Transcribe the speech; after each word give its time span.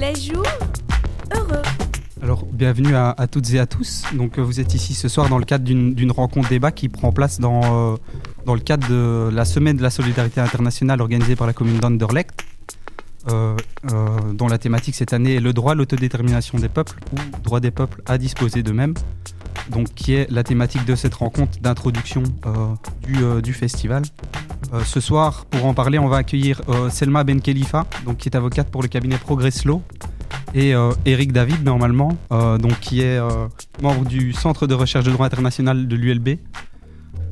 Les 0.00 0.14
jours 0.14 0.46
heureux. 1.36 1.62
Alors, 2.22 2.46
bienvenue 2.46 2.94
à, 2.94 3.14
toutes 3.30 3.52
et 3.52 3.58
à 3.58 3.66
tous. 3.66 4.04
Donc, 4.14 4.38
euh, 4.38 4.42
vous 4.42 4.58
êtes 4.58 4.72
ici 4.72 4.94
ce 4.94 5.08
soir 5.08 5.28
dans 5.28 5.36
le 5.36 5.44
cadre 5.44 5.64
d'une 5.64 6.10
rencontre 6.10 6.48
débat 6.48 6.72
qui 6.72 6.88
prend 6.88 7.12
place 7.12 7.38
dans, 7.38 7.92
euh, 7.92 7.96
dans 8.46 8.54
le 8.54 8.60
cadre 8.60 8.88
de 8.88 9.28
la 9.30 9.44
semaine 9.44 9.76
de 9.76 9.82
la 9.82 9.90
solidarité 9.90 10.40
internationale 10.40 11.02
organisée 11.02 11.36
par 11.36 11.46
la 11.46 11.52
commune 11.52 11.78
d'Anderlecht, 11.80 12.46
euh, 13.28 13.54
dont 14.32 14.48
la 14.48 14.56
thématique 14.56 14.94
cette 14.94 15.12
année 15.12 15.34
est 15.34 15.40
le 15.40 15.52
droit 15.52 15.72
à 15.72 15.74
l'autodétermination 15.74 16.58
des 16.58 16.70
peuples 16.70 16.98
ou 17.12 17.42
droit 17.42 17.60
des 17.60 17.70
peuples 17.70 18.00
à 18.06 18.16
disposer 18.16 18.62
d'eux-mêmes. 18.62 18.94
Donc, 19.68 19.92
qui 19.94 20.14
est 20.14 20.30
la 20.30 20.44
thématique 20.44 20.86
de 20.86 20.94
cette 20.94 21.14
rencontre 21.14 21.60
d'introduction 21.60 22.22
du, 23.02 23.42
du 23.42 23.52
festival. 23.52 24.04
Euh, 24.72 24.82
ce 24.84 25.00
soir, 25.00 25.46
pour 25.46 25.64
en 25.66 25.74
parler, 25.74 25.98
on 25.98 26.08
va 26.08 26.18
accueillir 26.18 26.60
euh, 26.68 26.90
Selma 26.90 27.24
Ben 27.24 27.40
Khalifa, 27.40 27.86
donc 28.04 28.18
qui 28.18 28.28
est 28.28 28.36
avocate 28.36 28.68
pour 28.70 28.82
le 28.82 28.88
cabinet 28.88 29.16
Progress 29.18 29.64
Law, 29.64 29.82
et 30.54 30.74
euh, 30.74 30.92
Eric 31.06 31.32
David, 31.32 31.64
normalement, 31.64 32.16
euh, 32.32 32.58
donc 32.58 32.78
qui 32.80 33.00
est 33.02 33.18
euh, 33.18 33.46
membre 33.82 34.04
du 34.04 34.32
Centre 34.32 34.66
de 34.66 34.74
recherche 34.74 35.04
de 35.04 35.10
droit 35.10 35.26
international 35.26 35.88
de 35.88 35.96
l'ULB. 35.96 36.38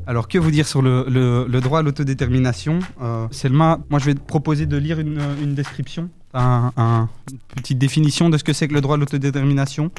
Alors, 0.07 0.27
que 0.27 0.39
vous 0.39 0.51
dire 0.51 0.67
sur 0.67 0.81
le, 0.81 1.47
droit 1.61 1.81
à 1.81 1.83
l'autodétermination? 1.83 2.79
Euh, 3.03 3.27
Selma, 3.31 3.79
moi 3.91 3.99
je 3.99 4.07
vais 4.07 4.15
te 4.15 4.21
proposer 4.21 4.65
de 4.65 4.77
lire 4.79 4.99
une, 4.99 5.55
description, 5.55 6.09
un- 6.33 6.73
un- 6.79 7.09
une 7.31 7.39
petite 7.57 7.79
définition 7.79 8.31
de 8.31 8.39
ce 8.39 8.43
que 8.45 8.55
c'est 8.55 8.69
que 8.69 8.75
le 8.75 8.81
droit 8.81 8.95
à 8.95 8.99
l'autodétermination 8.99 9.91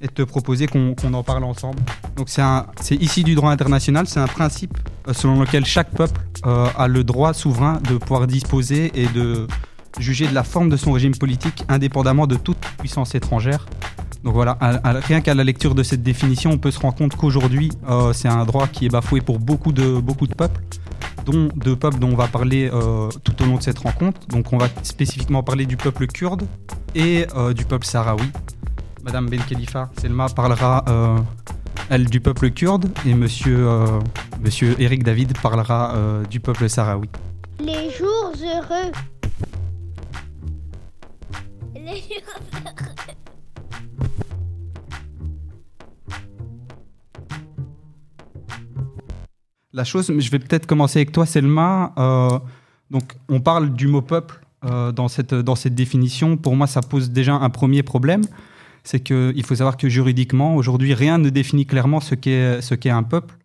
et 0.00 0.08
te 0.08 0.22
proposer 0.22 0.66
qu'on 0.66 0.94
en 1.12 1.22
parle 1.22 1.44
ensemble. 1.44 1.78
Donc, 2.16 2.28
c'est 2.28 2.94
ici 2.96 3.24
du 3.24 3.34
droit 3.34 3.50
international, 3.50 4.06
c'est 4.06 4.20
un 4.20 4.26
principe 4.26 4.76
euh, 5.08 5.12
selon 5.12 5.40
lequel 5.40 5.64
chaque 5.64 5.90
peuple 5.90 6.20
euh, 6.46 6.66
a 6.76 6.88
le 6.88 7.04
droit 7.04 7.34
souverain 7.34 7.80
de 7.88 7.98
pouvoir 7.98 8.26
disposer 8.26 8.90
et 8.94 9.06
de 9.08 9.46
juger 9.98 10.26
de 10.26 10.34
la 10.34 10.44
forme 10.44 10.68
de 10.70 10.76
son 10.76 10.92
régime 10.92 11.14
politique 11.14 11.64
indépendamment 11.68 12.26
de 12.26 12.36
toute 12.36 12.58
puissance 12.78 13.14
étrangère. 13.14 13.66
Donc 14.24 14.34
voilà, 14.34 14.58
rien 14.84 15.22
qu'à 15.22 15.34
la 15.34 15.44
lecture 15.44 15.74
de 15.74 15.82
cette 15.82 16.02
définition, 16.02 16.50
on 16.50 16.58
peut 16.58 16.70
se 16.70 16.78
rendre 16.78 16.94
compte 16.94 17.16
qu'aujourd'hui, 17.16 17.70
euh, 17.88 18.12
c'est 18.12 18.28
un 18.28 18.44
droit 18.44 18.66
qui 18.66 18.84
est 18.84 18.90
bafoué 18.90 19.22
pour 19.22 19.38
beaucoup 19.38 19.72
de, 19.72 19.98
beaucoup 19.98 20.26
de 20.26 20.34
peuples, 20.34 20.60
dont 21.24 21.48
de 21.56 21.74
peuples 21.74 21.98
dont 21.98 22.10
on 22.10 22.16
va 22.16 22.26
parler 22.26 22.70
tout 23.24 23.42
au 23.42 23.46
long 23.46 23.56
de 23.56 23.62
cette 23.62 23.78
rencontre. 23.78 24.20
Donc 24.28 24.52
on 24.52 24.58
va 24.58 24.68
spécifiquement 24.82 25.42
parler 25.42 25.64
du 25.64 25.78
peuple 25.78 26.06
kurde 26.06 26.46
et 26.94 27.26
du 27.54 27.64
peuple 27.64 27.86
sahraoui. 27.86 28.30
Madame 29.02 29.28
Ben 29.28 29.40
Khalifa 29.40 29.90
Selma 29.98 30.28
parlera, 30.28 30.84
euh, 30.88 31.18
elle, 31.88 32.06
du 32.06 32.20
peuple 32.20 32.50
kurde 32.50 32.90
et 33.06 33.14
monsieur, 33.14 33.66
euh, 33.66 34.00
monsieur 34.42 34.76
Eric 34.78 35.02
David 35.04 35.38
parlera 35.40 35.94
euh, 35.94 36.24
du 36.24 36.40
peuple 36.40 36.68
sahraoui. 36.68 37.08
Les 37.60 37.90
jours 37.90 38.32
heureux. 38.42 38.92
Les 41.74 41.96
jours 41.96 42.40
heureux. 42.52 43.06
La 49.72 49.84
chose, 49.84 50.12
je 50.18 50.30
vais 50.30 50.40
peut-être 50.40 50.66
commencer 50.66 50.98
avec 50.98 51.12
toi, 51.12 51.26
Selma. 51.26 51.92
Euh, 51.96 52.38
donc, 52.90 53.16
on 53.28 53.40
parle 53.40 53.72
du 53.72 53.86
mot 53.86 54.02
peuple 54.02 54.40
euh, 54.64 54.90
dans, 54.90 55.06
cette, 55.06 55.32
dans 55.32 55.54
cette 55.54 55.76
définition. 55.76 56.36
Pour 56.36 56.56
moi, 56.56 56.66
ça 56.66 56.80
pose 56.80 57.10
déjà 57.10 57.34
un 57.34 57.50
premier 57.50 57.84
problème. 57.84 58.22
C'est 58.84 59.00
qu'il 59.00 59.44
faut 59.44 59.54
savoir 59.54 59.76
que 59.76 59.88
juridiquement, 59.88 60.56
aujourd'hui, 60.56 60.94
rien 60.94 61.18
ne 61.18 61.30
définit 61.30 61.66
clairement 61.66 62.00
ce 62.00 62.14
qu'est 62.14 62.60
qu'est 62.76 62.90
un 62.90 63.02
peuple, 63.02 63.36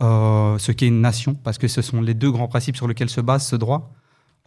euh, 0.00 0.58
ce 0.58 0.72
qu'est 0.72 0.86
une 0.86 1.00
nation, 1.00 1.34
parce 1.34 1.58
que 1.58 1.68
ce 1.68 1.82
sont 1.82 2.00
les 2.00 2.14
deux 2.14 2.30
grands 2.30 2.48
principes 2.48 2.76
sur 2.76 2.88
lesquels 2.88 3.10
se 3.10 3.20
base 3.20 3.46
ce 3.46 3.56
droit. 3.56 3.92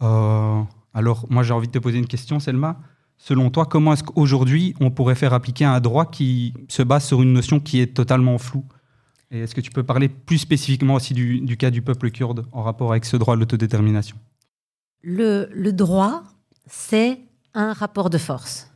Euh, 0.02 0.60
alors, 0.94 1.26
moi, 1.30 1.42
j'ai 1.42 1.52
envie 1.52 1.68
de 1.68 1.72
te 1.72 1.78
poser 1.78 1.98
une 1.98 2.06
question, 2.06 2.40
Selma. 2.40 2.80
Selon 3.16 3.50
toi, 3.50 3.66
comment 3.66 3.92
est-ce 3.92 4.02
qu'aujourd'hui, 4.02 4.74
on 4.80 4.90
pourrait 4.90 5.14
faire 5.14 5.32
appliquer 5.32 5.64
un 5.64 5.80
droit 5.80 6.06
qui 6.06 6.52
se 6.68 6.82
base 6.82 7.04
sur 7.04 7.22
une 7.22 7.32
notion 7.32 7.60
qui 7.60 7.80
est 7.80 7.94
totalement 7.94 8.38
floue? 8.38 8.64
Et 9.30 9.40
est-ce 9.40 9.54
que 9.54 9.60
tu 9.60 9.70
peux 9.70 9.82
parler 9.82 10.08
plus 10.08 10.38
spécifiquement 10.38 10.94
aussi 10.94 11.14
du, 11.14 11.56
cas 11.56 11.70
du 11.70 11.82
peuple 11.82 12.10
kurde 12.10 12.46
en 12.52 12.62
rapport 12.62 12.90
avec 12.90 13.04
ce 13.04 13.16
droit 13.16 13.34
à 13.34 13.36
l'autodétermination? 13.36 14.16
Le 15.02 15.70
droit, 15.70 16.24
c'est 16.66 17.20
un 17.54 17.72
rapport 17.72 18.10
de 18.10 18.18
force. 18.18 18.70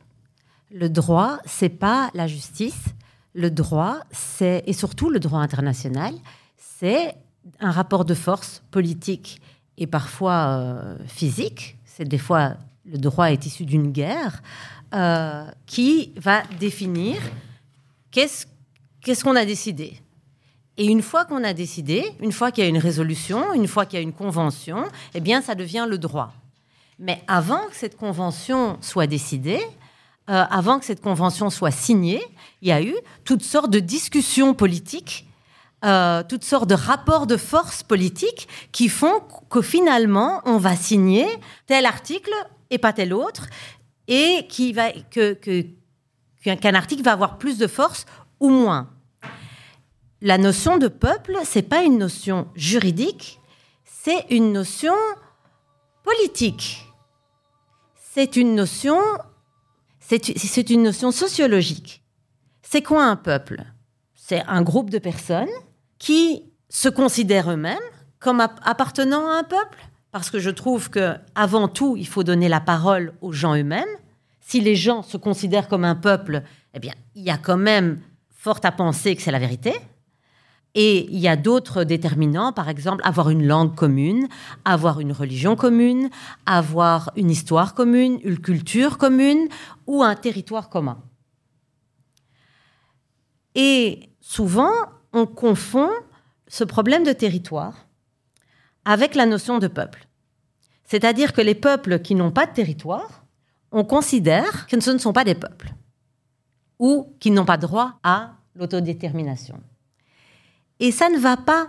Le 0.70 0.88
droit, 0.88 1.38
c'est 1.46 1.68
pas 1.68 2.10
la 2.14 2.26
justice. 2.26 2.84
Le 3.34 3.50
droit, 3.50 4.00
c'est 4.10 4.62
et 4.66 4.72
surtout 4.72 5.10
le 5.10 5.20
droit 5.20 5.40
international, 5.40 6.14
c'est 6.56 7.14
un 7.60 7.70
rapport 7.70 8.04
de 8.04 8.14
force 8.14 8.62
politique 8.70 9.40
et 9.76 9.86
parfois 9.86 10.48
euh, 10.48 10.96
physique. 11.06 11.76
C'est 11.84 12.04
des 12.04 12.18
fois 12.18 12.56
le 12.84 12.98
droit 12.98 13.30
est 13.30 13.46
issu 13.46 13.64
d'une 13.64 13.92
guerre 13.92 14.42
euh, 14.94 15.44
qui 15.66 16.12
va 16.16 16.42
définir 16.58 17.16
qu'est-ce 18.10 18.46
qu'est-ce 19.00 19.24
qu'on 19.24 19.36
a 19.36 19.44
décidé. 19.44 20.00
Et 20.76 20.86
une 20.86 21.02
fois 21.02 21.24
qu'on 21.24 21.44
a 21.44 21.54
décidé, 21.54 22.04
une 22.20 22.32
fois 22.32 22.52
qu'il 22.52 22.62
y 22.62 22.66
a 22.66 22.70
une 22.70 22.78
résolution, 22.78 23.52
une 23.52 23.66
fois 23.66 23.84
qu'il 23.84 23.98
y 23.98 24.00
a 24.00 24.02
une 24.02 24.12
convention, 24.12 24.84
eh 25.14 25.20
bien, 25.20 25.42
ça 25.42 25.56
devient 25.56 25.86
le 25.88 25.98
droit. 25.98 26.32
Mais 27.00 27.20
avant 27.26 27.66
que 27.66 27.74
cette 27.74 27.96
convention 27.96 28.78
soit 28.80 29.08
décidée, 29.08 29.60
euh, 30.28 30.44
avant 30.50 30.78
que 30.78 30.84
cette 30.84 31.00
convention 31.00 31.50
soit 31.50 31.70
signée, 31.70 32.22
il 32.62 32.68
y 32.68 32.72
a 32.72 32.82
eu 32.82 32.94
toutes 33.24 33.42
sortes 33.42 33.70
de 33.70 33.80
discussions 33.80 34.54
politiques, 34.54 35.26
euh, 35.84 36.22
toutes 36.28 36.44
sortes 36.44 36.68
de 36.68 36.74
rapports 36.74 37.26
de 37.26 37.36
force 37.36 37.82
politiques 37.82 38.48
qui 38.72 38.88
font 38.88 39.22
que 39.48 39.62
finalement, 39.62 40.42
on 40.44 40.58
va 40.58 40.76
signer 40.76 41.26
tel 41.66 41.86
article 41.86 42.32
et 42.70 42.78
pas 42.78 42.92
tel 42.92 43.14
autre, 43.14 43.46
et 44.08 44.46
qui 44.48 44.72
va, 44.72 44.90
que, 45.10 45.34
qu'un 46.42 46.74
article 46.74 47.02
va 47.02 47.12
avoir 47.12 47.38
plus 47.38 47.58
de 47.58 47.66
force 47.66 48.06
ou 48.40 48.50
moins 48.50 48.88
la 50.20 50.38
notion 50.38 50.78
de 50.78 50.88
peuple, 50.88 51.36
c'est 51.44 51.62
pas 51.62 51.82
une 51.82 51.98
notion 51.98 52.48
juridique, 52.54 53.40
c'est 53.84 54.26
une 54.30 54.52
notion 54.52 54.94
politique. 56.02 56.84
C'est 58.12 58.36
une 58.36 58.54
notion, 58.54 58.98
c'est 60.08 60.70
une 60.70 60.82
notion 60.84 61.10
sociologique. 61.10 62.02
C'est 62.62 62.82
quoi 62.82 63.04
un 63.04 63.16
peuple? 63.16 63.62
C'est 64.14 64.42
un 64.46 64.62
groupe 64.62 64.90
de 64.90 64.98
personnes 64.98 65.48
qui 65.98 66.44
se 66.68 66.88
considèrent 66.88 67.50
eux-mêmes 67.50 67.78
comme 68.18 68.40
ap- 68.40 68.60
appartenant 68.64 69.26
à 69.28 69.38
un 69.38 69.44
peuple, 69.44 69.78
parce 70.10 70.30
que 70.30 70.38
je 70.38 70.50
trouve 70.50 70.90
que 70.90 71.14
avant 71.34 71.68
tout, 71.68 71.96
il 71.96 72.06
faut 72.06 72.24
donner 72.24 72.48
la 72.48 72.60
parole 72.60 73.12
aux 73.20 73.32
gens 73.32 73.54
eux-mêmes. 73.54 73.88
Si 74.40 74.60
les 74.60 74.76
gens 74.76 75.02
se 75.02 75.16
considèrent 75.16 75.68
comme 75.68 75.84
un 75.84 75.94
peuple, 75.94 76.42
eh 76.74 76.78
bien, 76.78 76.94
il 77.14 77.22
y 77.22 77.30
a 77.30 77.36
quand 77.38 77.58
même 77.58 78.00
fort 78.36 78.60
à 78.62 78.72
penser 78.72 79.14
que 79.14 79.22
c'est 79.22 79.30
la 79.30 79.38
vérité. 79.38 79.74
Et 80.74 81.06
il 81.10 81.18
y 81.18 81.28
a 81.28 81.36
d'autres 81.36 81.84
déterminants, 81.84 82.52
par 82.52 82.68
exemple, 82.68 83.02
avoir 83.04 83.30
une 83.30 83.46
langue 83.46 83.74
commune, 83.74 84.28
avoir 84.64 85.00
une 85.00 85.12
religion 85.12 85.56
commune, 85.56 86.10
avoir 86.46 87.10
une 87.16 87.30
histoire 87.30 87.74
commune, 87.74 88.20
une 88.22 88.38
culture 88.38 88.98
commune 88.98 89.48
ou 89.86 90.02
un 90.02 90.14
territoire 90.14 90.68
commun. 90.68 91.02
Et 93.54 94.10
souvent, 94.20 94.70
on 95.12 95.26
confond 95.26 95.90
ce 96.46 96.64
problème 96.64 97.02
de 97.02 97.12
territoire 97.12 97.86
avec 98.84 99.14
la 99.14 99.26
notion 99.26 99.58
de 99.58 99.68
peuple. 99.68 100.06
C'est-à-dire 100.84 101.32
que 101.32 101.40
les 101.40 101.54
peuples 101.54 102.00
qui 102.00 102.14
n'ont 102.14 102.30
pas 102.30 102.46
de 102.46 102.52
territoire, 102.52 103.24
on 103.72 103.84
considère 103.84 104.66
que 104.66 104.80
ce 104.80 104.90
ne 104.90 104.98
sont 104.98 105.12
pas 105.12 105.24
des 105.24 105.34
peuples 105.34 105.74
ou 106.78 107.14
qu'ils 107.20 107.34
n'ont 107.34 107.44
pas 107.44 107.58
droit 107.58 107.98
à 108.02 108.36
l'autodétermination. 108.54 109.60
Et 110.80 110.92
ça 110.92 111.08
ne 111.08 111.18
va 111.18 111.36
pas 111.36 111.68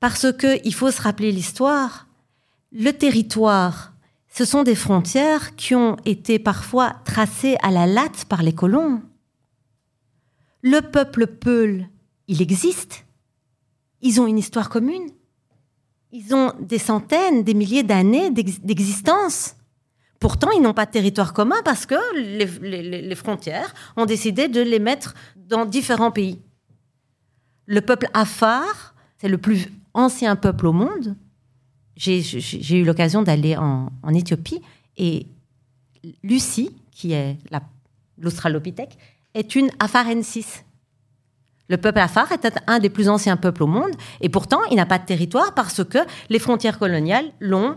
parce 0.00 0.32
que 0.32 0.58
il 0.64 0.74
faut 0.74 0.90
se 0.90 1.02
rappeler 1.02 1.32
l'histoire. 1.32 2.06
Le 2.72 2.92
territoire, 2.92 3.92
ce 4.28 4.44
sont 4.44 4.62
des 4.62 4.74
frontières 4.74 5.56
qui 5.56 5.74
ont 5.74 5.96
été 6.04 6.38
parfois 6.38 6.94
tracées 7.04 7.56
à 7.62 7.70
la 7.70 7.86
latte 7.86 8.26
par 8.26 8.42
les 8.42 8.52
colons. 8.54 9.02
Le 10.62 10.80
peuple 10.80 11.26
Peul, 11.26 11.88
il 12.28 12.42
existe. 12.42 13.04
Ils 14.02 14.20
ont 14.20 14.26
une 14.26 14.38
histoire 14.38 14.68
commune. 14.68 15.10
Ils 16.12 16.34
ont 16.34 16.52
des 16.60 16.78
centaines, 16.78 17.42
des 17.44 17.54
milliers 17.54 17.82
d'années 17.82 18.30
d'ex- 18.30 18.60
d'existence. 18.60 19.54
pourtant, 20.20 20.50
ils 20.52 20.62
n'ont 20.62 20.74
pas 20.74 20.86
de 20.86 20.90
territoire 20.90 21.32
commun 21.32 21.60
parce 21.64 21.86
que 21.86 21.94
les 22.14 23.14
frontières 23.14 23.74
ont 23.96 24.06
décidé 24.06 24.48
de 24.48 24.60
les 24.60 24.78
mettre 24.78 25.14
dans 25.36 25.64
différents 25.66 26.10
pays. 26.10 26.40
Le 27.66 27.80
peuple 27.80 28.08
Afar, 28.14 28.94
c'est 29.18 29.28
le 29.28 29.38
plus 29.38 29.68
ancien 29.94 30.36
peuple 30.36 30.66
au 30.66 30.72
monde. 30.72 31.16
J'ai 31.96 32.78
eu 32.78 32.84
l'occasion 32.84 33.22
d'aller 33.22 33.56
en, 33.56 33.90
Éthiopie 34.14 34.60
et 34.96 35.26
Lucie, 36.22 36.70
qui 36.92 37.12
est 37.12 37.38
la- 37.50 37.62
l'Australopithèque, 38.18 38.96
est 39.34 39.54
une 39.54 39.70
Afarensis. 39.78 40.62
Le 41.68 41.76
peuple 41.78 41.98
Afar 41.98 42.30
était 42.32 42.52
un 42.68 42.78
des 42.78 42.90
plus 42.90 43.08
anciens 43.08 43.36
peuples 43.36 43.64
au 43.64 43.66
monde 43.66 43.90
et 44.20 44.28
pourtant 44.28 44.60
il 44.70 44.76
n'a 44.76 44.86
pas 44.86 44.98
de 44.98 45.04
territoire 45.06 45.52
parce 45.54 45.82
que 45.82 45.98
les 46.28 46.38
frontières 46.38 46.78
coloniales 46.78 47.32
l'ont 47.40 47.76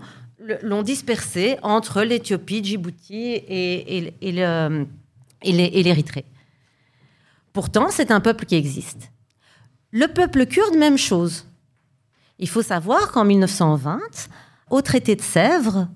dispersé 0.83 1.57
entre 1.63 2.03
l'Éthiopie, 2.03 2.63
Djibouti 2.63 3.15
et, 3.15 4.13
et 4.21 5.81
l'Érythrée. 5.83 6.25
Pourtant, 7.51 7.87
c'est 7.89 8.11
un 8.11 8.19
peuple 8.19 8.45
qui 8.45 8.55
existe. 8.55 9.11
Le 9.91 10.07
peuple 10.07 10.45
kurde, 10.45 10.75
même 10.75 10.97
chose. 10.97 11.45
Il 12.37 12.47
faut 12.47 12.61
savoir 12.61 13.11
qu'en 13.11 13.25
1920, 13.25 13.99
au 14.69 14.81
traité 14.81 15.15
de 15.15 15.21
Sèvres, 15.21 15.87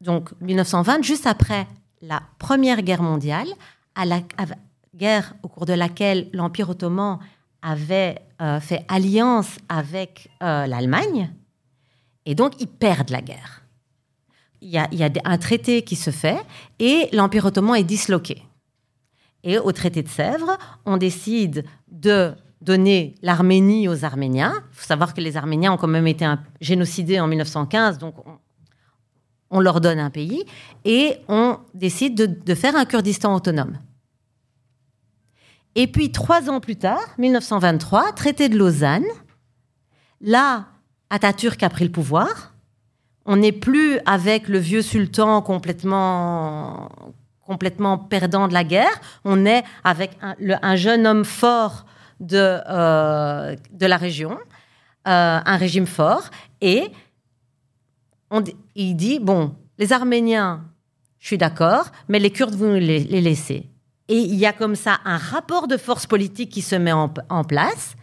donc 0.00 0.30
1920, 0.40 1.02
juste 1.02 1.26
après 1.26 1.66
la 2.00 2.22
Première 2.38 2.82
Guerre 2.82 3.02
mondiale, 3.02 3.48
guerre 4.96 5.34
au 5.42 5.48
cours 5.48 5.66
de 5.66 5.74
laquelle 5.74 6.30
l'Empire 6.32 6.70
ottoman 6.70 7.18
avait 7.62 8.18
euh, 8.40 8.58
fait 8.60 8.84
alliance 8.88 9.58
avec 9.68 10.30
euh, 10.42 10.66
l'Allemagne, 10.66 11.30
et 12.24 12.34
donc 12.34 12.54
ils 12.60 12.66
perdent 12.66 13.10
la 13.10 13.20
guerre. 13.20 13.62
Il 14.62 14.70
y 14.70 14.78
a, 14.78 14.88
il 14.90 14.98
y 14.98 15.04
a 15.04 15.10
un 15.24 15.38
traité 15.38 15.82
qui 15.82 15.96
se 15.96 16.10
fait 16.10 16.38
et 16.78 17.08
l'Empire 17.12 17.46
ottoman 17.46 17.76
est 17.76 17.84
disloqué. 17.84 18.42
Et 19.42 19.58
au 19.58 19.72
traité 19.72 20.02
de 20.02 20.08
Sèvres, 20.08 20.58
on 20.84 20.98
décide 20.98 21.64
de 21.88 22.34
donner 22.60 23.14
l'Arménie 23.22 23.88
aux 23.88 24.04
Arméniens. 24.04 24.52
Il 24.72 24.76
faut 24.76 24.86
savoir 24.86 25.14
que 25.14 25.20
les 25.20 25.36
Arméniens 25.36 25.72
ont 25.72 25.76
quand 25.76 25.88
même 25.88 26.06
été 26.06 26.26
génocidés 26.60 27.20
en 27.20 27.26
1915, 27.26 27.98
donc 27.98 28.14
on, 29.50 29.60
leur 29.60 29.80
donne 29.80 29.98
un 29.98 30.10
pays 30.10 30.44
et 30.84 31.16
on 31.28 31.58
décide 31.74 32.14
de, 32.14 32.54
faire 32.54 32.76
un 32.76 32.84
Kurdistan 32.84 33.34
autonome. 33.34 33.78
Et 35.74 35.86
puis 35.86 36.12
trois 36.12 36.50
ans 36.50 36.60
plus 36.60 36.76
tard, 36.76 37.14
1923, 37.18 38.12
traité 38.12 38.48
de 38.48 38.58
Lausanne. 38.58 39.06
Là, 40.20 40.66
Atatürk 41.08 41.62
a 41.62 41.70
pris 41.70 41.84
le 41.84 41.92
pouvoir. 41.92 42.52
On 43.24 43.36
n'est 43.36 43.52
plus 43.52 43.98
avec 44.06 44.48
le 44.48 44.58
vieux 44.58 44.82
sultan 44.82 45.40
complètement, 45.42 46.90
complètement 47.46 47.98
perdant 47.98 48.48
de 48.48 48.52
la 48.52 48.64
guerre. 48.64 49.00
On 49.24 49.46
est 49.46 49.62
avec 49.84 50.18
un 50.20 50.76
jeune 50.76 51.06
homme 51.06 51.24
fort 51.24 51.86
de, 52.20 52.36
euh, 52.68 53.56
de 53.72 53.86
la 53.86 53.96
région, 53.96 54.32
euh, 55.08 55.40
un 55.44 55.56
régime 55.56 55.86
fort. 55.86 56.30
Et 56.60 56.84
on 58.30 58.44
il 58.74 58.94
dit, 58.94 59.18
bon, 59.18 59.54
les 59.78 59.92
Arméniens, 59.92 60.64
je 61.18 61.26
suis 61.26 61.38
d'accord, 61.38 61.86
mais 62.08 62.18
les 62.18 62.30
Kurdes, 62.30 62.54
vous 62.54 62.74
les, 62.74 63.00
les 63.00 63.20
laissez. 63.20 63.66
Et 64.08 64.18
il 64.18 64.34
y 64.34 64.46
a 64.46 64.52
comme 64.52 64.74
ça 64.76 64.98
un 65.04 65.16
rapport 65.16 65.68
de 65.68 65.76
force 65.76 66.06
politique 66.06 66.50
qui 66.50 66.62
se 66.62 66.74
met 66.76 66.92
en, 66.92 67.08
place. 67.44 67.94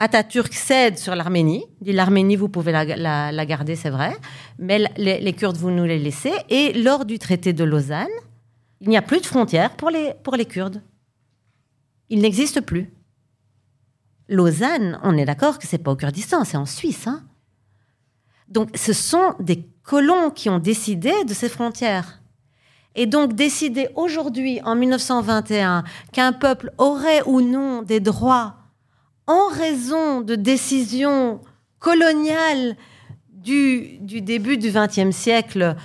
Atatürk 0.00 0.52
cède 0.54 0.96
sur 0.98 1.16
l'Arménie, 1.16 1.64
dit 1.80 1.92
l'Arménie, 1.92 2.36
vous 2.36 2.48
pouvez 2.48 2.70
la, 2.70 2.84
la- 2.84 3.32
la 3.32 3.46
garder, 3.46 3.74
c'est 3.74 3.90
vrai, 3.90 4.16
mais 4.58 4.78
les, 4.96 5.18
les 5.20 5.32
Kurdes, 5.32 5.56
vous 5.56 5.70
nous 5.70 5.84
les 5.84 5.98
laissez. 5.98 6.32
Et 6.50 6.72
lors 6.72 7.04
du 7.04 7.18
traité 7.18 7.52
de 7.52 7.64
Lausanne, 7.64 8.06
il 8.80 8.88
n'y 8.90 8.96
a 8.96 9.02
plus 9.02 9.20
de 9.20 9.26
frontières 9.26 9.70
pour 9.76 9.90
les, 9.90 10.12
pour 10.22 10.36
les 10.36 10.44
Kurdes. 10.44 10.82
Il 12.10 12.20
n'existe 12.20 12.60
plus. 12.60 12.92
Lausanne, 14.28 14.98
on 15.02 15.16
est 15.16 15.24
d'accord 15.24 15.58
que 15.58 15.66
c'est 15.66 15.78
pas 15.78 15.92
au 15.92 15.96
Kurdistan, 15.96 16.44
c'est 16.44 16.56
en 16.56 16.66
Suisse. 16.66 17.06
hein. 17.06 17.22
Donc, 18.48 18.70
ce 18.76 18.92
sont 18.92 19.34
des 19.40 19.66
colons 19.82 20.30
qui 20.30 20.48
ont 20.48 20.58
décidé 20.58 21.12
de 21.24 21.34
ces 21.34 21.48
frontières. 21.48 22.20
Et 22.94 23.06
donc, 23.06 23.34
décider 23.34 23.88
aujourd'hui, 23.94 24.60
en 24.64 24.74
1921, 24.74 25.84
qu'un 26.12 26.32
peuple 26.32 26.72
aurait 26.78 27.22
ou 27.26 27.40
non 27.40 27.82
des 27.82 28.00
droits 28.00 28.56
en 29.26 29.48
raison 29.48 30.20
de 30.22 30.34
décisions 30.34 31.40
coloniales 31.78 32.76
du, 33.30 33.98
du 34.00 34.20
début 34.20 34.56
du 34.56 34.70
XXe 34.70 35.14
siècle, 35.14 35.76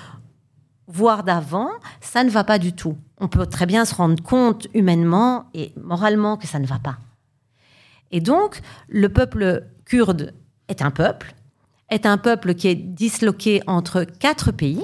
voire 0.88 1.24
d'avant, 1.24 1.70
ça 2.02 2.24
ne 2.24 2.30
va 2.30 2.44
pas 2.44 2.58
du 2.58 2.74
tout. 2.74 2.98
On 3.20 3.28
peut 3.28 3.46
très 3.46 3.66
bien 3.66 3.86
se 3.86 3.94
rendre 3.94 4.22
compte 4.24 4.68
humainement 4.74 5.46
et 5.54 5.74
moralement 5.82 6.36
que 6.38 6.48
ça 6.48 6.60
ne 6.60 6.66
va 6.66 6.80
pas. 6.80 6.98
Et 8.14 8.22
donc, 8.22 8.62
le 8.88 9.10
peuple 9.10 9.66
kurde 9.86 10.34
est 10.70 10.84
un 10.84 10.92
peuple, 10.92 11.34
est 11.90 12.06
un 12.06 12.18
peuple 12.18 12.54
qui 12.54 12.68
est 12.68 12.76
disloqué 12.76 13.62
entre 13.66 14.04
quatre 14.04 14.52
pays, 14.52 14.84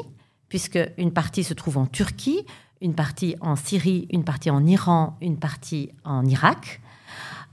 puisque 0.49 0.79
une 0.97 1.13
partie 1.13 1.43
se 1.43 1.53
trouve 1.53 1.77
en 1.77 1.85
Turquie, 1.85 2.43
une 2.81 2.95
partie 2.95 3.35
en 3.39 3.55
Syrie, 3.55 4.07
une 4.11 4.23
partie 4.23 4.49
en 4.49 4.65
Iran, 4.65 5.15
une 5.21 5.37
partie 5.37 5.91
en 6.03 6.25
Irak. 6.25 6.81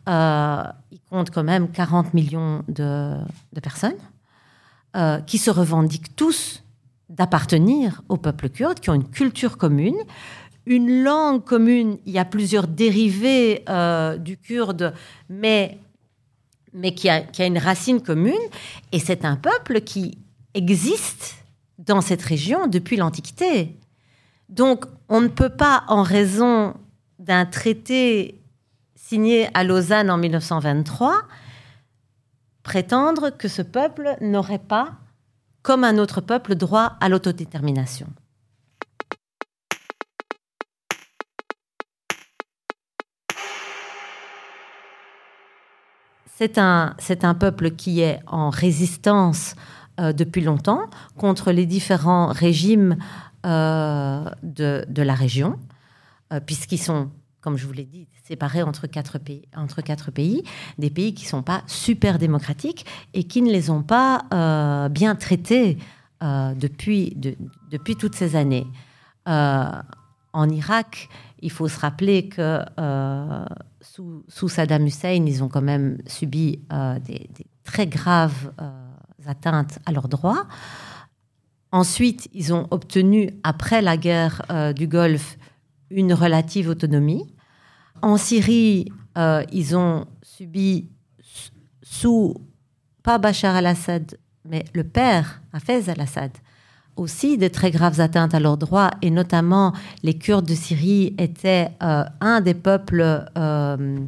Euh, 0.09 0.63
il 0.91 1.01
compte 1.11 1.31
quand 1.31 1.45
même 1.45 1.71
40 1.71 2.15
millions 2.15 2.63
de, 2.69 3.15
personnes 3.63 3.99
euh, 4.97 5.21
qui 5.21 5.37
se 5.37 5.51
revendiquent 5.51 6.17
tous 6.17 6.63
d'appartenir 7.11 8.03
au 8.09 8.17
peuple 8.17 8.49
kurde, 8.49 8.81
qui 8.81 8.89
ont 8.89 8.95
une 8.95 9.09
culture 9.09 9.59
commune, 9.59 9.97
une 10.67 11.03
langue 11.03 11.45
commune. 11.45 11.99
Il 12.05 12.13
y 12.13 12.19
a 12.19 12.25
plusieurs 12.25 12.67
dérivés 12.67 13.63
euh, 13.69 14.17
du 14.19 14.37
kurde, 14.37 14.93
mais, 15.29 15.79
mais 16.73 16.95
qui, 16.95 17.09
a, 17.09 17.21
qui 17.21 17.43
a 17.43 17.47
une 17.47 17.59
racine 17.59 18.03
commune. 18.03 18.35
Et 18.93 18.99
c'est 18.99 19.25
un 19.25 19.37
peuple 19.37 19.81
qui 19.81 20.19
existe 20.55 21.37
dans 21.79 22.01
cette 22.01 22.23
région 22.23 22.67
depuis 22.67 22.97
l'Antiquité. 22.97 23.77
Donc, 24.49 24.85
on 25.09 25.21
ne 25.21 25.29
peut 25.29 25.51
pas, 25.51 25.85
en 25.89 26.03
raison 26.03 26.75
d'un 27.19 27.47
traité 27.47 28.41
signé 28.95 29.49
à 29.55 29.65
Lausanne 29.65 30.11
en 30.11 30.19
1923, 30.19 31.23
prétendre 32.63 33.31
que 33.31 33.49
ce 33.49 33.63
peuple 33.63 34.17
n'aurait 34.21 34.59
pas, 34.59 34.95
comme 35.63 35.85
un 35.85 35.99
autre 35.99 36.21
peuple, 36.21 36.57
droit 36.57 36.97
à 37.01 37.09
l'autodétermination. 37.09 38.09
C'est 46.39 46.59
un, 46.59 46.95
c'est 46.99 47.25
un 47.25 47.33
peuple 47.35 47.71
qui 47.71 48.01
est 48.03 48.21
en 48.27 48.51
résistance 48.51 49.55
euh, 49.99 50.13
depuis 50.13 50.43
longtemps 50.43 50.83
contre 51.17 51.51
les 51.51 51.65
différents 51.65 52.27
régimes 52.27 52.99
euh, 53.47 54.23
de, 54.43 54.85
de 54.87 55.03
la 55.03 55.15
région, 55.15 55.59
euh, 56.35 56.41
puisqu'ils 56.41 56.77
sont, 56.77 57.09
comme 57.41 57.57
je 57.57 57.67
vous 57.67 57.73
l'ai 57.73 57.87
dit, 57.87 58.07
séparés 58.23 58.63
entre 58.63 58.87
quatre 58.87 59.17
pays, 59.19 59.49
entre 59.57 59.81
quatre 59.81 60.11
pays 60.11 60.43
des 60.77 60.91
pays 60.91 61.15
qui 61.15 61.25
ne 61.25 61.29
sont 61.31 61.43
pas 61.43 61.63
super 61.67 62.19
démocratiques 62.19 62.85
et 63.15 63.25
qui 63.25 63.41
ne 63.41 63.51
les 63.51 63.71
ont 63.71 63.83
pas 63.83 64.25
bien 64.91 65.15
traités 65.15 65.79
depuis, 66.21 67.15
de- 67.17 67.37
depuis 67.71 67.97
toutes 67.97 68.15
ces 68.17 68.37
années. 68.37 68.67
En 70.37 70.51
Irak, 70.51 71.09
il 71.41 71.51
faut 71.51 71.67
se 71.67 71.81
rappeler 71.81 72.29
que 72.29 72.61
euh, 72.79 73.45
sous, 73.81 74.49
Saddam 74.51 74.87
Hussein, 74.87 75.25
ils 75.27 75.43
ont 75.43 75.49
quand 75.49 75.63
même 75.63 75.97
subi 76.07 76.61
euh, 76.71 76.99
des, 76.99 77.27
très 77.65 77.87
graves 77.87 78.53
euh, 78.61 78.71
atteintes 79.27 79.79
à 79.87 79.93
leurs 79.93 80.09
droits. 80.09 80.47
Ensuite, 81.73 82.29
ils 82.35 82.53
ont 82.53 82.67
obtenu, 82.71 83.31
après 83.45 83.81
la 83.81 83.97
guerre 83.97 84.43
du 84.77 84.87
Golfe, 84.87 85.39
une 85.89 86.13
relative 86.13 86.69
autonomie. 86.69 87.35
En 88.03 88.19
Syrie, 88.19 88.93
ils 89.17 89.75
ont 89.75 90.05
subi 90.23 90.91
sous, 91.83 92.35
pas 93.03 93.17
Bachar 93.17 93.57
al-Assad, 93.57 94.19
mais 94.45 94.67
le 94.75 94.85
père, 94.85 95.41
Hafez 95.55 95.89
al-Assad, 95.89 96.33
aussi 96.97 97.39
de 97.39 97.49
très 97.49 97.71
graves 97.71 98.01
atteintes 98.01 98.35
à 98.35 98.41
leurs 98.41 98.57
droits, 98.57 98.91
et 99.03 99.11
notamment 99.11 99.73
les 100.03 100.15
Kurdes 100.15 100.47
de 100.47 100.55
Syrie 100.55 101.15
étaient 101.19 101.71
euh, 101.83 102.05
un 102.21 102.41
des 102.41 102.55
peuples 102.55 103.25
euh, 103.37 103.99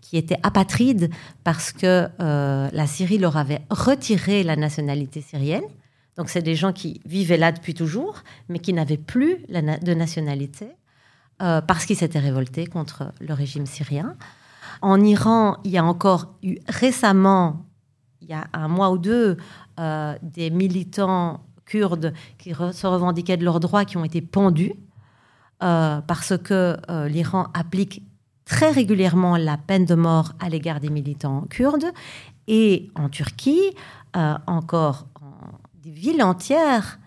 qui 0.00 0.16
étaient 0.16 0.38
apatrides 0.42 1.10
parce 1.44 1.72
que 1.72 2.08
euh, 2.20 2.68
la 2.72 2.86
Syrie 2.86 3.18
leur 3.18 3.36
avait 3.36 3.62
retiré 3.70 4.42
la 4.42 4.56
nationalité 4.56 5.20
syrienne. 5.20 5.62
Donc 6.16 6.28
c'est 6.28 6.42
des 6.42 6.56
gens 6.56 6.72
qui 6.72 7.00
vivaient 7.06 7.38
là 7.38 7.52
depuis 7.52 7.74
toujours, 7.74 8.22
mais 8.48 8.58
qui 8.58 8.72
n'avaient 8.72 8.98
plus 8.98 9.38
de 9.48 9.94
nationalité 9.94 10.68
parce 11.38 11.86
qu'ils 11.86 11.96
s'étaient 11.96 12.20
révoltés 12.20 12.66
contre 12.68 13.12
le 13.18 13.34
régime 13.34 13.66
syrien. 13.66 14.14
En 14.80 15.02
Iran, 15.02 15.56
il 15.64 15.72
y 15.72 15.78
a 15.78 15.84
encore 15.84 16.34
eu 16.44 16.58
récemment, 16.68 17.66
il 18.20 18.28
y 18.28 18.32
a 18.32 18.46
un 18.52 18.68
mois 18.68 18.90
ou 18.90 18.98
deux, 18.98 19.38
des 20.22 20.50
militants 20.50 21.40
kurdes 21.64 22.12
qui 22.38 22.52
se 22.52 22.86
revendiquaient 22.86 23.36
de 23.36 23.44
leurs 23.44 23.60
droits 23.60 23.84
qui 23.84 23.96
ont 23.96 24.04
été 24.04 24.20
pendus 24.20 24.74
euh, 25.62 26.00
parce 26.00 26.36
que 26.38 26.76
euh, 26.90 27.08
l'Iran 27.08 27.46
applique 27.54 28.02
très 28.44 28.70
régulièrement 28.70 29.36
la 29.36 29.56
peine 29.56 29.84
de 29.84 29.94
mort 29.94 30.32
à 30.40 30.48
l'égard 30.48 30.80
des 30.80 30.90
militants 30.90 31.42
kurdes. 31.42 31.86
Et 32.48 32.90
en 32.96 33.08
Turquie, 33.08 33.70
euh, 34.16 34.34
encore 34.48 35.06
en- 35.20 35.58
des 35.82 35.92
villes 35.92 36.22
entières, 36.22 36.98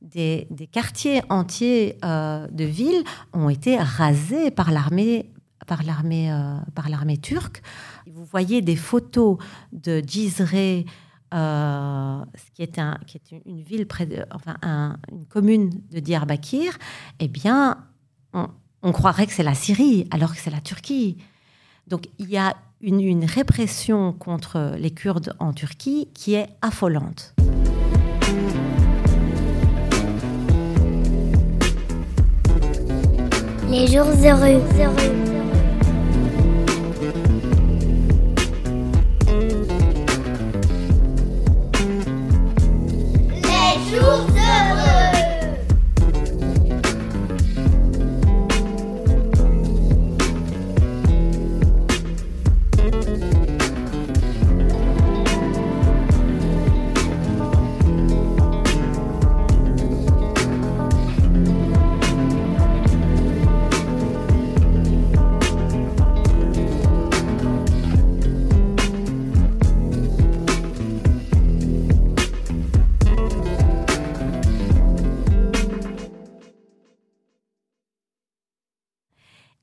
des, 0.00 0.46
quartiers 0.70 1.22
entiers 1.28 1.96
de 2.02 2.64
villes 2.64 3.02
ont 3.32 3.48
été 3.48 3.78
rasés 3.78 4.50
par 4.50 4.70
l'armée 4.70 5.30
par 5.66 5.82
l'armée 5.82 7.16
turque. 7.16 7.62
Vous 8.12 8.24
voyez 8.24 8.60
des 8.60 8.76
photos 8.76 9.38
de 9.72 10.02
Cizre, 10.06 10.84
euh, 11.32 12.24
qui 12.54 12.62
est, 12.62 12.78
un, 12.78 12.98
qui 13.06 13.16
est 13.16 13.40
une, 13.46 13.60
ville 13.62 13.86
près 13.86 14.06
de, 14.06 14.24
enfin 14.30 14.56
un- 14.62 14.96
une 15.10 15.26
commune 15.26 15.70
de 15.90 16.00
Diyarbakir. 16.00 16.78
Eh 17.18 17.28
bien, 17.28 17.78
on, 18.82 18.92
croirait 18.92 19.26
que 19.26 19.32
c'est 19.32 19.42
la 19.42 19.54
Syrie, 19.54 20.06
alors 20.10 20.34
que 20.34 20.40
c'est 20.40 20.50
la 20.50 20.60
Turquie. 20.60 21.16
Donc 21.86 22.08
il 22.18 22.30
y 22.30 22.36
a 22.36 22.54
une, 22.80 23.24
répression 23.24 24.12
contre 24.12 24.76
les 24.78 24.90
Kurdes 24.90 25.34
en 25.38 25.52
Turquie 25.52 26.08
qui 26.14 26.34
est 26.34 26.48
affolante. 26.62 27.34
Les 33.70 33.86
jours 33.88 34.06
heureux. 34.22 35.33
Jours 43.94 44.33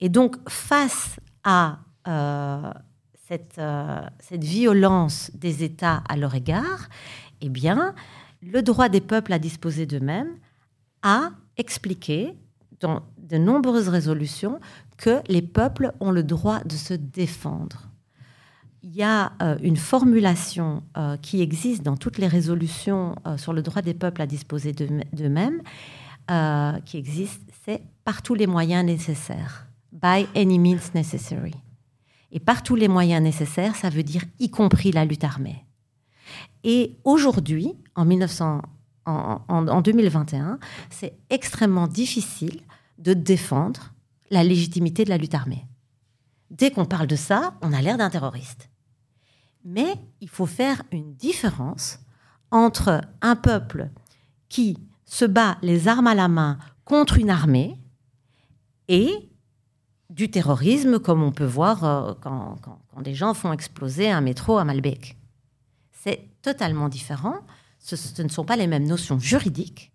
Et 0.02 0.10
donc, 0.10 0.36
face 0.50 1.18
à 1.44 1.78
euh, 2.08 2.72
cette, 3.28 3.60
euh, 3.60 4.02
cette 4.20 4.44
violence 4.44 5.30
des 5.36 5.64
États 5.64 6.04
à 6.10 6.18
leur 6.18 6.34
égard, 6.34 6.90
eh 7.40 7.50
bien, 7.50 7.94
le 8.42 8.64
droit 8.64 8.90
des 8.90 9.02
peuples 9.02 9.32
à 9.32 9.40
disposer 9.40 9.86
d'eux-mêmes 9.86 10.36
a 11.04 11.30
expliqué 11.58 12.34
dans 12.80 13.04
de 13.20 13.38
nombreuses 13.38 13.90
résolutions 13.90 14.60
que 14.98 15.22
les 15.28 15.44
peuples 15.44 15.94
ont 16.00 16.12
le 16.12 16.24
droit 16.24 16.64
de 16.64 16.76
se 16.76 16.96
défendre. 16.96 17.88
Il 18.84 18.96
y 18.96 19.04
a 19.04 19.34
euh, 19.44 19.58
une 19.62 19.78
formulation 19.78 20.82
qui 21.22 21.42
existe 21.42 21.84
dans 21.84 21.96
toutes 21.96 22.18
les 22.18 22.28
résolutions 22.28 23.16
sur 23.38 23.54
le 23.54 23.62
droit 23.62 23.84
des 23.84 23.94
peuples 23.94 24.22
à 24.24 24.26
disposer 24.26 24.74
d'eux- 24.74 25.02
d'eux-mêmes, 25.14 25.62
qui 26.86 26.98
existe, 26.98 27.42
c'est 27.66 27.84
par 28.04 28.22
tous 28.22 28.34
les 28.34 28.48
moyens 28.48 28.84
nécessaires. 28.86 29.68
By 30.02 30.28
any 30.36 30.58
means 30.60 30.94
necessary. 30.96 31.54
Et 32.32 32.40
par 32.40 32.64
tous 32.64 32.76
les 32.76 32.88
moyens 32.88 33.22
nécessaires, 33.22 33.76
ça 33.76 33.90
veut 33.90 34.04
dire 34.04 34.24
y 34.40 34.50
compris 34.50 34.92
la 34.92 35.06
lutte 35.06 35.24
armée. 35.24 35.66
Et 36.64 36.98
aujourd'hui, 37.04 37.74
en, 37.96 38.06
1900 38.06 38.62
en- 39.06 39.42
en- 39.48 39.68
en 39.68 39.82
2021, 39.82 40.60
c'est 40.90 41.18
extrêmement 41.30 41.88
difficile 41.88 42.62
de 43.00 43.14
défendre 43.14 43.94
la 44.30 44.44
légitimité 44.44 45.04
de 45.04 45.10
la 45.10 45.18
lutte 45.18 45.36
armée. 45.36 45.66
Dès 46.52 46.72
qu'on 46.72 46.86
parle 46.86 47.08
de 47.08 47.16
ça, 47.16 47.54
on 47.62 47.74
a 47.74 47.82
l'air 47.82 47.98
d'un 47.98 48.10
terroriste. 48.10 48.70
Mais 49.66 49.94
il 50.22 50.30
faut 50.30 50.46
faire 50.46 50.82
une 50.92 51.14
différence 51.16 52.00
entre 52.52 53.02
un 53.22 53.36
peuple 53.36 53.90
qui 54.50 54.78
se 55.06 55.26
bat 55.26 55.58
les 55.62 55.88
armes 55.88 56.08
à 56.08 56.16
la 56.16 56.28
main 56.28 56.58
contre 56.86 57.18
une 57.18 57.30
armée 57.30 57.78
et 58.88 59.30
du 60.12 60.30
terrorisme 60.30 61.00
comme 61.00 61.24
on 61.24 61.32
peut 61.32 61.46
voir 61.46 61.84
euh, 61.84 62.14
quand, 62.22 62.58
des 63.02 63.16
gens 63.16 63.34
font 63.34 63.54
exploser 63.54 64.12
un 64.12 64.22
métro 64.22 64.58
à 64.58 64.66
Malbec. 64.66 65.18
C'est 65.92 66.28
totalement 66.42 66.90
différent. 66.90 67.36
Ce, 67.80 68.22
ne 68.22 68.28
sont 68.28 68.44
pas 68.44 68.58
les 68.58 68.68
mêmes 68.68 68.86
notions 68.86 69.20
juridiques. 69.20 69.92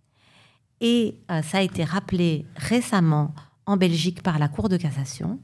Et 0.81 1.19
euh, 1.31 1.43
ça 1.43 1.59
a 1.59 1.61
été 1.61 1.85
rappelé 1.85 2.47
récemment 2.57 3.35
en 3.67 3.77
Belgique 3.77 4.23
par 4.23 4.39
la 4.39 4.49
Cour 4.49 4.69
de 4.69 4.77
cassation, 4.77 5.39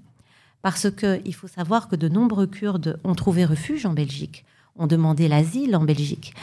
parce 0.63 0.91
qu'il 0.91 1.35
faut 1.35 1.49
savoir 1.49 1.89
que 1.89 1.97
de 1.97 2.09
nombreux 2.09 2.47
Kurdes 2.47 2.99
ont 3.05 3.15
trouvé 3.15 3.45
refuge 3.45 3.85
en 3.85 3.93
Belgique, 3.93 4.45
ont 4.77 4.87
demandé 4.87 5.29
l'asile 5.29 5.77
en 5.77 5.85
Belgique, 5.85 6.35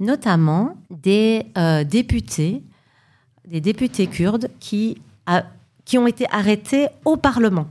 notamment 0.00 0.76
des 0.90 1.46
euh, 1.56 1.84
députés, 1.84 2.62
des 3.46 3.60
députés 3.60 4.08
kurdes 4.08 4.50
qui, 4.58 5.00
qui 5.84 5.96
ont 5.96 6.06
été 6.06 6.26
arrêtés 6.32 6.88
au 7.04 7.16
Parlement 7.16 7.68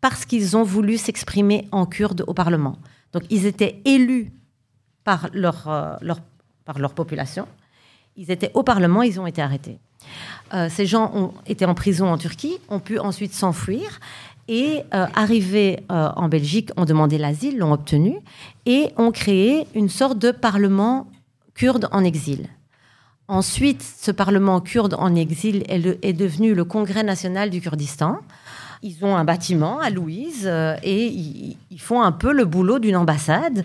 parce 0.00 0.24
qu'ils 0.24 0.56
ont 0.56 0.62
voulu 0.62 0.96
s'exprimer 0.98 1.68
en 1.72 1.86
kurde 1.86 2.24
au 2.26 2.34
Parlement. 2.34 2.76
Donc 3.12 3.24
ils 3.30 3.46
étaient 3.46 3.80
élus 3.84 4.32
par 5.04 5.28
leur, 5.32 5.68
euh, 5.68 5.96
par 6.64 6.78
leur 6.78 6.94
population. 6.94 7.46
Ils 8.16 8.30
étaient 8.30 8.50
au 8.54 8.62
Parlement, 8.62 9.02
ils 9.02 9.20
ont 9.20 9.26
été 9.26 9.40
arrêtés. 9.40 9.78
Euh, 10.54 10.68
ces 10.70 10.86
gens 10.86 11.10
ont 11.14 11.32
été 11.46 11.64
en 11.64 11.74
prison 11.74 12.10
en 12.10 12.18
Turquie, 12.18 12.58
ont 12.68 12.80
pu 12.80 12.98
ensuite 12.98 13.32
s'enfuir 13.32 14.00
et 14.48 14.82
euh, 14.94 15.06
arrivés 15.14 15.80
euh, 15.90 16.08
en 16.16 16.28
Belgique, 16.28 16.70
ont 16.76 16.84
demandé 16.84 17.18
l'asile, 17.18 17.58
l'ont 17.58 17.72
obtenu 17.72 18.16
et 18.64 18.88
ont 18.96 19.12
créé 19.12 19.66
une 19.74 19.88
sorte 19.88 20.18
de 20.18 20.30
parlement 20.30 21.06
kurde 21.54 21.88
en 21.92 22.02
exil. 22.02 22.48
Ensuite, 23.28 23.82
ce 23.82 24.10
parlement 24.10 24.60
kurde 24.60 24.94
en 24.98 25.14
exil 25.14 25.64
est 25.68 26.12
devenu 26.14 26.54
le 26.54 26.64
Congrès 26.64 27.02
national 27.02 27.50
du 27.50 27.60
Kurdistan. 27.60 28.20
Ils 28.82 29.04
ont 29.04 29.16
un 29.16 29.24
bâtiment 29.24 29.80
à 29.80 29.90
Louise 29.90 30.44
euh, 30.46 30.76
et 30.82 31.06
ils, 31.06 31.80
font 31.80 32.02
un 32.02 32.12
peu 32.12 32.32
le 32.32 32.44
boulot 32.44 32.78
d'une 32.78 32.96
ambassade 32.96 33.64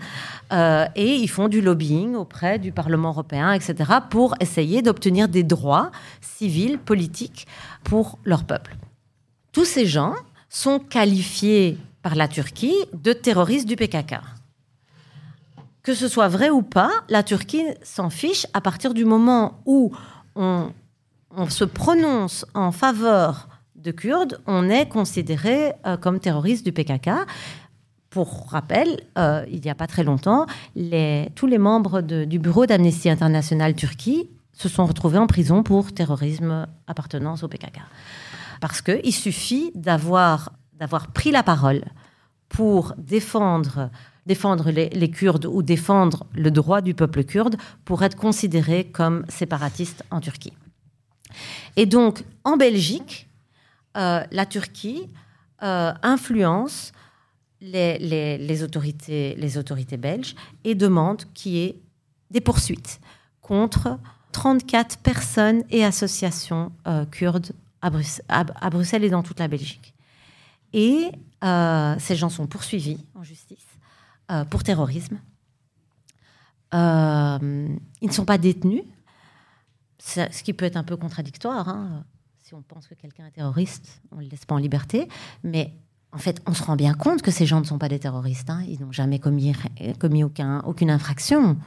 euh, 0.52 0.86
et 0.96 1.16
ils 1.16 1.28
font 1.28 1.48
du 1.48 1.62
lobbying 1.62 2.16
auprès 2.16 2.58
du 2.58 2.72
Parlement 2.72 3.10
européen, 3.10 3.54
etc., 3.54 3.92
pour 4.10 4.36
essayer 4.40 4.82
d'obtenir 4.82 5.28
des 5.28 5.44
droits 5.44 5.92
civils, 6.22 6.80
politiques 6.80 7.48
pour 7.84 8.18
leur 8.26 8.44
peuple. 8.44 8.76
Tous 9.52 9.66
ces 9.66 9.86
gens 9.86 10.16
sont 10.50 10.80
qualifiés 10.80 11.78
par 12.02 12.16
la 12.16 12.28
Turquie 12.28 12.76
de 12.94 13.14
terroristes 13.14 13.68
du 13.68 13.76
PKK. 13.76 14.16
Que 15.84 15.94
ce 15.94 16.08
soit 16.08 16.28
vrai 16.28 16.50
ou 16.50 16.62
pas, 16.62 16.92
la 17.10 17.24
Turquie 17.24 17.66
s'en 17.84 18.10
fiche 18.10 18.48
à 18.54 18.62
partir 18.62 18.94
du 18.94 19.06
moment 19.06 19.60
où 19.66 19.92
on 20.36 21.50
se 21.50 21.66
prononce 21.66 22.46
en 22.54 22.72
faveur 22.72 23.48
de 23.84 23.92
Kurdes, 23.92 24.40
on 24.48 24.70
est 24.70 24.88
considéré 24.88 25.74
euh, 25.86 25.98
comme 25.98 26.20
terroriste 26.20 26.66
du 26.66 26.72
PKK. 26.72 27.10
Pour 28.10 28.48
rappel, 28.50 29.02
euh, 29.18 29.44
il 29.52 29.60
n'y 29.60 29.70
a 29.70 29.76
pas 29.76 29.88
très 29.88 30.04
longtemps, 30.04 30.46
tous 31.36 31.48
les 31.48 31.58
membres 31.58 32.02
du 32.02 32.40
bureau 32.40 32.66
d'Amnesty 32.66 33.10
International 33.10 33.74
Turquie 33.76 34.30
se 34.54 34.70
sont 34.70 34.86
retrouvés 34.86 35.18
en 35.18 35.28
prison 35.28 35.64
pour 35.64 35.92
terrorisme 35.92 36.68
appartenance 36.88 37.44
au 37.44 37.48
PKK. 37.48 37.80
Parce 38.62 38.82
qu'il 38.82 39.14
suffit 39.14 39.72
d'avoir 39.76 40.52
pris 41.14 41.32
la 41.32 41.44
parole 41.44 41.84
pour 42.50 42.94
défendre, 43.00 43.90
défendre 44.28 44.70
les 44.70 45.10
Kurdes 45.10 45.48
ou 45.48 45.64
défendre 45.64 46.28
le 46.36 46.52
droit 46.52 46.82
du 46.82 46.94
peuple 46.94 47.24
kurde 47.24 47.58
pour 47.84 48.04
être 48.04 48.16
considéré 48.16 48.86
comme 48.86 49.26
séparatiste 49.28 50.04
en 50.12 50.22
Turquie. 50.22 50.54
Et 51.76 51.88
donc, 51.88 52.24
en 52.44 52.58
Belgique, 52.58 53.28
euh, 53.96 54.24
la 54.32 54.46
Turquie 54.46 55.10
euh, 55.62 55.94
influence 56.02 56.94
les, 57.62 58.64
autorités, 58.64 59.98
belges 59.98 60.36
et 60.64 60.76
demande 60.76 61.24
qu'il 61.34 61.52
y 61.52 61.64
ait 61.64 61.80
des 62.32 62.42
poursuites 62.42 63.00
contre 63.42 64.00
34 64.32 64.98
personnes 64.98 65.64
et 65.70 65.86
associations 65.86 66.72
euh, 66.88 67.06
kurdes 67.06 67.52
à, 67.82 67.90
Bruxelles 68.70 69.04
et 69.04 69.10
dans 69.10 69.24
toute 69.24 69.40
la 69.40 69.48
Belgique. 69.48 69.94
Et 70.74 71.12
ces 72.00 72.16
gens 72.16 72.30
sont 72.30 72.48
poursuivis 72.48 72.98
en 73.14 73.24
justice 73.24 73.68
pour 74.50 74.64
terrorisme. 74.64 75.20
Ils 76.72 76.78
ne 78.08 78.12
sont 78.12 78.26
pas 78.26 78.40
détenus. 78.40 78.84
ce 80.00 80.44
qui 80.44 80.54
peut 80.54 80.66
être 80.66 80.78
un 80.78 80.84
peu 80.84 80.98
contradictoire. 80.98 81.70
Hein. 81.70 82.06
Si 82.44 82.54
on 82.54 82.62
pense 82.62 82.88
que 82.88 82.94
quelqu'un 82.94 83.26
est 83.28 83.32
terroriste, 83.32 84.02
on 84.12 84.18
ne 84.18 84.24
le 84.24 84.28
laisse 84.28 84.44
pas 84.44 84.56
en 84.56 84.58
liberté. 84.58 85.08
Mais 85.46 85.72
en 86.12 86.18
fait, 86.18 86.42
on 86.46 86.54
se 86.54 86.62
rend 86.62 86.76
bien 86.76 86.94
compte 86.94 87.22
que 87.22 87.32
ces 87.32 87.46
gens 87.46 87.62
ne 87.62 87.66
sont 87.66 87.78
pas 87.78 87.88
des 87.88 88.00
terroristes. 88.00 88.50
Hein. 88.50 88.66
Ils 88.68 88.82
n'ont 88.82 88.92
jamais 88.92 89.18
commis, 89.18 89.54
commis 89.98 90.26
aucun, 90.26 90.60
aucune 90.66 90.90
infraction. 90.90 91.58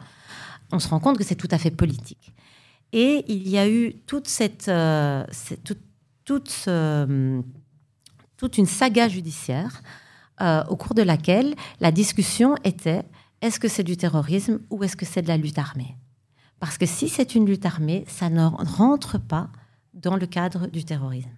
On 0.72 0.78
se 0.78 0.88
rend 0.88 1.00
compte 1.00 1.16
que 1.16 1.24
c'est 1.24 1.34
tout 1.34 1.48
à 1.50 1.56
fait 1.56 1.70
politique. 1.70 2.34
Et 2.92 3.24
il 3.26 3.48
y 3.48 3.56
a 3.56 3.66
eu 3.66 3.94
toute 4.06 4.28
cette, 4.28 4.68
euh, 4.68 5.24
toute, 5.64 6.68
toute, 8.36 8.58
une 8.58 8.66
saga 8.66 9.08
judiciaire 9.08 9.80
euh, 10.42 10.62
au 10.64 10.76
cours 10.76 10.94
de 10.94 11.02
laquelle 11.02 11.54
la 11.80 11.90
discussion 11.90 12.54
était 12.64 13.02
est-ce 13.40 13.58
que 13.58 13.68
c'est 13.68 13.82
du 13.82 13.96
terrorisme 13.96 14.60
ou 14.68 14.84
est-ce 14.84 14.96
que 14.96 15.06
c'est 15.06 15.22
de 15.22 15.28
la 15.28 15.38
lutte 15.38 15.58
armée? 15.58 15.96
Parce 16.60 16.76
que 16.76 16.84
si 16.84 17.08
c'est 17.08 17.34
une 17.34 17.46
lutte 17.46 17.64
armée, 17.64 18.04
ça 18.08 18.28
ne 18.28 18.44
rentre 18.44 19.18
pas 19.18 19.48
dans 19.96 20.16
le 20.16 20.26
cadre 20.26 20.68
du 20.68 20.84
terrorisme. 20.84 21.30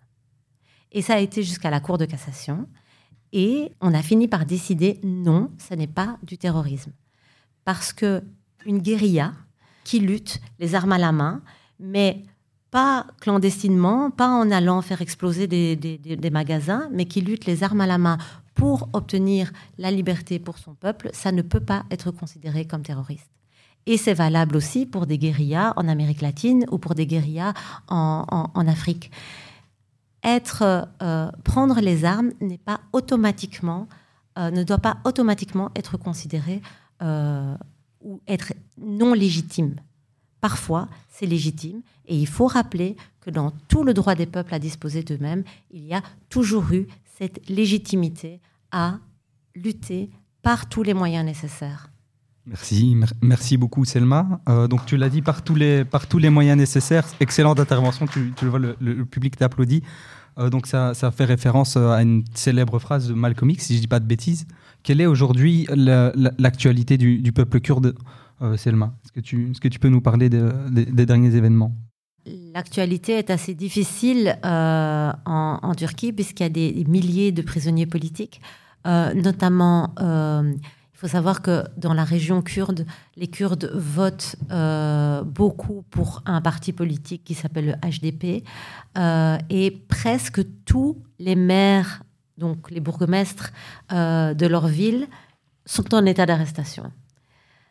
Et 0.92 1.02
ça 1.02 1.14
a 1.14 1.18
été 1.18 1.42
jusqu'à 1.42 1.70
la 1.70 1.80
Cour 1.80 1.98
de 1.98 2.04
cassation. 2.04 2.68
Et 3.32 3.72
on 3.80 3.94
a 3.94 4.02
fini 4.02 4.28
par 4.28 4.46
décider 4.46 5.00
non, 5.02 5.50
ce 5.58 5.74
n'est 5.74 5.86
pas 5.86 6.18
du 6.22 6.38
terrorisme. 6.38 6.92
Parce 7.64 7.92
que 7.92 8.22
une 8.66 8.78
guérilla 8.78 9.32
qui 9.84 10.00
lutte 10.00 10.40
les 10.58 10.74
armes 10.74 10.92
à 10.92 10.98
la 10.98 11.12
main, 11.12 11.42
mais 11.78 12.22
pas 12.70 13.06
clandestinement, 13.20 14.10
pas 14.10 14.28
en 14.28 14.50
allant 14.50 14.82
faire 14.82 15.00
exploser 15.00 15.46
des, 15.46 15.76
des, 15.76 16.30
magasins, 16.30 16.88
mais 16.92 17.06
qui 17.06 17.20
lutte 17.20 17.46
les 17.46 17.62
armes 17.62 17.80
à 17.80 17.86
la 17.86 17.96
main 17.96 18.18
pour 18.54 18.88
obtenir 18.92 19.52
la 19.78 19.90
liberté 19.90 20.38
pour 20.38 20.58
son 20.58 20.74
peuple, 20.74 21.10
ça 21.12 21.32
ne 21.32 21.42
peut 21.42 21.60
pas 21.60 21.84
être 21.90 22.10
considéré 22.10 22.66
comme 22.66 22.82
terroriste. 22.82 23.30
Et 23.86 23.96
c'est 23.96 24.14
valable 24.14 24.56
aussi 24.56 24.86
pour 24.86 25.06
des 25.06 25.18
guérillas 25.18 25.72
en 25.76 25.88
Amérique 25.88 26.20
latine 26.20 26.66
ou 26.70 26.78
pour 26.78 26.94
des 26.94 27.06
guérillas 27.06 27.54
en, 27.88 28.66
Afrique. 28.66 29.10
Être, 30.22 30.88
euh, 31.02 31.30
prendre 31.44 31.80
les 31.80 32.04
armes 32.04 32.32
n'est 32.40 32.58
pas 32.58 32.80
automatiquement, 32.92 33.88
euh, 34.38 34.50
ne 34.50 34.62
doit 34.62 34.78
pas 34.78 34.98
automatiquement 35.04 35.70
être 35.74 35.96
considéré 35.96 36.60
euh, 37.02 37.54
ou 38.02 38.20
être 38.26 38.52
non 38.76 39.14
légitime. 39.14 39.76
Parfois, 40.40 40.88
c'est 41.08 41.26
légitime 41.26 41.82
et 42.06 42.16
il 42.16 42.26
faut 42.26 42.46
rappeler 42.46 42.96
que 43.20 43.30
dans 43.30 43.52
tout 43.68 43.84
le 43.84 43.94
droit 43.94 44.14
des 44.14 44.26
peuples 44.26 44.54
à 44.54 44.58
disposer 44.58 45.02
d'eux-mêmes, 45.02 45.44
il 45.70 45.84
y 45.84 45.94
a 45.94 46.02
toujours 46.28 46.72
eu 46.72 46.86
cette 47.18 47.48
légitimité 47.48 48.40
à 48.70 48.98
lutter 49.56 50.10
par 50.42 50.68
tous 50.68 50.82
les 50.82 50.94
moyens 50.94 51.24
nécessaires. 51.24 51.90
Merci, 52.48 52.96
merci 53.20 53.56
beaucoup 53.58 53.84
Selma. 53.84 54.40
Euh, 54.48 54.68
donc 54.68 54.86
tu 54.86 54.96
l'as 54.96 55.10
dit 55.10 55.20
par 55.20 55.42
tous 55.42 55.54
les 55.54 55.84
par 55.84 56.06
tous 56.06 56.18
les 56.18 56.30
moyens 56.30 56.56
nécessaires. 56.56 57.06
Excellente 57.20 57.60
intervention. 57.60 58.06
Tu, 58.06 58.32
le 58.40 58.48
vois, 58.48 58.58
le, 58.58 59.04
public 59.04 59.36
t'applaudit. 59.36 59.82
Euh, 60.38 60.48
donc 60.48 60.66
ça, 60.66 60.94
ça, 60.94 61.10
fait 61.10 61.26
référence 61.26 61.76
euh, 61.76 61.90
à 61.90 62.02
une 62.02 62.24
célèbre 62.34 62.78
phrase 62.78 63.08
de 63.08 63.14
Malcolm 63.14 63.50
X, 63.50 63.66
si 63.66 63.76
je 63.76 63.80
dis 63.80 63.86
pas 63.86 64.00
de 64.00 64.06
bêtises. 64.06 64.46
Quelle 64.82 65.00
est 65.00 65.06
aujourd'hui 65.06 65.66
l'actualité 66.38 66.96
du, 66.96 67.32
peuple 67.32 67.60
kurde, 67.60 67.94
Selma? 68.56 68.94
Est-ce 69.04 69.12
que 69.12 69.20
tu 69.20 69.52
que 69.60 69.68
tu 69.68 69.78
peux 69.78 69.88
nous 69.88 70.00
parler 70.00 70.30
des 70.30 71.06
derniers 71.06 71.34
événements? 71.34 71.76
L'actualité 72.54 73.18
est 73.18 73.30
assez 73.30 73.54
difficile 73.54 74.38
en, 74.44 75.74
Turquie 75.76 76.12
puisqu'il 76.12 76.44
y 76.44 76.46
a 76.46 76.48
des 76.48 76.84
milliers 76.86 77.32
de 77.32 77.42
prisonniers 77.42 77.86
politiques, 77.86 78.40
notamment 78.86 79.92
il 80.98 81.02
faut 81.02 81.06
savoir 81.06 81.42
que 81.42 81.62
dans 81.76 81.94
la 81.94 82.02
région 82.02 82.42
kurde, 82.42 82.84
les 83.14 83.28
Kurdes 83.28 83.70
votent 83.72 84.34
euh, 84.50 85.22
beaucoup 85.22 85.84
pour 85.90 86.24
un 86.26 86.40
parti 86.40 86.72
politique 86.72 87.22
qui 87.22 87.34
s'appelle 87.34 87.66
le 87.66 87.88
HDP. 87.88 88.42
Euh, 88.96 89.38
et 89.48 89.70
presque 89.70 90.40
tous 90.64 91.00
les 91.20 91.36
maires, 91.36 92.02
donc 92.36 92.72
les 92.72 92.80
bourgmestres 92.80 93.52
euh, 93.92 94.34
de 94.34 94.44
leur 94.48 94.66
ville, 94.66 95.06
sont 95.66 95.94
en 95.94 96.04
état 96.04 96.26
d'arrestation. 96.26 96.90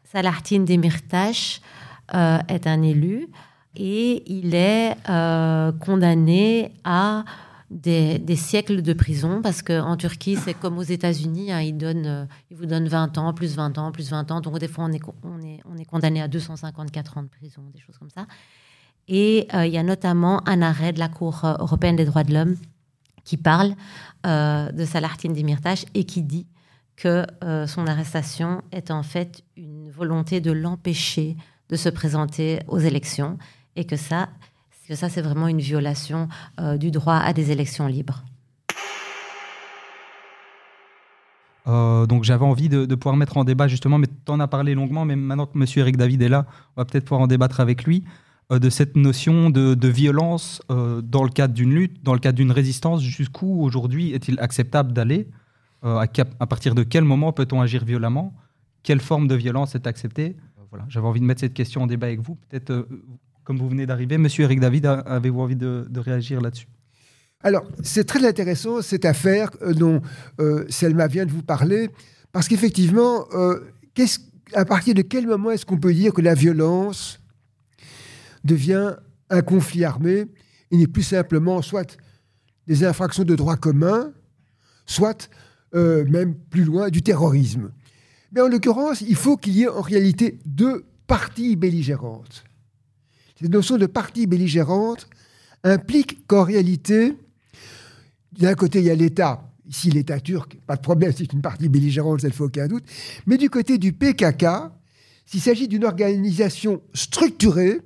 Salahattin 0.05 0.61
Demirtas 0.61 1.59
est 2.13 2.65
un 2.65 2.81
élu 2.81 3.27
et 3.75 4.23
il 4.31 4.55
est 4.55 4.95
condamné 5.81 6.71
à 6.85 7.25
des, 7.69 8.35
siècles 8.35 8.81
de 8.81 8.93
prison, 8.93 9.41
parce 9.41 9.61
qu'en 9.61 9.97
Turquie, 9.97 10.37
c'est 10.37 10.53
comme 10.53 10.77
aux 10.77 10.83
États-Unis, 10.83 11.51
hein, 11.51 11.61
ils, 11.61 11.77
euh, 11.83 12.25
vous 12.51 12.65
donnent 12.65 12.87
20 12.87 13.17
ans, 13.17 13.33
plus 13.33 13.55
20 13.55 13.77
ans, 13.77 13.91
plus 13.91 14.09
20 14.09 14.31
ans. 14.31 14.41
Donc, 14.41 14.57
des 14.59 14.67
fois, 14.67 14.85
on 14.85 14.93
est, 14.93 15.01
on 15.23 15.41
est, 15.41 15.59
on 15.65 15.77
est 15.77 15.85
condamné 15.85 16.21
à 16.21 16.27
254 16.27 17.17
ans 17.17 17.23
de 17.23 17.27
prison, 17.27 17.63
des 17.73 17.79
choses 17.79 17.97
comme 17.97 18.09
ça. 18.09 18.25
Et 19.09 19.47
euh, 19.53 19.65
il 19.65 19.73
y 19.73 19.77
a 19.77 19.83
notamment 19.83 20.47
un 20.47 20.61
arrêt 20.61 20.93
de 20.93 20.99
la 20.99 21.09
Cour 21.09 21.43
euh, 21.43 21.55
européenne 21.59 21.95
des 21.95 22.05
droits 22.05 22.23
de 22.23 22.33
l'homme 22.33 22.55
qui 23.23 23.35
parle 23.35 23.75
de 24.23 24.85
Salahattin 24.85 25.33
Demirtas 25.33 25.83
et 25.93 26.05
qui 26.05 26.23
dit 26.23 26.47
que 26.95 27.25
son 27.67 27.85
arrestation 27.87 28.61
est 28.71 28.89
en 28.89 29.03
fait 29.03 29.43
une 29.57 29.91
volonté 29.91 30.39
de 30.39 30.51
l'empêcher 30.51 31.35
de 31.67 31.75
se 31.75 31.89
présenter 31.89 32.59
aux 32.67 32.79
élections 32.79 33.37
et 33.75 33.85
que 33.85 33.97
ça, 33.97 34.29
que 34.87 34.95
ça, 34.95 35.09
c'est 35.09 35.21
vraiment 35.21 35.47
une 35.47 35.59
violation 35.59 36.29
euh, 36.59 36.77
du 36.77 36.91
droit 36.91 37.15
à 37.15 37.33
des 37.33 37.51
élections 37.51 37.87
libres. 37.87 38.23
Euh, 41.67 42.05
donc 42.05 42.23
j'avais 42.23 42.45
envie 42.45 42.69
de, 42.69 42.85
pouvoir 42.95 43.17
mettre 43.17 43.35
en 43.35 43.43
débat 43.43 43.67
justement, 43.67 43.97
mais 43.97 44.07
tu 44.07 44.31
en 44.31 44.39
as 44.39 44.47
parlé 44.47 44.73
longuement, 44.73 45.03
mais 45.03 45.17
maintenant 45.17 45.45
que 45.45 45.57
M. 45.59 45.65
Eric 45.75 45.97
David 45.97 46.21
est 46.21 46.29
là, 46.29 46.45
on 46.75 46.81
va 46.81 46.85
peut-être 46.85 47.03
pouvoir 47.03 47.21
en 47.21 47.27
débattre 47.27 47.59
avec 47.59 47.83
lui, 47.83 48.05
euh, 48.53 48.59
de 48.59 48.69
cette 48.69 48.95
notion 48.95 49.49
de, 49.49 49.87
violence 49.89 50.61
dans 50.69 51.23
le 51.23 51.29
cadre 51.29 51.53
d'une 51.53 51.73
lutte, 51.73 52.01
dans 52.03 52.13
le 52.13 52.19
cadre 52.19 52.37
d'une 52.37 52.51
résistance. 52.51 53.01
Jusqu'où 53.01 53.61
aujourd'hui 53.61 54.13
est-il 54.13 54.39
acceptable 54.39 54.93
d'aller 54.93 55.27
à, 55.83 56.07
partir 56.47 56.75
de 56.75 56.83
quel 56.83 57.03
moment 57.03 57.33
peut-on 57.33 57.61
agir 57.61 57.83
violemment? 57.83 58.33
Quelle 58.83 58.99
forme 58.99 59.27
de 59.27 59.35
violence 59.35 59.75
est 59.75 59.85
acceptée? 59.85 60.37
Voilà, 60.69 60.85
J'avais 60.89 61.07
envie 61.07 61.21
de 61.21 61.25
mettre 61.25 61.41
cette 61.41 61.53
question 61.53 61.83
en 61.83 61.87
débat 61.87 62.07
avec 62.07 62.19
vous. 62.19 62.35
Peut-être 62.49 62.87
comme 63.47 63.59
vous 63.59 63.69
venez 63.69 63.85
d'arriver. 63.85 64.17
Monsieur 64.17 64.43
Eric 64.43 64.59
David, 64.59 64.85
avez-vous 64.85 65.39
envie 65.39 65.55
de, 65.55 65.87
réagir 65.95 66.41
là-dessus? 66.41 66.67
Alors, 67.41 67.65
c'est 67.81 68.03
très 68.03 68.27
intéressant 68.27 68.81
cette 68.81 69.05
affaire 69.05 69.51
euh, 69.61 69.73
dont 69.73 70.01
euh, 70.41 70.65
Selma 70.67 71.07
vient 71.07 71.25
de 71.25 71.31
vous 71.31 71.43
parler, 71.43 71.89
parce 72.33 72.49
qu'effectivement, 72.49 73.25
euh, 73.31 73.61
à 74.53 74.65
partir 74.65 74.95
de 74.95 75.01
quel 75.01 75.27
moment 75.27 75.51
est-ce 75.51 75.65
qu'on 75.65 75.77
peut 75.77 75.93
dire 75.93 76.11
que 76.11 76.21
la 76.21 76.33
violence 76.33 77.21
devient 78.43 78.95
un 79.29 79.41
conflit 79.41 79.85
armé? 79.85 80.25
Et 80.69 80.75
n'est 80.75 80.87
plus 80.87 81.03
simplement 81.03 81.61
soit 81.61 81.97
des 82.67 82.83
infractions 82.83 83.23
de 83.23 83.33
droit 83.33 83.55
commun, 83.55 84.11
soit 84.85 85.29
même 85.73 86.35
plus 86.35 86.65
loin 86.65 86.89
du 86.89 87.01
terrorisme. 87.01 87.71
Mais 88.33 88.41
en 88.41 88.49
l'occurrence, 88.49 88.99
il 88.99 89.15
faut 89.15 89.37
qu'il 89.37 89.53
y 89.53 89.63
ait 89.63 89.69
en 89.69 89.79
réalité 89.79 90.37
deux 90.45 90.83
parties 91.07 91.55
belligérantes. 91.55 92.43
Cette 93.39 93.51
notion 93.51 93.77
de 93.77 93.85
partie 93.85 94.25
belligérante 94.25 95.07
implique 95.63 96.25
qu'en 96.25 96.43
réalité, 96.43 97.13
d'un 98.39 98.55
côté, 98.55 98.79
il 98.79 98.85
y 98.85 98.89
a 98.89 98.95
l'État. 98.95 99.43
Ici, 99.67 99.91
l'État 99.91 100.19
turc, 100.19 100.57
pas 100.65 100.75
de 100.75 100.81
problème, 100.81 101.11
c'est 101.15 101.31
une 101.33 101.41
partie 101.41 101.69
belligérante, 101.69 102.21
ça 102.21 102.27
ne 102.27 102.33
fait 102.33 102.43
aucun 102.43 102.67
doute. 102.67 102.83
Mais 103.27 103.37
du 103.37 103.49
côté 103.49 103.77
du 103.77 103.93
PKK, 103.93 104.45
s'il 105.25 105.41
s'agit 105.41 105.67
d'une 105.67 105.83
organisation 105.83 106.81
structurée, 106.93 107.81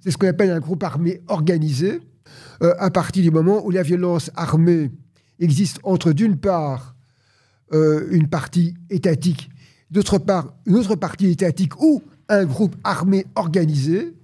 c'est 0.00 0.10
ce 0.10 0.16
qu'on 0.16 0.28
appelle 0.28 0.50
un 0.50 0.60
groupe 0.60 0.82
armé 0.82 1.20
organisé, 1.28 2.00
euh, 2.62 2.74
à 2.78 2.90
partir 2.90 3.22
du 3.22 3.30
moment 3.30 3.64
où 3.64 3.70
la 3.70 3.82
violence 3.82 4.30
armée 4.34 4.90
existe 5.38 5.78
entre, 5.82 6.12
d'une 6.12 6.36
part, 6.36 6.96
euh, 7.74 8.08
une 8.10 8.28
partie 8.28 8.74
étatique, 8.90 9.50
d'autre 9.90 10.18
part, 10.18 10.54
une 10.66 10.76
autre 10.76 10.96
partie 10.96 11.26
étatique 11.26 11.80
ou 11.80 12.02
un 12.28 12.44
groupe 12.44 12.76
armé 12.82 13.26
organisé, 13.36 14.14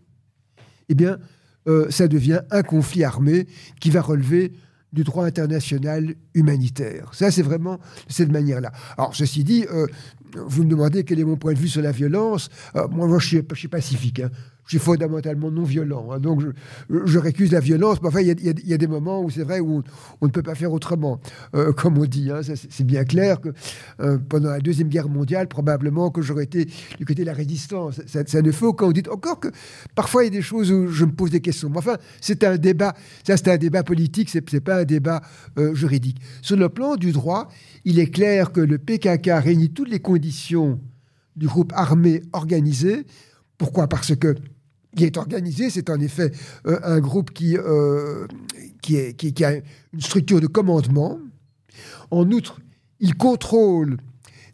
eh 0.88 0.94
bien, 0.94 1.18
euh, 1.66 1.90
ça 1.90 2.08
devient 2.08 2.40
un 2.50 2.62
conflit 2.62 3.04
armé 3.04 3.46
qui 3.80 3.90
va 3.90 4.02
relever 4.02 4.52
du 4.92 5.02
droit 5.02 5.24
international 5.26 6.14
humanitaire. 6.34 7.10
Ça, 7.12 7.30
c'est 7.30 7.42
vraiment 7.42 7.76
de 7.76 8.12
cette 8.12 8.30
manière-là. 8.30 8.70
Alors, 8.96 9.14
ceci 9.14 9.42
dit, 9.42 9.66
euh, 9.72 9.86
vous 10.36 10.64
me 10.64 10.70
demandez 10.70 11.04
quel 11.04 11.20
est 11.20 11.24
mon 11.24 11.36
point 11.36 11.52
de 11.52 11.58
vue 11.58 11.68
sur 11.68 11.82
la 11.82 11.92
violence. 11.92 12.48
Euh, 12.76 12.86
moi, 12.88 13.18
je 13.18 13.26
suis, 13.54 13.68
pacifique. 13.68 14.20
Hein 14.20 14.30
je 14.64 14.70
suis 14.70 14.78
fondamentalement 14.78 15.50
non 15.50 15.62
violent. 15.62 16.08
Hein. 16.10 16.20
donc, 16.20 16.42
je, 16.88 17.18
récuse 17.18 17.52
la 17.52 17.60
violence. 17.60 18.00
Mais 18.02 18.08
enfin, 18.08 18.20
il 18.20 18.28
y, 18.28 18.74
a 18.74 18.78
des 18.78 18.86
moments 18.86 19.22
où 19.22 19.30
c'est 19.30 19.42
vrai 19.42 19.60
où 19.60 19.82
on, 20.20 20.26
ne 20.26 20.30
peut 20.30 20.42
pas 20.42 20.54
faire 20.54 20.72
autrement, 20.72 21.20
euh, 21.54 21.72
comme 21.76 21.98
on 21.98 22.06
dit. 22.06 22.30
Hein. 22.30 22.40
c'est 22.42 22.84
bien 22.84 23.04
clair 23.04 23.40
que 23.40 23.50
euh, 24.00 24.18
pendant 24.18 24.50
la 24.50 24.60
Deuxième 24.60 24.88
Guerre 24.88 25.08
mondiale, 25.08 25.48
probablement 25.48 26.10
que 26.10 26.22
j'aurais 26.22 26.44
été 26.44 26.66
du 26.98 27.04
côté 27.04 27.22
de 27.22 27.26
la 27.26 27.34
résistance. 27.34 28.00
Ça, 28.06 28.42
ne 28.42 28.50
fait 28.50 28.64
aucun 28.64 28.90
doute. 28.90 29.08
Encore 29.08 29.40
que 29.40 29.48
parfois, 29.94 30.24
il 30.24 30.26
y 30.26 30.36
a 30.36 30.38
des 30.38 30.42
choses 30.42 30.72
où 30.72 30.88
je 30.88 31.04
me 31.04 31.12
pose 31.12 31.30
des 31.30 31.40
questions. 31.40 31.68
Mais 31.68 31.78
enfin, 31.78 31.96
c'est 32.20 32.42
un 32.44 32.56
débat. 32.56 32.94
Ça, 33.26 33.36
c'est 33.36 33.48
un 33.48 33.58
débat 33.58 33.82
politique, 33.82 34.30
c'est 34.30 34.60
pas 34.60 34.80
un 34.80 34.84
débat 34.84 35.20
juridique. 35.72 36.18
Sur 36.42 36.56
le 36.56 36.68
plan 36.68 36.96
du 36.96 37.12
droit, 37.12 37.48
il 37.84 37.98
est 37.98 38.10
clair 38.10 38.52
que 38.52 38.60
le 38.60 38.78
PKK 38.78 39.30
réunit 39.42 39.70
toutes 39.70 39.90
les 39.90 40.00
conditions 40.00 40.23
du 41.36 41.46
groupe 41.46 41.72
armé 41.74 42.22
organisé. 42.32 43.04
Pourquoi? 43.58 43.88
Parce 43.88 44.14
que 44.16 44.34
qui 44.96 45.04
est 45.04 45.16
organisé. 45.16 45.70
C'est 45.70 45.90
en 45.90 45.98
effet 46.00 46.30
euh, 46.66 46.78
un 46.84 47.00
groupe 47.00 47.32
qui, 47.32 47.56
euh, 47.58 48.26
qui, 48.80 49.14
qui- 49.14 49.44
a 49.44 49.54
une 49.92 50.00
structure 50.00 50.40
de 50.40 50.46
commandement. 50.46 51.18
En 52.10 52.30
outre, 52.30 52.60
il 53.00 53.16
contrôle 53.16 53.96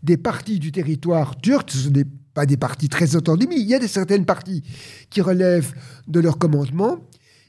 des 0.03 0.17
parties 0.17 0.59
du 0.59 0.73
territoire 0.73 1.37
turc. 1.41 1.71
Ce 1.71 1.77
ne 1.77 1.83
sont 1.83 1.91
des- 1.91 2.07
pas 2.33 2.47
des 2.47 2.57
parties 2.57 2.89
très 2.89 3.17
entendues, 3.17 3.47
mais 3.49 3.61
il 3.61 3.67
y 3.67 3.75
a 3.75 3.79
des 3.79 3.89
certaines 3.89 4.25
parties 4.25 4.63
qui 5.11 5.21
relèvent 5.21 5.75
de 6.09 6.21
leur 6.21 6.39
commandement. 6.39 6.99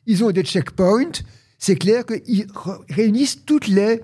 Ils 0.06 0.24
ont 0.24 0.32
des 0.32 0.44
checkpoints. 0.44 1.12
C'est 1.60 1.76
clair 1.78 2.04
qu'ils 2.06 2.48
réunissent 2.90 3.46
toutes 3.46 3.68
les 3.68 4.02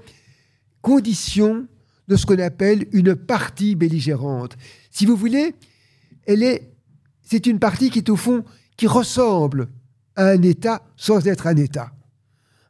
conditions 0.81 1.67
de 2.07 2.15
ce 2.15 2.25
qu'on 2.25 2.39
appelle 2.39 2.85
une 2.91 3.15
partie 3.15 3.75
belligérante. 3.75 4.57
Si 4.91 5.05
vous 5.05 5.15
voulez, 5.15 5.55
elle 6.25 6.43
est, 6.43 6.71
c'est 7.21 7.45
une 7.45 7.59
partie 7.59 7.89
qui 7.89 7.99
est 7.99 8.09
au 8.09 8.15
fond 8.15 8.43
qui 8.77 8.87
ressemble 8.87 9.67
à 10.15 10.29
un 10.29 10.41
État 10.41 10.83
sans 10.95 11.27
être 11.27 11.47
un 11.47 11.55
État. 11.55 11.91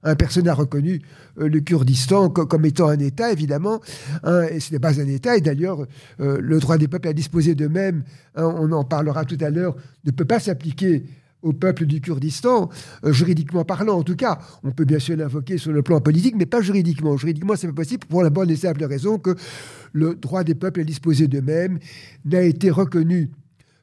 Un 0.03 0.15
personne 0.15 0.45
n'a 0.45 0.53
reconnu 0.53 1.01
euh, 1.39 1.49
le 1.49 1.59
Kurdistan 1.59 2.29
co- 2.29 2.45
comme 2.45 2.65
étant 2.65 2.87
un 2.87 2.99
État, 2.99 3.31
évidemment, 3.31 3.81
hein, 4.23 4.43
et 4.43 4.59
ce 4.59 4.71
n'est 4.71 4.79
pas 4.79 5.01
un 5.01 5.07
État. 5.07 5.35
Et 5.35 5.41
d'ailleurs, 5.41 5.85
euh, 6.19 6.37
le 6.39 6.59
droit 6.59 6.77
des 6.77 6.87
peuples 6.87 7.07
à 7.07 7.13
disposer 7.13 7.55
d'eux-mêmes, 7.55 8.03
hein, 8.35 8.45
on 8.45 8.71
en 8.71 8.83
parlera 8.83 9.25
tout 9.25 9.37
à 9.41 9.49
l'heure, 9.49 9.75
ne 10.05 10.11
peut 10.11 10.25
pas 10.25 10.39
s'appliquer 10.39 11.03
au 11.47 11.53
peuple 11.53 11.85
du 11.85 12.01
Kurdistan, 12.01 12.69
euh, 13.05 13.13
juridiquement 13.13 13.63
parlant 13.63 13.97
en 13.97 14.03
tout 14.03 14.15
cas. 14.15 14.39
On 14.63 14.71
peut 14.71 14.85
bien 14.85 14.99
sûr 14.99 15.15
l'invoquer 15.15 15.57
sur 15.57 15.71
le 15.71 15.81
plan 15.81 16.01
politique, 16.01 16.35
mais 16.37 16.45
pas 16.45 16.61
juridiquement. 16.61 17.15
Juridiquement, 17.17 17.55
c'est 17.55 17.67
pas 17.67 17.73
possible 17.73 18.05
pour 18.07 18.21
la 18.21 18.29
bonne 18.29 18.49
et 18.49 18.55
simple 18.55 18.83
raison 18.83 19.17
que 19.17 19.35
le 19.93 20.15
droit 20.15 20.43
des 20.43 20.55
peuples 20.55 20.81
à 20.81 20.83
disposer 20.83 21.27
d'eux-mêmes 21.27 21.79
n'a 22.25 22.41
été 22.41 22.69
reconnu 22.69 23.31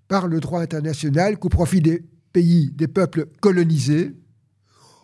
par 0.09 0.29
le 0.29 0.40
droit 0.40 0.61
international 0.61 1.38
qu'au 1.38 1.48
profit 1.48 1.81
des 1.81 2.05
pays, 2.33 2.70
des 2.74 2.88
peuples 2.88 3.27
colonisés, 3.40 4.12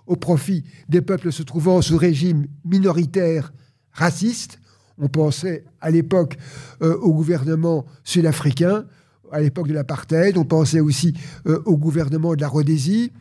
au 0.07 0.17
profit 0.17 0.65
des 0.89 1.01
peuples 1.01 1.33
se 1.33 1.43
trouvant 1.43 1.81
sous 1.81 1.97
régime 1.97 2.47
minoritaire 2.65 3.53
raciste. 3.93 4.59
On 4.99 5.09
pensait 5.09 5.65
à 5.81 5.91
l'époque 5.91 6.37
euh, 6.83 6.97
au 6.99 7.15
gouvernement 7.15 7.87
sud-africain, 8.05 8.85
à 9.33 9.41
l'époque 9.41 9.69
de 9.69 9.75
l'apartheid, 9.75 10.37
on 10.37 10.45
pensait 10.45 10.81
aussi 10.81 11.15
euh, 11.47 11.63
au 11.65 11.77
gouvernement 11.77 12.35
de 12.35 12.41
la 12.41 12.49
Rhodésie, 12.49 13.13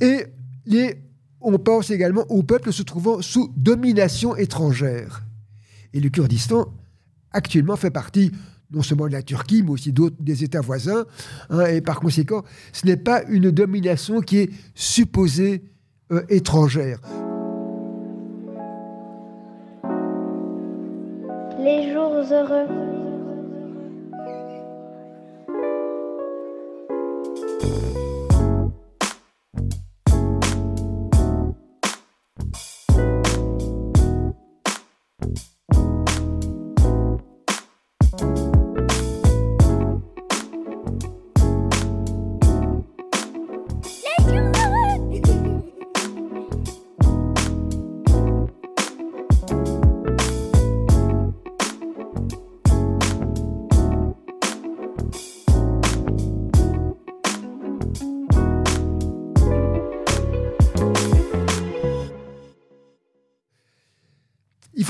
et 0.00 0.26
on 1.40 1.58
pense 1.58 1.90
également 1.90 2.24
aux 2.30 2.42
peuples 2.42 2.72
se 2.72 2.82
trouvant 2.82 3.20
sous 3.20 3.52
domination 3.56 4.34
étrangère. 4.36 5.24
Et 5.92 6.00
le 6.00 6.08
Kurdistan, 6.08 6.72
actuellement, 7.30 7.76
fait 7.76 7.90
partie 7.90 8.32
non 8.70 8.82
seulement 8.82 9.06
de 9.06 9.12
la 9.12 9.22
Turquie, 9.22 9.62
mais 9.62 9.70
aussi 9.70 9.92
d'autres 9.92 10.16
des 10.20 10.42
États 10.42 10.60
voisins. 10.60 11.04
hein, 11.50 11.66
et 11.66 11.80
par 11.80 12.00
conséquent, 12.00 12.42
ce 12.72 12.86
n'est 12.86 12.96
pas 12.96 13.22
une 13.28 13.50
domination 13.50 14.20
qui 14.20 14.38
est 14.38 14.50
supposée 14.74 15.62
euh, 16.12 16.22
étrangère. 16.28 17.00
Les 21.60 21.92
jours 21.92 22.24
heureux. 22.30 23.03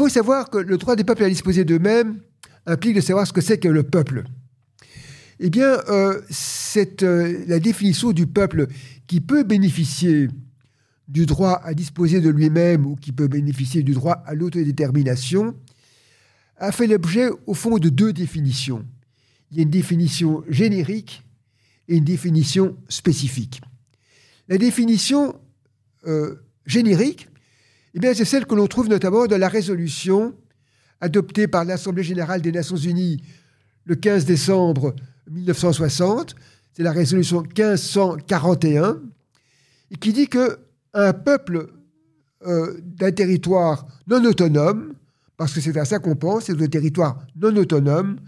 Faut 0.05 0.11
savoir 0.11 0.51
que 0.51 0.59
le 0.59 0.77
droit 0.77 0.97
des 0.97 1.05
peuples 1.05 1.25
à 1.25 1.31
disposer 1.31 1.65
d'eux-mêmes 1.65 2.21
implique 2.67 2.95
de 2.95 3.01
savoir 3.01 3.27
ce 3.27 3.33
que 3.33 3.41
c'est 3.41 3.57
que 3.57 3.69
le 3.69 3.85
peuple. 3.85 4.25
Eh 5.41 5.49
bien, 5.49 5.79
euh, 5.89 6.21
euh, 6.77 7.45
la 7.47 7.59
définition 7.59 8.13
du 8.13 8.27
peuple 8.27 8.67
qui 9.07 9.23
peut 9.23 9.45
bénéficier 9.45 10.29
du 11.09 11.25
droit 11.25 11.59
à 11.65 11.73
disposer 11.73 12.21
de 12.21 12.29
lui-même 12.29 12.85
ou 12.85 12.97
qui 12.97 13.13
peut 13.13 13.29
bénéficier 13.29 13.83
du 13.83 13.93
droit 13.93 14.23
à 14.27 14.35
l'autodétermination 14.35 15.55
a 16.59 16.71
fait 16.71 16.87
l'objet, 16.87 17.31
au 17.47 17.55
fond, 17.55 17.79
de 17.79 17.89
deux 17.89 18.13
définitions. 18.13 18.85
Il 19.53 19.57
y 19.57 19.61
a 19.61 19.63
une 19.63 19.71
définition 19.71 20.45
générique 20.51 21.25
et 21.89 21.97
une 21.97 22.05
définition 22.05 22.77
spécifique. 22.91 23.63
La 24.49 24.59
définition 24.59 25.41
euh, 26.07 26.35
générique, 26.67 27.31
eh 28.03 28.15
c'est 28.15 28.25
celle 28.25 28.47
que 28.47 28.55
l'on 28.55 28.67
trouve 28.67 28.89
notamment 28.89 29.27
dans 29.27 29.39
la 29.39 29.49
résolution 29.49 30.35
adoptée 31.01 31.47
par 31.47 31.65
l'Assemblée 31.65 32.03
générale 32.03 32.43
des 32.43 32.51
Nations 32.51 32.77
unies 32.77 33.23
le 33.85 33.95
15 33.95 34.25
décembre 34.25 34.95
1960. 35.31 36.35
C'est 36.73 36.83
la 36.83 36.93
résolution 36.93 37.43
1541, 37.43 39.01
et 39.91 39.97
qui 39.97 40.13
dit 40.13 40.29
que 40.29 40.59
un 40.93 41.13
peuple 41.13 41.69
euh, 42.47 42.81
d'un 42.83 43.13
territoire 43.13 43.87
non 44.09 44.25
autonome, 44.25 44.95
parce 45.37 45.53
que 45.53 45.61
c'est 45.61 45.77
à 45.77 45.85
ça 45.85 45.99
qu'on 45.99 46.17
pense, 46.17 46.45
c'est 46.45 46.61
un 46.61 46.67
territoire 46.67 47.25
non 47.37 47.55
autonome, 47.57 48.19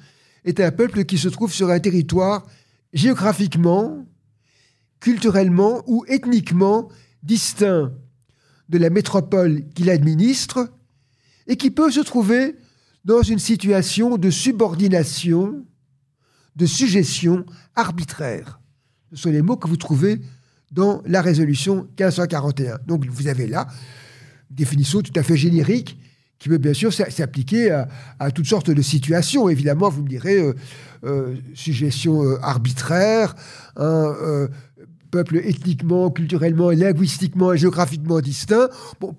est 0.44 0.60
un 0.60 0.70
peuple 0.70 1.04
qui 1.04 1.18
se 1.18 1.28
trouve 1.28 1.52
sur 1.52 1.70
un 1.70 1.80
territoire 1.80 2.46
géographiquement, 2.92 4.06
culturellement 5.00 5.82
ou 5.86 6.04
ethniquement 6.08 6.88
distinct 7.22 7.92
de 8.68 8.78
la 8.78 8.90
métropole 8.90 9.62
qu'il 9.74 9.90
administre 9.90 10.68
et 11.46 11.56
qui 11.56 11.70
peut 11.70 11.90
se 11.90 12.00
trouver 12.00 12.56
dans 13.04 13.22
une 13.22 13.38
situation 13.38 14.18
de 14.18 14.30
subordination, 14.30 15.64
de 16.56 16.66
suggestion 16.66 17.44
arbitraire. 17.76 18.60
Ce 19.12 19.16
sont 19.22 19.30
les 19.30 19.42
mots 19.42 19.56
que 19.56 19.68
vous 19.68 19.76
trouvez 19.76 20.20
dans 20.72 21.00
la 21.06 21.22
résolution 21.22 21.82
1541. 21.98 22.78
Donc 22.86 23.06
vous 23.06 23.28
avez 23.28 23.46
là 23.46 23.68
une 24.50 24.56
définition 24.56 25.00
tout 25.02 25.12
à 25.14 25.22
fait 25.22 25.36
générique 25.36 25.98
qui 26.38 26.48
peut 26.48 26.58
bien 26.58 26.74
sûr 26.74 26.92
s'a- 26.92 27.08
s'appliquer 27.10 27.70
à, 27.70 27.88
à 28.18 28.30
toutes 28.30 28.46
sortes 28.46 28.70
de 28.70 28.82
situations. 28.82 29.48
Évidemment, 29.48 29.88
vous 29.88 30.02
me 30.02 30.08
direz, 30.08 30.38
euh, 30.38 30.52
euh, 31.04 31.36
suggestion 31.54 32.22
euh, 32.24 32.38
arbitraire, 32.42 33.34
hein, 33.76 34.14
euh, 35.06 35.10
peuple 35.10 35.36
ethniquement, 35.36 36.10
culturellement, 36.10 36.70
linguistiquement 36.70 37.52
et 37.52 37.58
géographiquement 37.58 38.20
distinct. 38.20 38.68
Bon, 39.00 39.14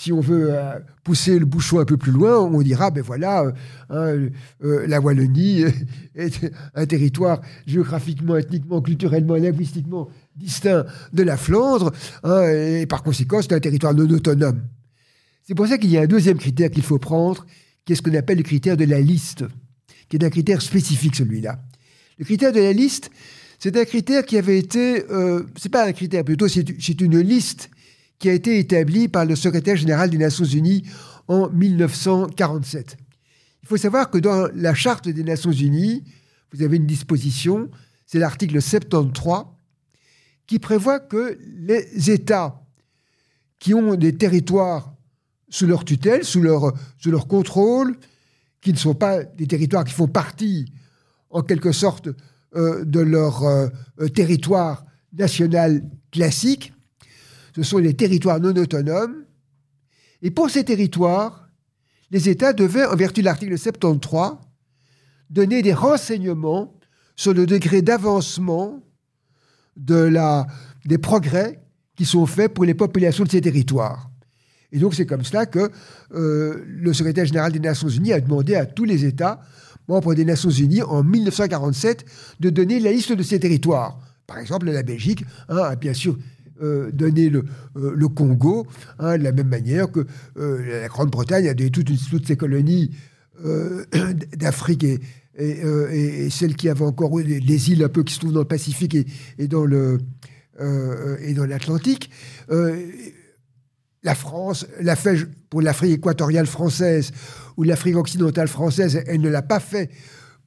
si 0.00 0.12
on 0.12 0.20
veut 0.20 0.54
euh, 0.54 0.78
pousser 1.04 1.38
le 1.38 1.44
bouchon 1.44 1.78
un 1.78 1.84
peu 1.84 1.98
plus 1.98 2.10
loin, 2.10 2.38
on 2.38 2.62
dira, 2.62 2.90
ben 2.90 3.02
voilà, 3.02 3.42
euh, 3.42 3.50
hein, 3.90 4.30
euh, 4.64 4.86
la 4.86 4.98
Wallonie 4.98 5.64
est 6.14 6.50
un 6.74 6.86
territoire 6.86 7.42
géographiquement, 7.66 8.38
ethniquement, 8.38 8.80
culturellement 8.80 9.36
et 9.36 9.40
linguistiquement 9.40 10.08
distinct 10.34 10.86
de 11.12 11.22
la 11.22 11.36
Flandre, 11.36 11.92
hein, 12.22 12.48
et 12.48 12.86
par 12.86 13.02
conséquent, 13.02 13.42
c'est 13.42 13.52
un 13.52 13.60
territoire 13.60 13.92
non 13.92 14.08
autonome. 14.08 14.62
C'est 15.42 15.54
pour 15.54 15.66
ça 15.66 15.76
qu'il 15.76 15.90
y 15.90 15.98
a 15.98 16.00
un 16.00 16.06
deuxième 16.06 16.38
critère 16.38 16.70
qu'il 16.70 16.82
faut 16.82 16.98
prendre, 16.98 17.44
qui 17.84 17.92
est 17.92 17.96
ce 17.96 18.00
qu'on 18.00 18.14
appelle 18.14 18.38
le 18.38 18.44
critère 18.44 18.78
de 18.78 18.86
la 18.86 19.00
liste, 19.00 19.44
qui 20.08 20.16
est 20.16 20.24
un 20.24 20.30
critère 20.30 20.62
spécifique, 20.62 21.14
celui-là. 21.14 21.60
Le 22.18 22.24
critère 22.24 22.52
de 22.52 22.60
la 22.60 22.72
liste, 22.72 23.10
c'est 23.62 23.76
un 23.76 23.84
critère 23.84 24.24
qui 24.24 24.38
avait 24.38 24.58
été, 24.58 25.04
euh, 25.10 25.44
c'est 25.56 25.68
pas 25.68 25.86
un 25.86 25.92
critère, 25.92 26.24
plutôt 26.24 26.48
c'est 26.48 27.00
une 27.00 27.20
liste 27.20 27.70
qui 28.18 28.30
a 28.30 28.32
été 28.32 28.58
établie 28.58 29.06
par 29.06 29.26
le 29.26 29.36
secrétaire 29.36 29.76
général 29.76 30.08
des 30.08 30.16
Nations 30.16 30.46
Unies 30.46 30.82
en 31.28 31.50
1947. 31.50 32.96
Il 33.62 33.68
faut 33.68 33.76
savoir 33.76 34.10
que 34.10 34.16
dans 34.16 34.48
la 34.54 34.72
charte 34.72 35.08
des 35.10 35.22
Nations 35.22 35.52
Unies, 35.52 36.02
vous 36.52 36.62
avez 36.62 36.78
une 36.78 36.86
disposition, 36.86 37.70
c'est 38.06 38.18
l'article 38.18 38.62
73, 38.62 39.44
qui 40.46 40.58
prévoit 40.58 40.98
que 40.98 41.38
les 41.58 42.10
États 42.10 42.62
qui 43.58 43.74
ont 43.74 43.94
des 43.94 44.16
territoires 44.16 44.94
sous 45.50 45.66
leur 45.66 45.84
tutelle, 45.84 46.24
sous 46.24 46.40
leur 46.40 47.28
contrôle, 47.28 47.98
qui 48.62 48.72
ne 48.72 48.78
sont 48.78 48.94
pas 48.94 49.22
des 49.22 49.46
territoires 49.46 49.84
qui 49.84 49.92
font 49.92 50.08
partie, 50.08 50.72
en 51.28 51.42
quelque 51.42 51.72
sorte, 51.72 52.08
euh, 52.56 52.84
de 52.84 52.98
leur 52.98 53.44
euh, 53.44 53.68
euh, 54.00 54.08
territoire 54.08 54.84
national 55.16 55.84
classique. 56.10 56.72
Ce 57.54 57.62
sont 57.62 57.78
les 57.78 57.94
territoires 57.94 58.40
non 58.40 58.56
autonomes. 58.56 59.24
Et 60.20 60.32
pour 60.32 60.50
ces 60.50 60.64
territoires, 60.64 61.48
les 62.10 62.28
États 62.28 62.52
devaient, 62.52 62.86
en 62.86 62.96
vertu 62.96 63.20
de 63.20 63.26
l'article 63.26 63.56
73, 63.56 64.32
donner 65.30 65.62
des 65.62 65.72
renseignements 65.72 66.74
sur 67.14 67.34
le 67.34 67.46
degré 67.46 67.82
d'avancement 67.82 68.82
de 69.76 69.94
la, 69.94 70.48
des 70.84 70.98
progrès 70.98 71.62
qui 71.94 72.04
sont 72.04 72.26
faits 72.26 72.52
pour 72.52 72.64
les 72.64 72.74
populations 72.74 73.22
de 73.22 73.30
ces 73.30 73.40
territoires. 73.40 74.10
Et 74.72 74.80
donc 74.80 74.96
c'est 74.96 75.06
comme 75.06 75.22
cela 75.22 75.46
que 75.46 75.70
le 76.10 76.92
secrétaire 76.92 77.26
général 77.26 77.52
des 77.52 77.60
Nations 77.60 77.88
Unies 77.88 78.12
a 78.12 78.20
demandé 78.20 78.56
à 78.56 78.66
tous 78.66 78.84
les 78.84 79.04
États 79.04 79.40
membres 79.90 80.14
des 80.14 80.24
Nations 80.24 80.50
Unies 80.50 80.82
en 80.82 81.02
1947 81.02 82.04
de 82.40 82.50
donner 82.50 82.80
la 82.80 82.92
liste 82.92 83.12
de 83.12 83.22
ces 83.22 83.38
territoires. 83.40 83.98
Par 84.26 84.38
exemple, 84.38 84.66
la 84.70 84.82
Belgique 84.82 85.24
hein, 85.48 85.58
a 85.58 85.76
bien 85.76 85.92
sûr 85.92 86.16
euh, 86.62 86.90
donné 86.92 87.28
le, 87.28 87.44
euh, 87.76 88.08
Congo, 88.08 88.66
hein, 88.98 89.18
de 89.18 89.24
la 89.24 89.32
même 89.32 89.48
manière 89.48 89.90
que 89.90 90.06
la 90.36 90.88
Grande-Bretagne 90.88 91.48
a 91.48 91.54
donné 91.54 91.70
toutes, 91.70 91.90
ses 92.26 92.36
colonies 92.36 92.92
d'Afrique 94.36 94.84
et, 94.84 96.30
celles 96.30 96.54
qui 96.54 96.68
avaient 96.68 96.84
encore 96.84 97.18
les, 97.18 97.70
îles 97.70 97.82
un 97.82 97.88
peu 97.88 98.04
qui 98.04 98.14
se 98.14 98.20
trouvent 98.20 98.32
dans 98.32 98.40
le 98.40 98.46
Pacifique 98.46 98.94
et, 98.94 99.06
et 99.38 99.48
dans 99.48 99.66
l'Atlantique 101.46 102.10
la 104.02 104.14
France 104.14 104.66
l'a 104.80 104.96
fait 104.96 105.26
pour 105.50 105.62
l'Afrique 105.62 105.98
équatoriale 105.98 106.46
française 106.46 107.12
ou 107.56 107.62
l'Afrique 107.62 107.96
occidentale 107.96 108.48
française, 108.48 109.02
elle 109.06 109.20
ne 109.20 109.28
l'a 109.28 109.42
pas 109.42 109.60
fait 109.60 109.90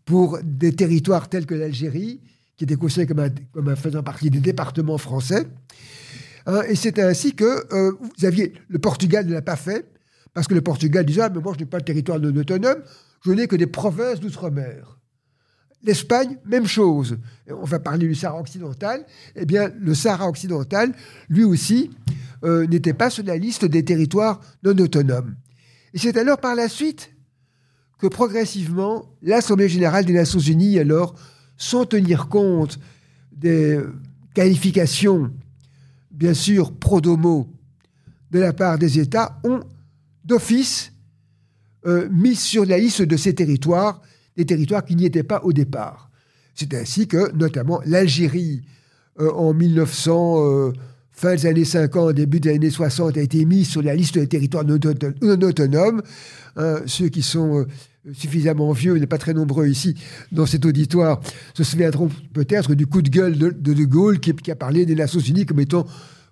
pour 0.05 0.39
des 0.43 0.73
territoires 0.73 1.29
tels 1.29 1.45
que 1.45 1.55
l'Algérie, 1.55 2.21
qui 2.57 2.63
était 2.63 2.75
considéré 2.75 3.07
comme, 3.07 3.29
comme 3.51 3.75
faisant 3.75 4.03
partie 4.03 4.29
des 4.29 4.39
départements 4.39 4.97
français. 4.97 5.47
Hein, 6.45 6.61
et 6.67 6.75
c'est 6.75 6.99
ainsi 6.99 7.35
que 7.35 7.45
euh, 7.73 7.91
vous 7.99 8.25
aviez 8.25 8.53
le 8.67 8.79
Portugal 8.79 9.25
ne 9.25 9.33
l'a 9.33 9.41
pas 9.41 9.55
fait, 9.55 9.85
parce 10.33 10.47
que 10.47 10.53
le 10.53 10.61
Portugal 10.61 11.05
disait 11.05 11.21
ah, 11.21 11.29
mais 11.29 11.41
moi 11.41 11.53
je 11.55 11.63
n'ai 11.63 11.69
pas 11.69 11.79
de 11.79 11.85
territoire 11.85 12.19
non 12.19 12.35
autonome, 12.35 12.81
je 13.25 13.31
n'ai 13.31 13.47
que 13.47 13.55
des 13.55 13.67
provinces 13.67 14.19
d'outre-mer. 14.19 14.99
L'Espagne, 15.83 16.37
même 16.45 16.65
chose. 16.65 17.17
On 17.49 17.65
va 17.65 17.77
parler 17.77 18.07
du 18.07 18.15
Sahara 18.15 18.39
occidental. 18.39 19.05
Eh 19.35 19.45
bien, 19.45 19.69
le 19.77 19.93
Sahara 19.93 20.29
occidental, 20.29 20.93
lui 21.27 21.43
aussi, 21.43 21.91
euh, 22.43 22.67
n'était 22.67 22.93
pas 22.93 23.09
sur 23.09 23.23
la 23.23 23.37
liste 23.37 23.65
des 23.65 23.85
territoires 23.85 24.41
non 24.63 24.77
autonomes. 24.77 25.35
Et 25.93 25.97
c'est 25.97 26.17
alors 26.17 26.39
par 26.39 26.55
la 26.55 26.67
suite 26.67 27.11
que 27.99 28.07
progressivement, 28.07 29.05
l'Assemblée 29.21 29.69
générale 29.69 30.05
des 30.05 30.13
Nations 30.13 30.39
unies, 30.39 30.77
alors, 30.77 31.15
sans 31.55 31.85
tenir 31.85 32.27
compte 32.27 32.79
des 33.31 33.79
qualifications, 34.33 35.31
bien 36.11 36.33
sûr, 36.33 36.73
pro-domo 36.73 37.47
de 38.31 38.39
la 38.39 38.51
part 38.51 38.77
des 38.77 38.99
États, 38.99 39.39
ont 39.45 39.61
d'office 40.25 40.91
euh, 41.85 42.09
mis 42.11 42.35
sur 42.35 42.65
la 42.65 42.77
liste 42.77 43.03
de 43.03 43.15
ces 43.15 43.35
territoires 43.35 44.01
des 44.35 44.45
territoires 44.45 44.83
qui 44.83 44.95
n'y 44.95 45.05
étaient 45.05 45.23
pas 45.23 45.41
au 45.43 45.53
départ. 45.53 46.09
C'est 46.55 46.73
ainsi 46.73 47.07
que, 47.07 47.31
notamment, 47.33 47.81
l'Algérie, 47.85 48.63
euh, 49.19 49.31
en 49.31 49.53
1900, 49.53 50.73
fin 51.13 51.35
des 51.35 51.45
années 51.45 51.65
50, 51.65 52.15
début 52.15 52.39
des 52.39 52.55
années 52.55 52.69
60, 52.69 53.17
a 53.17 53.21
été 53.21 53.45
mis 53.45 53.63
sur 53.63 53.81
la 53.81 53.95
liste 53.95 54.15
des 54.15 54.27
territoires 54.27 54.65
non, 54.65 54.75
autonomes. 54.75 56.01
Hein, 56.55 56.81
ceux 56.85 57.07
qui 57.09 57.21
sont 57.21 57.59
euh, 57.59 58.13
suffisamment 58.13 58.71
vieux, 58.73 58.97
il 58.97 58.99
n'est 58.99 59.07
pas 59.07 59.17
très 59.17 59.33
nombreux 59.33 59.67
ici 59.67 59.95
dans 60.31 60.45
cet 60.45 60.65
auditoire, 60.65 61.21
se 61.53 61.63
souviendront 61.63 62.09
peut-être 62.33 62.75
du 62.75 62.85
coup 62.87 63.01
de 63.01 63.09
gueule 63.09 63.37
de 63.37 63.49
De, 63.49 63.85
Gaulle 63.85 64.19
qui, 64.19 64.51
a 64.51 64.55
parlé 64.55 64.85
des 64.85 64.95
Nations 64.95 65.19
Unies 65.19 65.45
comme 65.45 65.59
étant, 65.59 65.87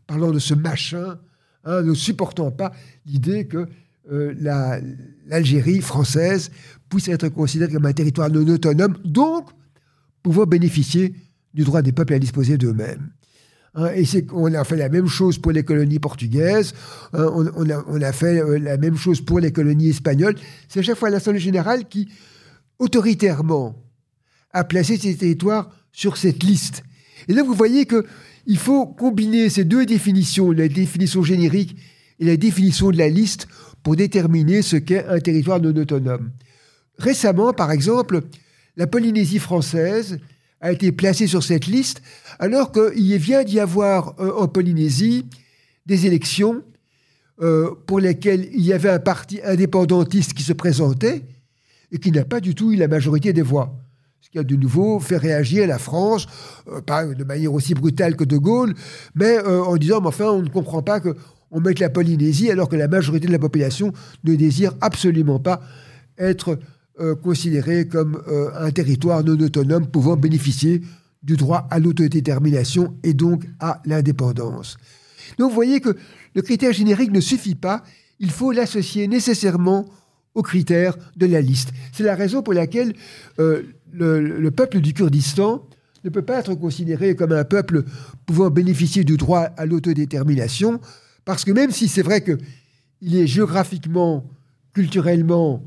parlant 0.08 0.32
de 0.32 0.40
ce 0.40 0.54
machin, 0.54 1.18
hein, 1.64 1.82
ne 1.82 1.94
supportant 1.94 2.52
pas 2.52 2.72
l'idée 3.06 3.46
que 3.46 3.68
euh, 4.12 4.34
l'Algérie 5.28 5.80
française 5.80 6.52
puisse 6.90 7.08
être 7.08 7.30
considérée 7.30 7.72
comme 7.72 7.86
un 7.86 7.94
territoire 7.94 8.30
non 8.30 8.48
autonome, 8.48 8.98
donc 9.06 9.50
pouvoir 10.24 10.48
bénéficier 10.48 11.16
du 11.54 11.64
droit 11.64 11.82
des 11.82 11.92
peuples 11.92 12.14
à 12.14 12.20
disposer 12.20 12.58
d'eux-mêmes. 12.58 13.12
Hein, 13.74 13.92
et 13.96 14.04
c'est, 14.04 14.26
on 14.34 14.54
a 14.54 14.64
fait 14.64 14.76
la 14.76 14.90
même 14.90 15.08
chose 15.08 15.38
pour 15.38 15.52
les 15.52 15.64
colonies 15.64 16.00
portugaises, 16.00 16.74
hein, 17.14 17.32
on, 17.34 18.02
a, 18.02 18.12
fait 18.12 18.42
euh, 18.42 18.60
la 18.60 18.78
même 18.78 18.98
chose 18.98 19.22
pour 19.22 19.40
les 19.40 19.52
colonies 19.52 19.90
espagnoles. 19.90 20.36
C'est 20.68 20.80
à 20.80 20.84
chaque 20.84 20.98
fois 20.98 21.10
l'Assemblée 21.10 21.40
générale 21.40 21.88
qui, 21.88 22.10
autoritairement, 22.80 23.82
a 24.52 24.66
placé 24.66 24.98
ces 24.98 25.16
territoires 25.16 25.70
sur 25.94 26.18
cette 26.18 26.44
liste. 26.44 26.84
Et 27.30 27.34
là, 27.34 27.44
vous 27.44 27.54
voyez 27.54 27.86
qu'il 27.86 28.58
faut 28.58 28.88
combiner 28.88 29.50
ces 29.50 29.64
deux 29.64 29.86
définitions, 29.86 30.52
la 30.52 30.68
définition 30.68 31.24
générique 31.24 31.78
et 32.20 32.26
la 32.26 32.36
définition 32.36 32.92
de 32.92 32.98
la 32.98 33.08
liste, 33.08 33.48
pour 33.84 33.96
déterminer 33.96 34.62
ce 34.62 34.76
qu'est 34.76 35.06
un 35.08 35.20
territoire 35.20 35.60
non 35.60 35.76
autonome. 35.76 36.32
Récemment, 36.98 37.54
par 37.54 37.72
exemple, 37.72 38.22
la 38.76 38.86
Polynésie 38.86 39.40
française 39.40 40.20
a 40.62 40.72
été 40.72 40.92
placé 40.92 41.28
sur 41.28 41.44
cette 41.44 41.66
liste, 41.66 42.02
alors 42.40 42.72
qu'il 42.72 43.18
vient 43.18 43.44
d'y 43.44 43.60
avoir 43.60 44.16
euh, 44.20 44.32
en 44.38 44.48
Polynésie 44.48 45.26
des 45.88 46.06
élections 46.06 46.62
euh, 47.42 47.72
pour 47.88 48.00
lesquelles 48.00 48.48
il 48.54 48.62
y 48.62 48.72
avait 48.72 48.90
un 48.90 49.00
parti 49.00 49.40
indépendantiste 49.44 50.34
qui 50.34 50.44
se 50.44 50.54
présentait 50.54 51.24
et 51.92 51.98
qui 51.98 52.12
n'a 52.12 52.24
pas 52.24 52.40
du 52.40 52.54
tout 52.54 52.72
eu 52.72 52.76
la 52.76 52.88
majorité 52.88 53.34
des 53.34 53.42
voix. 53.42 53.76
Ce 54.22 54.30
qui 54.30 54.38
a 54.38 54.44
de 54.44 54.56
nouveau 54.56 55.00
fait 55.00 55.18
réagir 55.18 55.66
la 55.66 55.80
France, 55.80 56.28
euh, 56.68 56.80
pas 56.82 57.08
de 57.08 57.24
manière 57.24 57.54
aussi 57.54 57.74
brutale 57.74 58.16
que 58.16 58.24
De 58.24 58.38
Gaulle, 58.38 58.76
mais 59.16 59.40
en 59.40 59.76
disant, 59.78 60.00
mais 60.00 60.08
enfin, 60.08 60.26
on 60.26 60.44
ne 60.44 60.50
comprend 60.50 60.84
pas 60.84 61.00
qu'on 61.00 61.60
mette 61.60 61.80
la 61.80 61.90
Polynésie 61.90 62.52
alors 62.52 62.70
que 62.70 62.76
la 62.76 62.88
majorité 62.88 63.26
de 63.26 63.32
la 63.32 63.40
population 63.40 63.92
ne 64.24 64.36
désire 64.36 64.74
absolument 64.80 65.40
pas 65.40 65.60
être 66.20 66.60
euh, 67.02 67.16
considéré 67.16 67.88
comme 67.88 68.22
euh, 68.28 68.52
un 68.60 68.72
territoire 68.72 69.24
non 69.24 69.40
autonome 69.40 69.88
pouvant 69.88 70.16
bénéficier 70.16 70.82
du 71.24 71.36
droit 71.36 71.68
à 71.72 71.80
l'autodétermination 71.80 72.96
et 73.04 73.14
donc 73.14 73.46
à 73.60 73.82
l'indépendance. 73.86 74.78
Donc 75.40 75.50
vous 75.50 75.56
voyez 75.56 75.80
que 75.82 75.96
le 76.36 76.42
critère 76.42 76.74
générique 76.74 77.12
ne 77.12 77.20
suffit 77.20 77.56
pas, 77.56 77.84
il 78.20 78.30
faut 78.30 78.52
l'associer 78.52 79.08
nécessairement 79.08 79.86
aux 80.36 80.44
critères 80.44 80.96
de 81.16 81.26
la 81.26 81.42
liste. 81.42 81.72
C'est 81.92 82.04
la 82.04 82.16
raison 82.16 82.42
pour 82.42 82.54
laquelle 82.54 82.94
euh, 83.40 83.64
le, 83.92 84.50
peuple 84.52 84.80
du 84.80 84.94
Kurdistan 84.94 85.68
ne 86.04 86.10
peut 86.10 86.22
pas 86.22 86.40
être 86.40 86.56
considéré 86.56 87.16
comme 87.16 87.32
un 87.32 87.44
peuple 87.44 87.84
pouvant 88.26 88.50
bénéficier 88.50 89.04
du 89.04 89.18
droit 89.18 89.42
à 89.58 89.66
l'autodétermination, 89.66 90.80
parce 91.26 91.46
que 91.46 91.52
même 91.52 91.72
si 91.72 91.88
c'est 91.88 92.02
vrai 92.02 92.24
qu'il 92.24 93.16
est 93.16 93.28
géographiquement, 93.28 94.26
culturellement, 94.74 95.64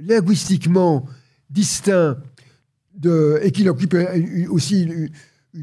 linguistiquement 0.00 1.06
distinct 1.50 2.16
et 3.42 3.50
qu'il 3.50 3.68
occupe 3.68 3.96
aussi 4.50 4.82
une, 4.82 5.10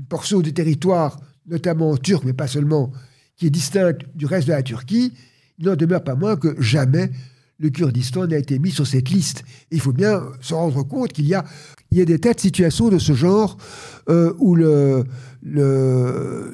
portion 0.07 0.41
du 0.41 0.53
territoire, 0.53 1.19
notamment 1.47 1.97
turc, 1.97 2.23
mais 2.23 2.33
pas 2.33 2.47
seulement, 2.47 2.91
qui 3.37 3.47
est 3.47 3.49
distincte 3.49 4.01
du 4.15 4.25
reste 4.27 4.47
de 4.47 4.53
la 4.53 4.61
Turquie, 4.61 5.13
il 5.57 5.65
n'en 5.65 5.75
demeure 5.75 6.03
pas 6.03 6.15
moins 6.15 6.35
que 6.35 6.61
jamais 6.61 7.09
le 7.59 7.69
Kurdistan 7.69 8.27
n'a 8.27 8.37
été 8.37 8.59
mis 8.59 8.71
sur 8.71 8.87
cette 8.87 9.09
liste. 9.09 9.43
il 9.71 9.81
faut 9.81 9.91
bien 9.93 10.21
se 10.41 10.53
rendre 10.53 10.83
compte 10.83 11.11
qu'il 11.11 11.25
y 11.25 11.33
a, 11.33 11.43
il 11.91 11.97
y 11.97 12.01
a 12.01 12.05
des 12.05 12.19
tas 12.19 12.33
de 12.33 12.39
situations 12.39 12.89
de 12.89 12.99
ce 12.99 13.13
genre 13.13 13.57
euh, 14.09 14.33
où 14.37 14.55
le, 14.55 15.03
le, 15.41 16.53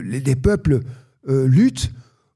les 0.00 0.36
peuples 0.36 0.80
euh, 1.28 1.46
luttent 1.46 1.90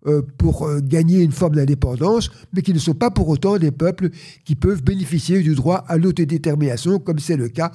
euh, 0.09 0.23
pour 0.39 0.67
euh, 0.67 0.81
gagner 0.81 1.23
une 1.23 1.33
forme 1.33 1.57
d'indépendance, 1.57 2.31
mais 2.53 2.63
qui 2.63 2.73
ne 2.73 2.79
sont 2.79 2.95
pas 2.95 3.11
pour 3.11 3.29
autant 3.29 3.59
des 3.59 3.71
peuples 3.71 4.11
qui 4.45 4.55
peuvent 4.55 4.83
bénéficier 4.83 5.43
du 5.43 5.55
droit 5.55 5.85
à 5.87 5.99
l'autodétermination, 5.99 6.99
comme 6.99 7.19
c'est 7.19 7.37
le 7.37 7.49
cas 7.49 7.73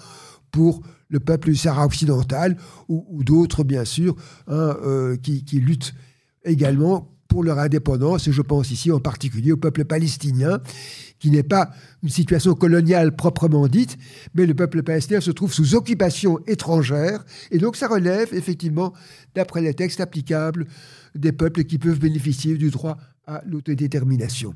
pour 0.52 0.82
le 1.10 1.19
peuple 1.19 1.50
du 1.50 1.56
Sahara 1.56 1.86
occidental 1.86 2.58
ou, 2.89 3.24
d'autres, 3.24 3.63
bien 3.63 3.86
sûr, 3.86 4.15
hein, 4.48 4.76
euh, 4.84 5.15
qui, 5.15 5.46
qui, 5.46 5.60
luttent 5.60 5.93
également 6.43 7.13
pour 7.28 7.43
leur 7.43 7.60
indépendance. 7.60 8.28
Et 8.28 8.32
je 8.32 8.41
pense 8.41 8.72
ici 8.72 8.91
en 8.91 9.00
particulier 9.00 9.52
au 9.52 9.58
peuple 9.58 9.86
palestinien, 9.86 10.60
qui 11.19 11.32
n'est 11.32 11.43
pas 11.43 11.72
une 12.02 12.10
situation 12.10 12.54
coloniale 12.54 13.15
proprement 13.15 13.67
dite, 13.67 13.98
mais 14.34 14.46
le 14.46 14.54
peuple 14.54 14.84
palestinien 14.84 15.22
se 15.22 15.32
trouve 15.32 15.54
sous 15.54 15.76
occupation 15.76 16.39
étrangère. 16.48 17.24
Et 17.52 17.60
donc 17.60 17.76
ça 17.76 17.88
relève 17.88 18.34
effectivement, 18.34 18.93
d'après 19.36 19.62
les 19.62 19.74
textes 19.74 20.02
applicables, 20.02 20.67
des 21.15 21.32
peuples 21.32 21.63
qui 21.63 21.78
peuvent 21.78 21.99
bénéficier 21.99 22.58
du 22.58 22.69
droit 22.69 22.97
à 23.26 23.41
l'autodétermination. 23.45 24.54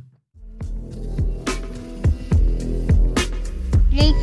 Les 3.92 4.14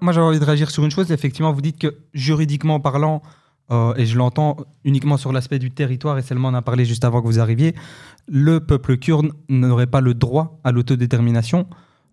Moi, 0.00 0.14
j'avais 0.14 0.26
envie 0.26 0.40
de 0.40 0.44
réagir 0.46 0.70
sur 0.70 0.84
une 0.86 0.90
chose. 0.90 1.12
Effectivement, 1.12 1.52
vous 1.52 1.60
dites 1.60 1.78
que 1.78 1.94
juridiquement 2.14 2.80
parlant, 2.80 3.20
euh, 3.70 3.94
et 3.96 4.06
je 4.06 4.16
l'entends 4.16 4.56
uniquement 4.84 5.16
sur 5.16 5.32
l'aspect 5.32 5.58
du 5.58 5.70
territoire, 5.70 6.18
et 6.18 6.22
seulement 6.22 6.48
on 6.48 6.54
a 6.54 6.62
parlé 6.62 6.84
juste 6.84 7.04
avant 7.04 7.20
que 7.20 7.26
vous 7.26 7.40
arriviez, 7.40 7.74
le 8.26 8.60
peuple 8.60 8.96
kurde 8.96 9.32
n'aurait 9.48 9.86
pas 9.86 10.00
le 10.00 10.14
droit 10.14 10.58
à 10.64 10.72
l'autodétermination. 10.72 11.66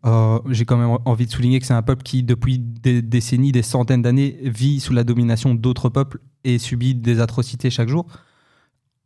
Euh, 0.06 0.40
J'ai 0.50 0.66
quand 0.66 0.78
même 0.78 0.98
envie 1.06 1.26
de 1.26 1.32
souligner 1.32 1.60
que 1.60 1.66
c'est 1.66 1.74
un 1.74 1.82
peuple 1.82 2.04
qui, 2.04 2.24
depuis 2.24 2.60
des 2.60 3.02
décennies, 3.02 3.52
des 3.52 3.64
centaines 3.64 4.02
d'années, 4.02 4.38
vit 4.44 4.80
sous 4.80 4.94
la 4.94 5.04
domination 5.04 5.56
d'autres 5.56 5.90
peuples 5.90 6.20
et 6.44 6.60
subit 6.60 6.94
des 6.94 7.20
atrocités 7.20 7.70
chaque 7.70 7.90
jour. 7.90 8.06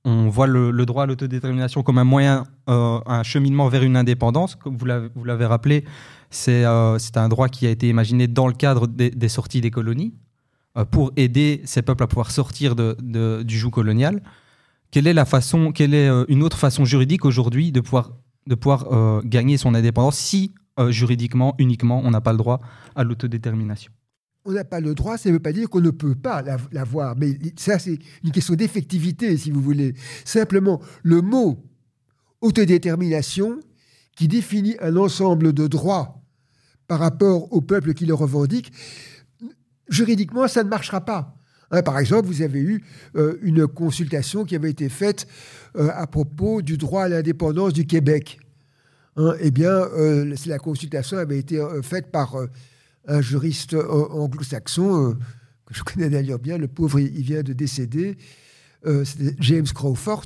On 0.06 0.30
voit 0.30 0.48
le, 0.48 0.72
droit 0.86 1.04
à 1.04 1.06
l'autodétermination 1.06 1.84
comme 1.84 1.98
un 1.98 2.04
moyen, 2.04 2.46
euh, 2.70 3.00
un 3.06 3.24
cheminement 3.24 3.68
vers 3.68 3.84
une 3.84 3.96
indépendance. 3.96 4.56
Comme 4.56 4.78
vous 4.78 5.24
l'avez 5.24 5.46
rappelé, 5.46 5.86
c'est 6.30 6.66
un 6.66 7.30
droit 7.30 7.48
qui 7.48 7.68
a 7.68 7.70
été 7.70 7.88
imaginé 7.90 8.28
dans 8.28 8.48
le 8.48 8.54
cadre 8.54 8.88
des, 8.88 9.30
sorties 9.30 9.62
des 9.62 9.72
colonies 9.72 10.14
pour 10.86 11.12
aider 11.15 11.62
ces 11.65 11.82
peuples 11.82 12.04
à 12.04 12.08
pouvoir 12.08 12.32
sortir 12.32 12.76
de, 12.76 13.44
du 13.44 13.58
joug 13.58 13.72
colonial. 13.72 14.22
Quelle 14.92 15.08
est 15.08 15.13
la 15.13 15.26
façon, 15.26 15.72
quelle 15.72 15.94
est 15.94 16.08
euh, 16.10 16.26
une 16.30 16.42
autre 16.42 16.58
façon 16.58 16.84
juridique 16.84 17.26
aujourd'hui 17.26 17.72
de 17.72 17.80
pouvoir, 17.80 18.12
de 18.48 18.56
pouvoir 18.56 18.92
euh, 18.92 19.22
gagner 19.24 19.58
son 19.58 19.76
indépendance 19.76 20.18
si 20.18 20.52
euh, 20.80 20.92
juridiquement, 20.92 21.54
uniquement, 21.60 22.02
on 22.04 22.10
n'a 22.12 22.22
pas 22.22 22.32
le 22.32 22.38
droit 22.39 22.62
à 22.96 23.04
l'autodétermination? 23.04 23.92
On 24.46 24.52
n'a 24.54 24.63
pas 24.63 24.80
le 24.80 24.96
droit, 24.96 25.18
ça 25.18 25.30
ne 25.30 25.34
veut 25.34 25.39
pas 25.39 25.52
dire 25.52 25.70
qu'on 25.70 25.82
ne 25.82 25.92
peut 25.92 26.15
pas 26.15 26.42
la- 26.42 26.58
l'avoir. 26.72 27.15
Mais 27.18 27.38
ça, 27.58 27.78
c'est 27.78 28.00
une 28.24 28.32
question 28.32 28.56
d'effectivité, 28.56 29.38
si 29.38 29.52
vous 29.52 29.62
voulez. 29.62 29.94
Simplement, 30.26 30.82
le 31.04 31.22
mot 31.22 31.63
autodétermination, 32.42 33.60
qui 34.15 34.28
définit 34.28 34.76
un 34.82 34.96
ensemble 34.98 35.54
de 35.54 35.68
droits 35.68 36.22
par 36.88 37.00
rapport 37.00 37.54
au 37.54 37.62
peuple 37.62 37.94
qui 37.94 38.06
le 38.06 38.13
revendique, 38.13 38.72
juridiquement, 39.89 40.47
ça 40.47 40.63
ne 40.63 40.69
marchera 40.69 41.02
pas. 41.02 41.36
Hein, 41.71 41.84
par 41.84 41.99
exemple, 41.99 42.28
vous 42.28 42.41
avez 42.41 42.60
eu 42.60 42.84
euh, 43.15 43.38
une 43.41 43.67
consultation 43.67 44.43
qui 44.43 44.56
avait 44.56 44.71
été 44.71 44.89
faite 44.89 45.28
euh, 45.75 45.89
à 45.93 46.08
propos 46.08 46.62
du 46.62 46.78
droit 46.78 47.04
à 47.04 47.10
l'indépendance 47.10 47.73
du 47.73 47.86
Québec. 47.86 48.39
Hein, 49.15 49.36
eh 49.39 49.52
bien, 49.52 49.69
euh, 49.69 50.36
la 50.45 50.60
consultation 50.60 51.17
avait 51.17 51.38
été 51.38 51.62
faite 51.84 52.12
par 52.12 52.36
un 53.08 53.21
juriste 53.21 53.73
anglo-saxon, 53.73 55.17
que 55.65 55.73
je 55.73 55.84
connais 55.84 56.10
d'ailleurs 56.10 56.39
bien, 56.39 56.58
le 56.58 56.67
pauvre, 56.67 56.99
il 56.99 57.21
vient 57.21 57.43
de 57.43 57.54
décéder, 57.54 58.17
James 59.39 59.67
Crawford. 59.73 60.25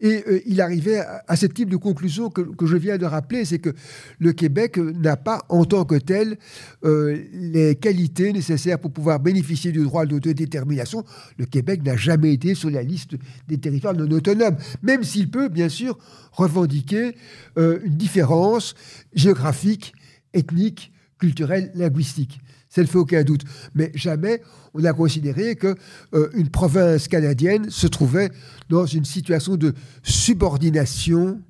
Et 0.00 0.24
euh, 0.28 0.40
il 0.46 0.60
arrivait 0.60 1.02
à, 1.26 1.36
ce 1.36 1.46
type 1.46 1.70
de 1.70 1.76
conclusion 1.76 2.28
que, 2.28 2.66
je 2.66 2.76
viens 2.76 2.98
de 2.98 3.06
rappeler, 3.06 3.44
c'est 3.44 3.58
que 3.58 3.70
le 4.18 4.32
Québec 4.32 4.76
n'a 4.76 5.16
pas 5.16 5.42
en 5.48 5.64
tant 5.64 5.84
que 5.84 5.94
tel 5.94 6.36
euh, 6.84 7.18
les 7.32 7.76
qualités 7.76 8.32
nécessaires 8.32 8.78
pour 8.78 8.92
pouvoir 8.92 9.20
bénéficier 9.20 9.72
du 9.72 9.82
droit 9.82 10.04
d'autodétermination. 10.04 11.04
Le 11.38 11.46
Québec 11.46 11.82
n'a 11.82 11.96
jamais 11.96 12.34
été 12.34 12.54
sur 12.54 12.70
la 12.70 12.82
liste 12.82 13.16
des 13.48 13.58
territoires 13.58 13.94
non 13.94 14.10
autonomes, 14.10 14.56
même 14.82 15.02
s'il 15.02 15.30
peut 15.30 15.48
bien 15.48 15.70
sûr 15.70 15.98
revendiquer 16.32 17.16
euh, 17.56 17.78
une 17.84 17.96
différence 17.96 18.74
géographique, 19.14 19.94
ethnique, 20.34 20.92
culturelle, 21.18 21.70
linguistique. 21.74 22.40
Ça 22.76 22.82
ne 22.82 22.86
fait 22.86 22.98
aucun 22.98 23.22
doute. 23.22 23.40
Mais 23.74 23.90
jamais 23.94 24.42
on 24.74 24.84
a 24.84 24.92
considéré 24.92 25.56
que 25.56 25.74
euh, 26.12 26.28
province 26.52 27.08
canadienne 27.08 27.70
se 27.70 27.86
trouvait 27.86 28.30
dans 28.68 28.84
une 28.84 29.06
situation 29.06 29.56
de 29.56 29.72
subordination 30.02 31.40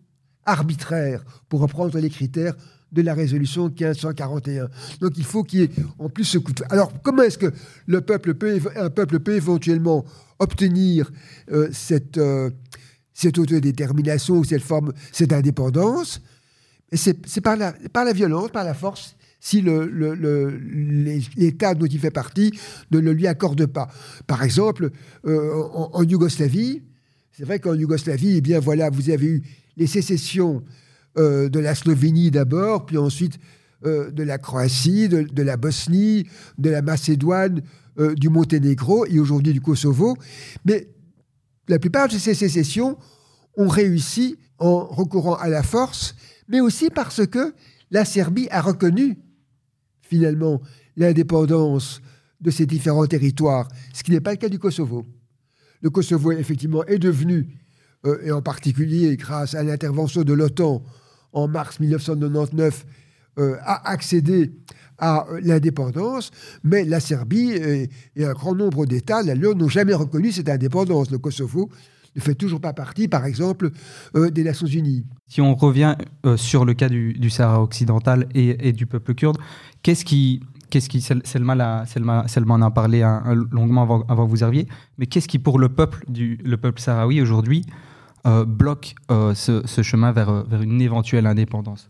arbitraire, 0.45 1.25
pour 1.49 1.63
reprendre 1.63 1.99
les 1.99 2.11
critères 2.11 2.55
de 2.93 3.03
la 3.03 3.13
résolution 3.13 3.65
1541. 3.65 4.69
Donc 5.01 5.15
il 5.17 5.25
faut 5.25 5.43
qu'il 5.43 5.59
y 5.59 5.63
ait 5.65 5.71
en 5.99 6.09
plus 6.09 6.23
ce 6.23 6.39
coup 6.39 6.53
de... 6.53 6.63
Alors 6.71 6.93
comment 7.03 7.25
est-ce 7.25 7.39
que 7.39 7.53
le 7.87 8.03
peuple 8.03 8.35
peut, 8.35 8.61
un 8.77 8.91
peuple 8.91 9.19
peut 9.19 9.35
éventuellement 9.35 10.05
obtenir 10.39 11.11
euh, 11.51 11.69
cette, 11.73 12.19
euh, 12.19 12.51
cette 13.13 13.37
autodétermination 13.39 14.37
ou 14.37 14.45
cette 14.45 14.63
forme, 14.63 14.93
cette 15.11 15.33
indépendance? 15.33 16.23
C'est 16.93 17.27
c'est 17.27 17.41
par 17.41 17.57
la, 17.57 17.73
par 17.93 18.05
la 18.05 18.13
violence, 18.13 18.53
par 18.53 18.63
la 18.63 18.75
force, 18.75 19.17
si 19.41 19.61
le- 19.61 19.87
le- 19.87 20.15
le- 20.15 20.61
l'État 21.37 21.75
dont 21.75 21.87
il 21.87 21.99
fait 21.99 22.11
partie 22.11 22.53
ne 22.91 22.99
le 22.99 23.13
lui 23.13 23.27
accorde 23.27 23.67
pas. 23.67 23.89
Par 24.27 24.43
exemple, 24.43 24.91
euh, 25.27 25.63
en, 25.75 26.03
Yougoslavie, 26.03 26.83
c'est 27.33 27.45
vrai 27.45 27.59
qu'en 27.59 27.75
Yougoslavie, 27.75 28.37
eh 28.37 28.41
bien 28.41 28.61
voilà, 28.61 28.91
vous 28.91 29.11
avez 29.11 29.27
eu 29.27 29.43
les 29.77 29.87
sécessions 29.87 30.63
euh, 31.19 31.49
de 31.49 31.59
la 31.61 31.75
Slovénie 31.75 32.31
d'abord, 32.31 32.87
puis 32.87 32.99
ensuite 32.99 33.39
euh, 33.85 34.11
de 34.11 34.23
la 34.23 34.39
Croatie, 34.39 35.09
de, 35.09 35.43
la 35.43 35.57
Bosnie, 35.57 36.27
de 36.59 36.71
la 36.71 36.83
Macédoine, 36.83 37.63
du 38.17 38.29
Monténégro 38.29 39.07
et 39.07 39.19
aujourd'hui 39.19 39.55
du 39.55 39.63
Kosovo. 39.63 40.19
Mais 40.67 40.89
la 41.67 41.79
plupart 41.79 42.09
de 42.09 42.19
ces 42.19 42.35
sécessions 42.35 42.99
ont 43.57 43.69
réussi 43.69 44.37
en 44.59 44.85
recourant 44.85 45.37
à 45.37 45.49
la 45.49 45.63
force, 45.63 46.15
mais 46.49 46.61
aussi 46.61 46.91
parce 46.91 47.27
que 47.27 47.55
la 47.91 48.05
Serbie 48.05 48.49
a 48.51 48.61
reconnu 48.61 49.17
finalement 50.09 50.61
l'indépendance 50.97 52.01
de 52.41 52.51
ces 52.51 52.67
différents 52.67 53.07
territoires, 53.07 53.69
ce 53.93 54.03
qui 54.03 54.11
n'est 54.11 54.21
pas 54.21 54.33
le 54.33 54.37
cas 54.37 54.49
du 54.49 54.59
Kosovo. 54.59 55.07
Le 55.81 55.91
Kosovo, 55.91 56.33
effectivement, 56.33 56.85
est 56.85 56.99
devenu, 56.99 57.47
euh, 58.05 58.19
et 58.23 58.33
en 58.33 58.43
particulier 58.43 59.17
grâce 59.17 59.55
à 59.55 59.63
l'intervention 59.63 60.23
de 60.23 60.33
l'OTAN 60.33 60.83
en 61.33 61.49
mars 61.49 61.81
1999, 61.81 62.87
euh, 63.39 63.57
a 63.61 63.91
accédé 63.91 64.53
à 64.99 65.29
euh, 65.29 65.41
l'indépendance, 65.43 66.31
mais 66.65 66.85
la 66.85 67.01
Serbie 67.01 67.51
et, 67.51 67.91
et 68.17 68.25
un 68.25 68.33
grand 68.33 68.55
nombre 68.55 68.87
d'États, 68.87 69.23
la 69.23 69.35
leur, 69.35 69.55
n'ont 69.55 69.69
jamais 69.69 69.93
reconnu 69.95 70.33
cette 70.33 70.49
indépendance. 70.49 71.11
Le 71.11 71.19
Kosovo 71.19 71.71
ne 72.17 72.21
fait 72.21 72.35
toujours 72.35 72.61
pas 72.61 72.73
partie, 72.73 73.09
par 73.09 73.25
exemple, 73.25 73.71
euh, 74.17 74.31
des 74.31 74.43
Nations 74.43 74.67
Unies. 74.67 75.05
Si 75.29 75.41
on 75.41 75.55
revient 75.55 75.95
euh, 76.25 76.37
sur 76.37 76.65
le 76.65 76.75
cas 76.75 76.89
du, 76.89 77.13
du 77.15 77.31
Sahara 77.31 77.63
occidental 77.63 78.27
et, 78.35 78.69
et 78.69 78.73
du 78.73 78.87
peuple 78.87 79.15
kurde, 79.15 79.39
qu'est-ce 79.83 80.05
qui, 80.05 80.41
qu'est-ce 80.71 80.89
qui, 80.89 81.01
Sel- 81.01 81.23
Selma, 81.25 81.55
l'a- 81.55 81.85
Selma, 81.87 82.27
Selma 82.27 82.55
en 82.55 82.63
a 82.63 82.71
parlé 82.71 83.03
un- 83.03 83.35
longuement 83.51 83.83
avant, 83.83 84.03
avant 84.09 84.25
que 84.27 84.31
vous 84.31 84.45
arriviez, 84.45 84.67
mais 84.99 85.07
qu'est-ce 85.07 85.29
qui 85.29 85.39
pour 85.39 85.59
le 85.59 85.69
peuple, 85.69 86.05
du, 86.09 86.39
le 86.45 86.57
peuple 86.57 86.81
sahraoui 86.81 87.21
aujourd'hui 87.21 87.65
euh, 88.27 88.45
bloque 88.45 88.95
ce, 89.09 89.63
ce 89.65 89.83
chemin 89.83 90.11
vers, 90.13 90.45
vers 90.45 90.63
une 90.63 90.81
éventuelle 90.81 91.27
indépendance? 91.27 91.89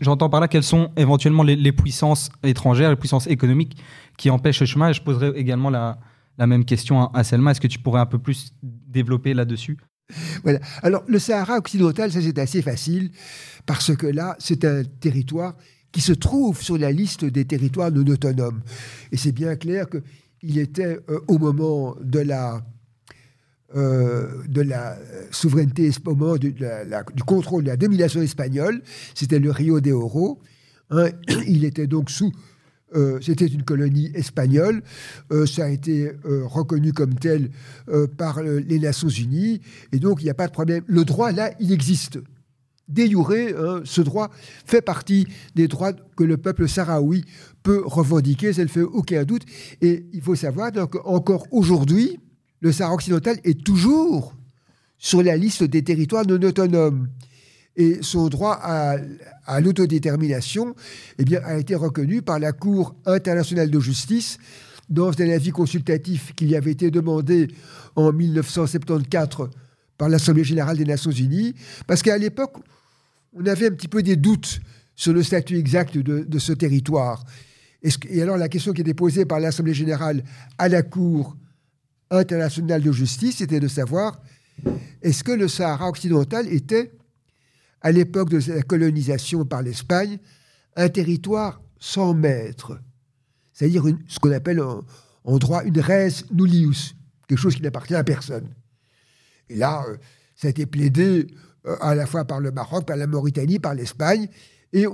J'entends 0.00 0.28
par 0.28 0.40
là 0.40 0.48
quelles 0.48 0.64
sont 0.64 0.90
éventuellement 0.96 1.44
les, 1.44 1.54
les 1.54 1.70
puissances 1.72 2.30
étrangères, 2.42 2.90
les 2.90 2.96
puissances 2.96 3.28
économiques 3.28 3.76
qui 4.16 4.28
empêchent 4.28 4.58
ce 4.58 4.64
chemin. 4.64 4.90
Et 4.90 4.92
je 4.92 5.02
poserai 5.02 5.28
également 5.36 5.70
la, 5.70 5.98
la 6.38 6.46
même 6.46 6.64
question 6.64 7.12
à, 7.12 7.24
Selma. 7.24 7.52
Est-ce 7.52 7.60
que 7.60 7.66
tu 7.66 7.78
pourrais 7.78 8.00
un 8.00 8.06
peu 8.06 8.18
plus 8.18 8.52
développer 8.62 9.34
là-dessus? 9.34 9.78
Voilà. 10.42 10.58
Alors, 10.82 11.04
le 11.06 11.18
Sahara 11.18 11.58
occidental, 11.58 12.10
ça 12.10 12.20
c'est 12.20 12.38
assez 12.38 12.62
facile, 12.62 13.10
parce 13.66 13.94
que 13.94 14.06
là, 14.06 14.36
c'est 14.38 14.64
un 14.64 14.82
territoire 14.82 15.54
qui 15.92 16.00
se 16.00 16.12
trouve 16.12 16.60
sur 16.60 16.78
la 16.78 16.92
liste 16.92 17.24
des 17.24 17.44
territoires 17.44 17.90
non 17.90 18.06
autonomes. 18.06 18.62
Et 19.12 19.16
c'est 19.16 19.32
bien 19.32 19.56
clair 19.56 19.86
qu'il 19.88 20.58
était, 20.58 20.98
euh, 21.08 21.20
au 21.28 21.38
moment 21.38 21.96
de 22.00 22.20
la, 22.20 22.62
euh, 23.76 24.42
de 24.48 24.62
la 24.62 24.98
souveraineté, 25.30 25.90
au 26.04 26.14
moment 26.14 26.36
du 26.36 26.54
contrôle 27.26 27.64
de 27.64 27.68
la 27.68 27.76
domination 27.76 28.22
espagnole, 28.22 28.82
c'était 29.14 29.38
le 29.38 29.50
Rio 29.50 29.80
de 29.80 29.92
Oro. 29.92 30.40
hein, 30.90 31.10
il 31.46 31.64
était 31.64 31.86
donc 31.86 32.10
sous 32.10 32.32
euh, 32.94 33.18
c'était 33.20 33.46
une 33.46 33.62
colonie 33.62 34.10
espagnole. 34.14 34.82
Euh, 35.32 35.46
ça 35.46 35.64
a 35.64 35.68
été 35.68 36.12
euh, 36.24 36.44
reconnu 36.46 36.92
comme 36.92 37.14
tel 37.14 37.50
par 38.16 38.42
les 38.42 38.78
Nations 38.78 39.08
Unies. 39.08 39.60
Et 39.92 39.98
donc, 39.98 40.20
il 40.20 40.24
n'y 40.24 40.30
a 40.30 40.34
pas 40.34 40.46
de 40.46 40.52
problème. 40.52 40.84
Le 40.86 41.04
droit, 41.04 41.32
là, 41.32 41.52
il 41.60 41.72
existe. 41.72 42.18
Jure, 42.94 43.30
hein, 43.30 43.82
ce 43.84 44.00
droit 44.00 44.30
fait 44.66 44.82
partie 44.82 45.26
des 45.54 45.68
droits 45.68 45.92
que 45.92 46.24
le 46.24 46.36
peuple 46.36 46.68
sahraoui 46.68 47.24
peut 47.62 47.82
revendiquer, 47.84 48.52
ça 48.52 48.62
ne 48.62 48.68
fait 48.68 48.82
aucun 48.82 49.24
doute. 49.24 49.42
Et 49.80 50.06
il 50.12 50.20
faut 50.20 50.34
savoir 50.34 50.72
donc, 50.72 50.96
encore 51.06 51.46
aujourd'hui, 51.52 52.18
le 52.60 52.72
Sahara 52.72 52.94
occidental 52.94 53.38
est 53.44 53.62
toujours 53.64 54.34
sur 54.98 55.22
la 55.22 55.36
liste 55.36 55.64
des 55.64 55.82
territoires 55.82 56.26
non 56.26 56.42
autonomes. 56.42 57.08
Et 57.76 57.98
son 58.02 58.28
droit 58.28 58.58
à, 58.62 59.60
l'autodétermination 59.60 60.74
eh 61.18 61.24
bien, 61.24 61.40
a 61.44 61.56
été 61.56 61.74
reconnu 61.74 62.20
par 62.22 62.38
la 62.38 62.52
Cour 62.52 62.94
internationale 63.06 63.70
de 63.70 63.80
justice 63.80 64.38
dans 64.88 65.10
un 65.20 65.30
avis 65.30 65.50
consultatif 65.50 66.34
qui 66.34 66.46
lui 66.46 66.56
avait 66.56 66.72
été 66.72 66.90
demandé 66.90 67.48
en 67.94 68.12
1974 68.12 69.50
par 69.96 70.08
l'Assemblée 70.08 70.44
générale 70.44 70.76
des 70.76 70.84
Nations 70.84 71.10
unies, 71.10 71.54
parce 71.86 72.02
qu'à 72.02 72.18
l'époque, 72.18 72.56
on 73.32 73.46
avait 73.46 73.68
un 73.68 73.72
petit 73.72 73.88
peu 73.88 74.02
des 74.02 74.16
doutes 74.16 74.60
sur 74.96 75.12
le 75.12 75.22
statut 75.22 75.56
exact 75.56 75.96
de, 75.96 76.38
ce 76.38 76.52
territoire. 76.52 77.24
Que- 77.82 78.08
et 78.08 78.20
alors 78.20 78.36
la 78.36 78.48
question 78.48 78.72
qui 78.72 78.80
était 78.80 78.94
posée 78.94 79.24
par 79.24 79.40
l'Assemblée 79.40 79.74
générale 79.74 80.24
à 80.58 80.68
la 80.68 80.82
Cour 80.82 81.36
internationale 82.10 82.82
de 82.82 82.92
justice, 82.92 83.36
c'était 83.36 83.60
de 83.60 83.68
savoir 83.68 84.20
est-ce 85.02 85.24
que 85.24 85.32
le 85.32 85.48
Sahara 85.48 85.88
occidental 85.88 86.46
était, 86.52 86.90
à 87.82 87.92
l'époque 87.92 88.30
de 88.30 88.52
la 88.52 88.62
colonisation 88.62 89.44
par 89.44 89.62
l'Espagne, 89.62 90.18
un 90.76 90.88
territoire 90.88 91.62
sans 91.78 92.14
maître, 92.14 92.78
c'est-à-dire 93.52 93.84
ce 94.06 94.18
qu'on 94.18 94.32
appelle 94.32 94.60
en, 94.60 95.38
droit 95.38 95.64
une 95.64 95.80
res 95.80 96.24
nullius, 96.32 96.94
quelque 97.26 97.38
chose 97.38 97.54
qui 97.54 97.62
n'appartient 97.62 97.94
à 97.94 98.04
personne. 98.04 98.48
Et 99.48 99.56
là, 99.56 99.84
euh, 99.88 99.96
ça 100.36 100.48
a 100.48 100.50
été 100.50 100.66
plaidé 100.66 101.26
euh, 101.66 101.76
à 101.80 101.94
la 101.94 102.06
fois 102.06 102.24
par 102.24 102.40
le 102.40 102.50
Maroc, 102.50 102.86
par 102.86 102.96
la 102.96 103.06
Mauritanie, 103.06 103.58
par 103.58 103.74
l'Espagne, 103.74 104.28
Et 104.72 104.86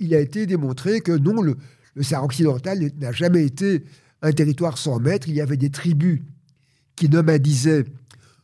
il 0.00 0.14
a 0.14 0.20
été 0.20 0.46
démontré 0.46 1.00
que 1.00 1.12
non, 1.12 1.40
le, 1.40 1.56
le 1.94 2.02
Sahara 2.02 2.26
occidental 2.26 2.90
n'a 2.98 3.12
jamais 3.12 3.44
été 3.44 3.84
un 4.22 4.32
territoire 4.32 4.78
sans 4.78 4.98
maître. 4.98 5.28
Il 5.28 5.34
y 5.34 5.40
avait 5.40 5.56
des 5.56 5.70
tribus 5.70 6.20
qui 6.96 7.08
nomadisaient 7.08 7.84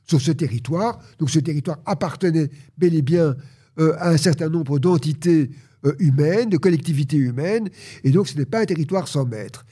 sur 0.07 0.20
ce 0.20 0.30
territoire. 0.30 1.01
Donc 1.18 1.30
ce 1.30 1.38
territoire 1.38 1.78
appartenait 1.84 2.51
bel 2.78 2.94
et 2.94 3.03
bien 3.03 3.36
euh, 3.78 3.94
à 3.98 4.10
un 4.10 4.16
certain 4.16 4.48
nombre 4.48 4.78
d'entités 4.78 5.50
euh, 5.84 5.94
humaines, 5.98 6.48
de 6.48 6.56
collectivités 6.56 7.16
humaines. 7.16 7.68
Et 8.04 8.10
donc 8.10 8.28
ce 8.28 8.36
n'est 8.36 8.46
pas 8.46 8.60
un 8.60 8.66
territoire 8.66 9.08
sans 9.08 9.24
maître. 9.24 9.64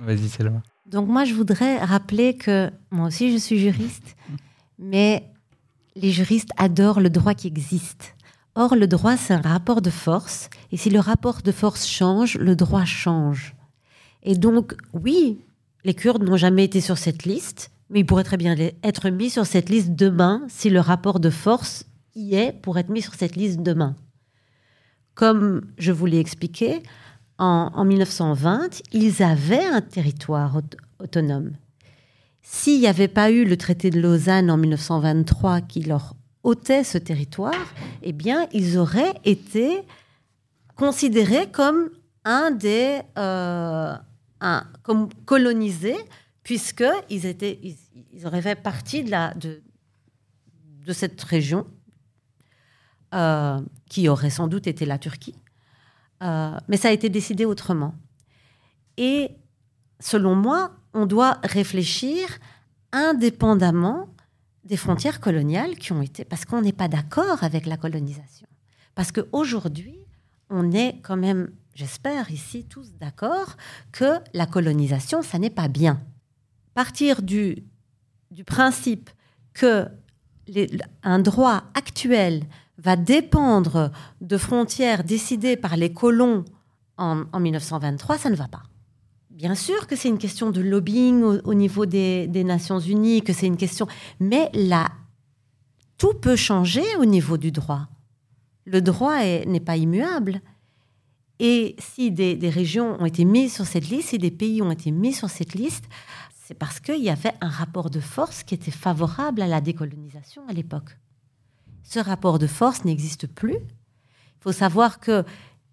Vas-y, 0.00 0.28
Selma. 0.28 0.62
Donc 0.86 1.08
moi, 1.08 1.24
je 1.24 1.34
voudrais 1.34 1.78
rappeler 1.78 2.36
que 2.36 2.70
moi 2.90 3.06
aussi, 3.06 3.32
je 3.32 3.38
suis 3.38 3.58
juriste, 3.58 4.16
mais 4.78 5.24
les 5.96 6.10
juristes 6.10 6.50
adorent 6.56 7.00
le 7.00 7.10
droit 7.10 7.34
qui 7.34 7.46
existe. 7.46 8.14
Or, 8.54 8.76
le 8.76 8.86
droit, 8.86 9.16
c'est 9.16 9.34
un 9.34 9.40
rapport 9.40 9.82
de 9.82 9.90
force, 9.90 10.48
et 10.70 10.76
si 10.76 10.90
le 10.90 11.00
rapport 11.00 11.42
de 11.42 11.52
force 11.52 11.86
change, 11.86 12.38
le 12.38 12.54
droit 12.54 12.84
change. 12.84 13.54
Et 14.22 14.36
donc, 14.36 14.74
oui, 14.92 15.44
les 15.84 15.94
Kurdes 15.94 16.24
n'ont 16.24 16.36
jamais 16.36 16.64
été 16.64 16.80
sur 16.80 16.98
cette 16.98 17.24
liste, 17.24 17.70
mais 17.90 18.00
ils 18.00 18.06
pourraient 18.06 18.24
très 18.24 18.36
bien 18.36 18.56
être 18.82 19.10
mis 19.10 19.30
sur 19.30 19.46
cette 19.46 19.68
liste 19.68 19.90
demain 19.94 20.42
si 20.48 20.70
le 20.70 20.80
rapport 20.80 21.20
de 21.20 21.30
force 21.30 21.84
y 22.14 22.34
est 22.34 22.52
pour 22.52 22.78
être 22.78 22.88
mis 22.88 23.02
sur 23.02 23.14
cette 23.14 23.36
liste 23.36 23.60
demain. 23.60 23.94
Comme 25.14 25.62
je 25.78 25.92
vous 25.92 26.06
l'ai 26.06 26.18
expliqué, 26.18 26.82
en, 27.38 27.84
1920, 27.84 28.82
ils 28.92 29.22
avaient 29.22 29.64
un 29.64 29.80
territoire 29.80 30.60
autonome. 31.00 31.52
S'il 32.42 32.80
n'y 32.80 32.86
avait 32.86 33.08
pas 33.08 33.30
eu 33.30 33.44
le 33.44 33.56
traité 33.56 33.90
de 33.90 34.00
Lausanne 34.00 34.50
en 34.50 34.56
1923 34.56 35.60
qui 35.62 35.82
leur 35.82 36.14
ôtait 36.42 36.84
ce 36.84 36.98
territoire, 36.98 37.74
eh 38.02 38.12
bien, 38.12 38.46
ils 38.52 38.78
auraient 38.78 39.14
été 39.24 39.82
considérés 40.76 41.48
comme 41.50 41.90
un 42.24 42.50
des 42.50 43.00
euh, 43.18 43.94
comme 44.82 45.08
colonisés, 45.24 45.96
puisqu'ils 46.42 47.76
ils, 48.12 48.26
auraient 48.26 48.42
fait 48.42 48.60
partie 48.60 49.02
de, 49.04 49.10
la, 49.10 49.34
de 49.34 50.92
cette 50.92 51.22
région, 51.22 51.66
euh, 53.14 53.60
qui 53.88 54.08
aurait 54.08 54.30
sans 54.30 54.48
doute 54.48 54.66
été 54.66 54.84
la 54.84 54.98
Turquie. 54.98 55.36
Euh, 56.22 56.58
mais 56.66 56.76
ça 56.76 56.88
a 56.88 56.90
été 56.90 57.08
décidé 57.08 57.44
autrement. 57.44 57.94
Et 58.96 59.30
selon 60.00 60.34
moi, 60.34 60.72
on 60.94 61.06
doit 61.06 61.38
réfléchir 61.44 62.26
indépendamment 62.90 64.08
des 64.64 64.76
frontières 64.76 65.20
coloniales 65.20 65.76
qui 65.76 65.92
ont 65.92 66.02
été... 66.02 66.24
Parce 66.24 66.44
qu'on 66.44 66.62
n'est 66.62 66.72
pas 66.72 66.88
d'accord 66.88 67.44
avec 67.44 67.66
la 67.66 67.76
colonisation. 67.76 68.48
Parce 68.96 69.12
qu'aujourd'hui, 69.12 70.00
on 70.50 70.72
est 70.72 71.00
quand 71.02 71.16
même, 71.16 71.52
j'espère 71.74 72.30
ici 72.30 72.64
tous 72.64 72.94
d'accord, 72.94 73.56
que 73.92 74.18
la 74.32 74.46
colonisation, 74.46 75.22
ça 75.22 75.38
n'est 75.38 75.50
pas 75.50 75.68
bien. 75.68 76.00
Partir 76.74 77.22
du, 77.22 77.64
du 78.30 78.44
principe 78.44 79.10
que 79.52 79.86
un 81.02 81.18
droit 81.20 81.64
actuel 81.74 82.44
va 82.78 82.96
dépendre 82.96 83.90
de 84.20 84.36
frontières 84.36 85.04
décidées 85.04 85.56
par 85.56 85.76
les 85.76 85.92
colons 85.92 86.44
en, 86.96 87.24
1923, 87.40 88.18
ça 88.18 88.30
ne 88.30 88.36
va 88.36 88.48
pas. 88.48 88.62
Bien 89.30 89.54
sûr 89.54 89.86
que 89.86 89.96
c'est 89.96 90.08
une 90.08 90.18
question 90.18 90.50
de 90.50 90.60
lobbying 90.60 91.22
au, 91.22 91.54
niveau 91.54 91.86
des, 91.86 92.28
Nations 92.44 92.78
Unies, 92.78 93.22
que 93.22 93.32
c'est 93.32 93.46
une 93.46 93.56
question, 93.56 93.86
mais 94.20 94.50
là, 94.54 94.88
tout 95.98 96.14
peut 96.14 96.36
changer 96.36 96.84
au 97.00 97.04
niveau 97.04 97.36
du 97.36 97.50
droit. 97.50 97.88
Le 98.64 98.80
droit 98.80 99.18
n'est 99.18 99.60
pas 99.60 99.76
immuable. 99.76 100.40
Et 101.40 101.74
si 101.78 102.10
des, 102.12 102.36
régions 102.48 102.96
ont 103.00 103.06
été 103.06 103.24
mises 103.24 103.54
sur 103.54 103.66
cette 103.66 103.88
liste, 103.88 104.10
si 104.10 104.18
des 104.18 104.30
pays 104.30 104.62
ont 104.62 104.70
été 104.70 104.90
mis 104.90 105.12
sur 105.12 105.28
cette 105.28 105.54
liste, 105.54 105.84
c'est 106.44 106.54
parce 106.54 106.78
qu'il 106.78 107.02
y 107.02 107.10
avait 107.10 107.34
un 107.40 107.48
rapport 107.48 107.90
de 107.90 108.00
force 108.00 108.42
qui 108.42 108.54
était 108.54 108.70
favorable 108.70 109.42
à 109.42 109.46
la 109.46 109.60
décolonisation 109.60 110.42
à 110.48 110.52
l'époque. 110.52 110.96
Ce 111.82 111.98
rapport 111.98 112.38
de 112.38 112.46
force 112.46 112.84
n'existe 112.84 113.26
plus. 113.26 113.56
Il 113.56 114.40
faut 114.40 114.52
savoir 114.52 115.00
que 115.00 115.24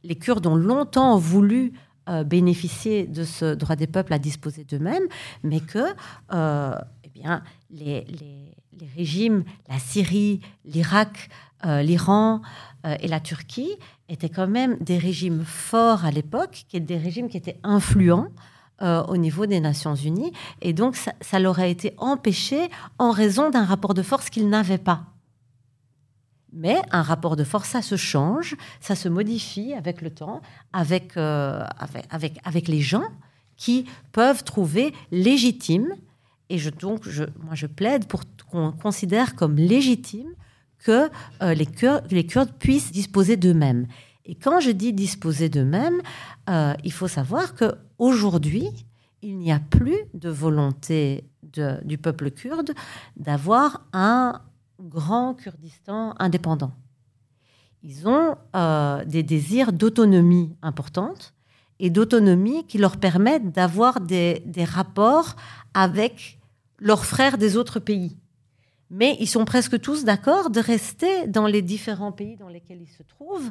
les 0.04 0.16
Kurdes 0.16 0.48
ont 0.48 0.56
longtemps 0.56 1.18
voulu 1.18 1.74
euh, 2.10 2.24
bénéficier 2.24 3.06
de 3.06 3.24
ce 3.24 3.54
droit 3.54 3.76
des 3.76 3.86
peuples 3.86 4.14
à 4.14 4.18
disposer 4.18 4.64
d'eux-mêmes, 4.64 5.08
mais 5.44 5.60
que 5.60 5.94
euh, 6.34 6.76
eh 7.04 7.10
bien, 7.10 7.44
les, 7.70 8.08
régimes, 8.96 9.44
la 9.70 9.78
Syrie, 9.78 10.42
l'Irak, 10.66 11.30
euh, 11.66 11.84
l'Iran 11.84 12.42
et 13.00 13.08
la 13.08 13.20
Turquie 13.20 13.78
étaient 14.14 14.30
quand 14.30 14.48
même 14.48 14.78
des 14.80 14.98
régimes 14.98 15.44
forts 15.46 16.06
à 16.06 16.12
l'époque, 16.12 16.66
qui 16.68 16.78
étaient 16.78 16.86
des 16.86 16.98
régimes 16.98 17.30
qui 17.30 17.38
étaient 17.38 17.60
influents 17.64 18.28
au 19.08 19.16
niveau 19.16 19.46
des 19.46 19.60
Nations 19.60 19.94
Unies, 19.94 20.34
et 20.60 20.74
donc 20.74 20.96
ça, 20.96 21.40
leur 21.40 21.60
a 21.60 21.68
été 21.68 21.94
empêché 22.00 22.68
en 22.98 23.12
raison 23.12 23.52
d'un 23.52 23.64
rapport 23.64 23.94
de 23.94 24.02
force 24.02 24.32
qu'ils 24.32 24.50
n'avaient 24.50 24.80
pas. 24.80 25.04
Mais 26.54 26.82
un 26.92 27.02
rapport 27.02 27.36
de 27.36 27.44
force, 27.44 27.70
ça 27.70 27.82
se 27.82 27.96
change, 27.96 28.56
ça 28.82 28.96
se 28.96 29.08
modifie 29.08 29.74
avec 29.74 30.02
le 30.02 30.10
temps, 30.10 30.42
avec, 30.74 31.16
euh, 31.16 31.64
avec, 32.10 32.40
avec, 32.44 32.68
les 32.68 32.82
gens 32.82 33.06
qui 33.56 33.86
peuvent 34.12 34.44
trouver 34.44 34.94
légitime, 35.12 35.88
et 36.50 36.58
je, 36.58 36.70
donc 36.70 37.08
je, 37.08 37.24
moi 37.44 37.56
je 37.56 37.68
plaide 37.68 38.06
pour 38.08 38.22
qu'on 38.50 38.74
considère 38.74 39.36
comme 39.36 39.56
légitime 39.56 40.34
que 40.84 41.10
euh, 41.42 41.54
les, 41.54 41.66
Kurdes, 41.66 42.52
puissent 42.60 42.92
disposer 42.92 43.38
d'eux-mêmes. 43.38 43.88
Et 44.26 44.36
quand 44.36 44.60
je 44.60 44.72
dis 44.72 44.94
disposer 44.94 45.50
d'eux-mêmes, 45.50 46.02
euh, 46.50 46.74
il 46.84 46.92
faut 46.92 47.08
savoir 47.08 47.56
qu'aujourd'hui, 47.56 48.68
il 49.22 49.38
n'y 49.38 49.52
a 49.52 49.60
plus 49.60 49.98
de 50.14 50.30
volonté 50.30 51.26
du 51.84 51.98
peuple 51.98 52.32
kurde 52.32 52.72
d'avoir 53.18 53.86
un, 53.94 54.42
grand 54.80 55.36
Kurdistan 55.36 56.16
indépendant. 56.18 56.72
Ils 57.84 58.08
ont 58.08 58.36
euh, 58.56 59.04
des 59.06 59.24
désirs 59.24 59.74
d'autonomie 59.74 60.56
importante 60.62 61.34
et 61.80 61.90
d'autonomie 61.90 62.66
qui 62.68 62.78
leur 62.78 62.98
permettent 62.98 63.52
d'avoir 63.52 64.02
des, 64.02 64.44
rapports 64.66 65.36
avec 65.74 66.40
leurs 66.80 67.06
frères 67.06 67.38
des 67.38 67.58
autres 67.58 67.80
pays. 67.80 68.18
Mais 68.94 69.16
ils 69.22 69.28
sont 69.28 69.46
presque 69.46 69.80
tous 69.80 70.04
d'accord 70.04 70.50
de 70.50 70.60
rester 70.60 71.26
dans 71.26 71.48
les 71.48 71.62
différents 71.62 72.12
pays 72.12 72.36
dans 72.36 72.50
lesquels 72.50 72.82
ils 72.82 72.90
se 72.90 73.04
trouvent, 73.04 73.50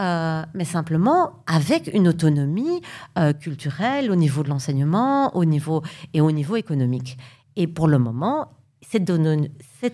euh, 0.00 0.42
mais 0.54 0.64
simplement 0.64 1.42
avec 1.46 1.90
une 1.92 2.08
autonomie 2.08 2.80
euh, 3.18 3.34
culturelle 3.34 4.10
au 4.10 4.16
niveau 4.16 4.42
de 4.42 4.48
l'enseignement, 4.48 5.36
au 5.36 5.44
niveau 5.44 5.82
et 6.14 6.22
au 6.22 6.32
niveau 6.32 6.56
économique. 6.56 7.18
Et 7.56 7.66
pour 7.66 7.88
le 7.88 7.98
moment, 7.98 8.48
cette, 8.80 9.10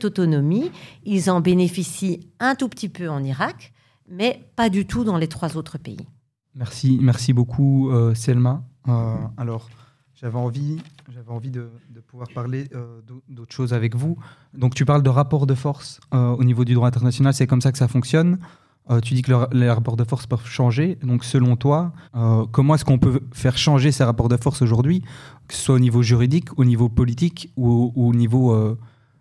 autonomie, 0.04 0.70
ils 1.04 1.30
en 1.30 1.40
bénéficient 1.40 2.20
un 2.38 2.54
tout 2.54 2.68
petit 2.68 2.88
peu 2.88 3.08
en 3.08 3.24
Irak, 3.24 3.72
mais 4.08 4.48
pas 4.54 4.68
du 4.68 4.86
tout 4.86 5.02
dans 5.02 5.18
les 5.18 5.26
trois 5.26 5.56
autres 5.56 5.78
pays. 5.78 6.06
Merci, 6.54 6.98
merci 7.02 7.32
beaucoup, 7.32 7.90
euh, 7.90 8.14
Selma. 8.14 8.62
Alors, 9.36 9.68
j'avais 10.16 10.38
envie, 10.38 10.78
j'avais 11.12 11.30
envie 11.30 11.50
de, 11.50 11.68
pouvoir 12.06 12.28
parler 12.34 12.68
euh, 12.74 13.00
d'autres 13.28 13.54
choses 13.54 13.72
avec 13.72 13.94
vous. 13.94 14.16
Donc, 14.54 14.74
tu 14.74 14.84
parles 14.84 15.02
de 15.02 15.10
rapport 15.10 15.46
de 15.46 15.54
force 15.54 16.00
au 16.12 16.44
niveau 16.44 16.64
du 16.64 16.74
droit 16.74 16.88
international. 16.88 17.34
C'est 17.34 17.46
comme 17.46 17.60
ça 17.60 17.72
que 17.72 17.78
ça 17.78 17.88
fonctionne. 17.88 18.38
tu 19.02 19.14
dis 19.14 19.22
que 19.22 19.54
les 19.54 19.70
rapports 19.70 19.96
de 19.96 20.04
force 20.04 20.26
peuvent 20.26 20.46
changer. 20.46 20.96
Donc, 21.02 21.24
selon 21.24 21.56
toi, 21.56 21.92
comment 22.52 22.76
est-ce 22.76 22.84
qu'on 22.84 22.98
peut 22.98 23.20
faire 23.32 23.58
changer 23.58 23.92
ces 23.92 24.04
rapports 24.04 24.28
de 24.28 24.36
force 24.36 24.62
aujourd'hui 24.62 25.02
que 25.46 25.54
ce 25.54 25.62
soit 25.62 25.74
au 25.74 25.78
niveau 25.78 26.02
juridique, 26.02 26.58
au 26.58 26.64
niveau 26.64 26.88
politique 26.88 27.52
ou 27.56 27.92
au, 27.94 28.14
niveau, 28.14 28.52
euh, 28.52 28.78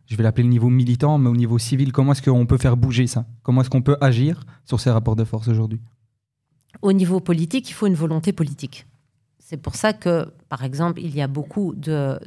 je 0.07 0.15
vais 0.15 0.23
l'appeler 0.23 0.43
le 0.43 0.49
niveau 0.49 0.69
militant, 0.69 1.17
mais 1.17 1.29
au 1.29 1.35
niveau 1.35 1.57
civil, 1.57 1.91
comment 1.91 2.13
est-ce 2.13 2.21
qu'on 2.21 2.45
peut 2.45 2.57
faire 2.57 2.77
bouger 2.77 3.07
ça? 3.07 3.25
Comment 3.43 3.61
est-ce 3.61 3.69
qu'on 3.69 3.81
peut 3.81 3.97
agir 4.01 4.43
sur 4.65 4.79
ces 4.79 4.89
rapports 4.89 5.15
de 5.15 5.23
force 5.23 5.47
aujourd'hui? 5.47 5.81
Au 6.81 6.93
niveau 6.93 7.19
politique, 7.19 7.69
il 7.69 7.73
faut 7.73 7.87
une 7.87 7.95
volonté 7.95 8.33
politique. 8.33 8.85
C'est 9.47 9.57
pour 9.57 9.75
ça 9.75 9.93
que, 9.93 10.33
par 10.49 10.63
exemple, 10.63 10.99
il 10.99 11.15
y 11.15 11.21
a 11.21 11.27
beaucoup 11.27 11.75
de, 11.75 12.19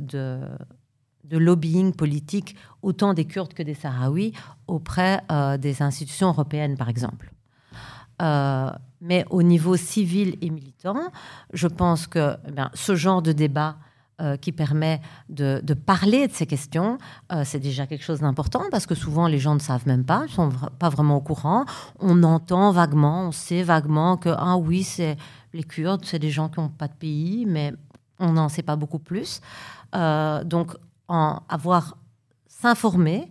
lobbying 1.29 1.93
politique, 1.93 2.55
autant 2.81 3.13
des 3.13 3.25
Kurdes 3.25 3.55
que 3.55 3.65
des 3.65 3.75
Sahraouis, 3.75 4.33
auprès 4.69 5.21
euh, 5.33 5.57
des 5.57 5.83
institutions 5.83 6.29
européennes, 6.29 6.77
par 6.77 6.89
exemple. 6.89 7.33
Euh, 8.23 8.71
mais 9.01 9.25
au 9.31 9.43
niveau 9.43 9.77
civil 9.77 10.37
et 10.43 10.51
militant, 10.51 11.11
je 11.53 11.67
pense 11.67 12.07
que 12.07 12.37
eh 12.47 12.63
ce 12.75 12.95
genre 12.95 13.21
de 13.21 13.33
débat 13.33 13.79
euh, 14.21 14.37
qui 14.37 14.53
permet 14.53 15.01
de, 15.29 15.61
parler 15.75 16.29
de 16.29 16.33
ces 16.33 16.47
questions, 16.47 16.99
c'est 17.45 17.61
déjà 17.61 17.89
quelque 17.89 18.05
chose 18.05 18.21
d'important 18.21 18.63
parce 18.71 18.87
que 18.87 18.95
souvent 18.95 19.27
les 19.27 19.39
gens 19.41 19.55
ne 19.55 19.61
savent 19.61 19.87
même 19.87 20.05
pas, 20.05 20.23
ils 20.29 20.33
sont 20.33 20.51
pas 20.79 20.89
vraiment 20.89 21.17
au 21.17 21.21
courant. 21.21 21.65
On 21.99 22.23
entend 22.23 22.71
vaguement, 22.71 23.27
on 23.29 23.33
sait 23.33 23.65
vaguement 23.65 24.17
que 24.17 24.31
ah 24.37 24.57
oui, 24.57 24.85
c'est 24.85 25.17
les 25.53 25.65
Kurdes, 25.65 26.05
c'est 26.05 26.19
des 26.19 26.31
gens 26.31 26.49
qui 26.49 26.61
n'ont 26.61 26.69
pas 26.69 26.89
de 26.89 26.95
pays, 26.95 27.47
mais 27.47 27.73
on 28.19 28.33
n'en 28.33 28.49
sait 28.49 28.63
pas 28.63 28.77
beaucoup 28.77 28.99
plus. 28.99 29.41
Euh, 29.95 30.45
donc 30.45 30.77
en 31.09 31.43
avoir 31.49 31.97
s'informer, 32.47 33.31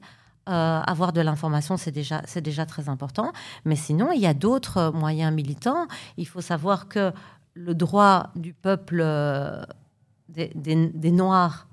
euh, 0.49 0.81
avoir 0.81 1.13
de 1.13 1.21
l'information, 1.21 1.77
c'est 1.77 1.91
déjà, 1.91 2.21
c'est 2.25 2.41
déjà 2.41 2.65
très 2.65 2.89
important. 2.89 3.31
Mais 3.65 3.75
sinon, 3.75 4.11
il 4.11 4.21
y 4.21 4.25
a 4.25 4.33
d'autres 4.33 4.91
moyens 4.93 5.33
militants. 5.33 5.87
Il 6.17 6.27
faut 6.27 6.41
savoir 6.41 6.87
que 6.87 7.11
le 7.53 7.75
droit 7.75 8.31
du 8.35 8.53
peuple 8.53 8.99
euh, 9.01 9.63
des, 10.29 11.11
Noirs 11.11 11.67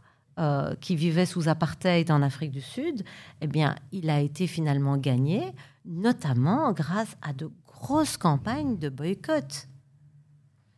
qui 0.81 0.97
vivaient 0.97 1.27
sous 1.27 1.49
apartheid 1.49 2.11
en 2.11 2.21
Afrique 2.21 2.51
du 2.51 2.61
Sud, 2.61 3.05
eh 3.41 3.47
bien, 3.47 3.77
il 3.93 4.11
a 4.11 4.19
été 4.19 4.49
finalement 4.49 4.97
gagné, 4.97 5.55
notamment 5.85 6.73
grâce 6.73 7.17
à 7.23 7.33
de 7.33 7.49
grosses 7.69 8.17
campagnes 8.17 8.77
de 8.77 8.89
boycott. 8.89 9.69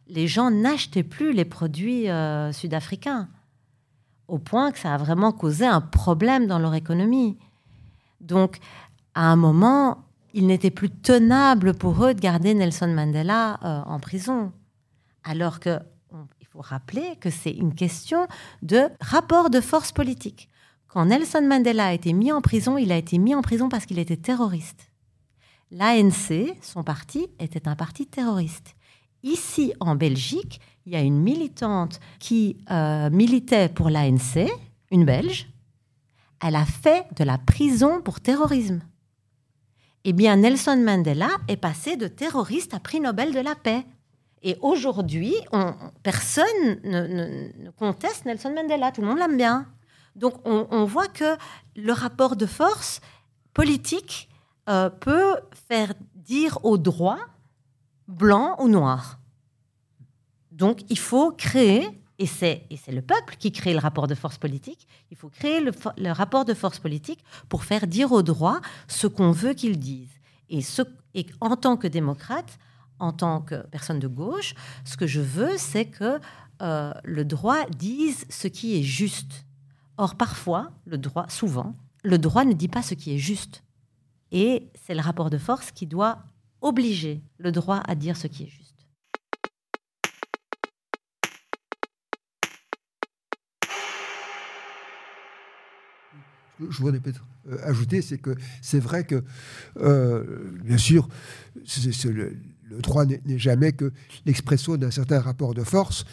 Les 0.08 0.28
gens 0.28 0.50
n'achetaient 0.50 1.02
plus 1.02 1.32
les 1.32 1.44
produits 1.44 2.08
euh, 2.08 2.52
sud-africains, 2.52 3.28
au 4.28 4.38
point 4.38 4.70
que 4.72 4.78
ça 4.78 4.94
a 4.94 4.98
vraiment 4.98 5.32
causé 5.32 5.66
un 5.66 5.80
problème 5.80 6.46
dans 6.46 6.58
leur 6.58 6.74
économie. 6.74 7.36
Donc, 8.20 8.58
à 9.14 9.30
un 9.30 9.36
moment, 9.36 10.04
il 10.32 10.46
n'était 10.46 10.70
plus 10.70 10.90
tenable 10.90 11.74
pour 11.74 12.04
eux 12.04 12.14
de 12.14 12.20
garder 12.20 12.54
Nelson 12.54 12.88
Mandela 12.88 13.58
euh, 13.64 13.82
en 13.86 13.98
prison. 13.98 14.52
Alors 15.24 15.58
que, 15.60 15.78
on- 16.12 16.26
il 16.40 16.46
faut 16.46 16.60
rappeler 16.60 17.16
que 17.20 17.30
c'est 17.30 17.50
une 17.52 17.74
question 17.74 18.28
de 18.62 18.82
rapport 19.00 19.50
de 19.50 19.60
force 19.60 19.90
politique. 19.92 20.48
Quand 20.88 21.06
Nelson 21.06 21.42
Mandela 21.42 21.86
a 21.86 21.92
été 21.92 22.12
mis 22.12 22.30
en 22.32 22.40
prison, 22.40 22.78
il 22.78 22.92
a 22.92 22.96
été 22.96 23.18
mis 23.18 23.34
en 23.34 23.42
prison 23.42 23.68
parce 23.68 23.86
qu'il 23.86 23.98
était 23.98 24.16
terroriste. 24.16 24.90
L'ANC, 25.72 26.56
son 26.62 26.84
parti, 26.84 27.26
était 27.40 27.66
un 27.66 27.74
parti 27.74 28.06
terroriste. 28.06 28.75
Ici, 29.26 29.72
en 29.80 29.96
Belgique, 29.96 30.60
il 30.86 30.92
y 30.92 30.96
a 30.96 31.00
une 31.00 31.20
militante 31.20 31.98
qui 32.20 32.58
euh, 32.70 33.10
militait 33.10 33.68
pour 33.68 33.90
l'ANC, 33.90 34.48
une 34.92 35.04
Belge. 35.04 35.48
Elle 36.40 36.54
a 36.54 36.64
fait 36.64 37.06
de 37.16 37.24
la 37.24 37.36
prison 37.36 38.00
pour 38.00 38.20
terrorisme. 38.20 38.80
Eh 40.04 40.12
bien, 40.12 40.36
Nelson 40.36 40.76
Mandela 40.80 41.30
est 41.48 41.56
passé 41.56 41.96
de 41.96 42.06
terroriste 42.06 42.72
à 42.72 42.78
prix 42.78 43.00
Nobel 43.00 43.34
de 43.34 43.40
la 43.40 43.56
paix. 43.56 43.84
Et 44.42 44.56
aujourd'hui, 44.60 45.34
on- 45.50 45.74
personne 46.04 46.44
ne, 46.84 47.70
conteste 47.72 48.26
Nelson 48.26 48.52
Mandela. 48.54 48.92
Tout 48.92 49.00
le 49.00 49.08
monde 49.08 49.18
l'aime 49.18 49.36
bien. 49.36 49.66
Donc, 50.14 50.34
on, 50.44 50.68
on 50.70 50.84
voit 50.84 51.08
que 51.08 51.36
le 51.74 51.92
rapport 51.92 52.36
de 52.36 52.46
force 52.46 53.00
politique 53.54 54.28
euh, 54.68 54.88
peut 54.88 55.34
faire 55.68 55.94
dire 56.14 56.60
au 56.64 56.78
droit 56.78 57.18
blanc 58.08 58.56
ou 58.60 58.68
noir. 58.68 59.18
Donc, 60.52 60.80
il 60.88 60.98
faut 60.98 61.32
créer, 61.32 61.86
et 62.18 62.26
c'est 62.26 62.66
et 62.70 62.76
c'est 62.76 62.92
le 62.92 63.02
peuple 63.02 63.36
qui 63.38 63.52
crée 63.52 63.74
le 63.74 63.78
rapport 63.78 64.06
de 64.06 64.14
force 64.14 64.38
politique, 64.38 64.86
il 65.10 65.16
faut 65.16 65.28
créer 65.28 65.60
le, 65.60 66.12
rapport 66.12 66.44
de 66.44 66.54
force 66.54 66.78
politique 66.78 67.22
pour 67.48 67.64
faire 67.64 67.86
dire 67.86 68.12
au 68.12 68.22
droit 68.22 68.60
ce 68.88 69.06
qu'on 69.06 69.32
veut 69.32 69.54
qu'il 69.54 69.78
dise. 69.78 70.08
Et 70.48 70.62
en 71.40 71.56
tant 71.56 71.76
que 71.76 71.88
démocrate, 71.88 72.58
en 72.98 73.12
tant 73.12 73.40
que 73.40 73.66
personne 73.66 73.98
de 73.98 74.08
gauche, 74.08 74.54
ce 74.84 74.96
que 74.96 75.06
je 75.06 75.20
veux, 75.20 75.58
c'est 75.58 75.86
que 75.86 76.18
euh, 76.62 76.94
le 77.04 77.24
droit 77.24 77.66
dise 77.66 78.24
ce 78.30 78.48
qui 78.48 78.78
est 78.78 78.82
juste. 78.82 79.44
Or, 79.98 80.14
parfois, 80.14 80.70
le 80.86 80.98
droit, 80.98 81.28
souvent, 81.28 81.76
le 82.02 82.18
droit 82.18 82.44
ne 82.44 82.52
dit 82.52 82.68
pas 82.68 82.82
ce 82.82 82.94
qui 82.94 83.14
est 83.14 83.18
juste. 83.18 83.62
Et 84.30 84.70
c'est 84.86 84.94
le 84.94 85.00
rapport 85.00 85.30
de 85.30 85.38
force 85.38 85.70
qui 85.70 85.86
doit 85.86 86.18
obliger 86.66 87.22
le 87.38 87.52
droit 87.52 87.82
à 87.86 87.94
dire 87.94 88.16
ce 88.16 88.26
qui 88.26 88.44
est 88.44 88.48
juste. 88.48 88.76
je 96.70 96.78
voudrais 96.78 97.00
peut-être 97.00 97.24
euh, 97.50 97.58
ajouter, 97.64 98.02
c'est 98.02 98.18
que 98.18 98.34
c'est 98.62 98.80
vrai 98.80 99.04
que, 99.04 99.22
euh, 99.78 100.24
bien 100.64 100.78
sûr, 100.78 101.08
le, 102.04 102.32
droit 102.80 103.04
n'est 103.04 103.38
jamais 103.38 103.72
que 103.72 103.92
l'expression 104.24 104.76
d'un 104.76 104.90
certain 104.90 105.20
rapport 105.20 105.54
de 105.54 105.62
force. 105.62 106.04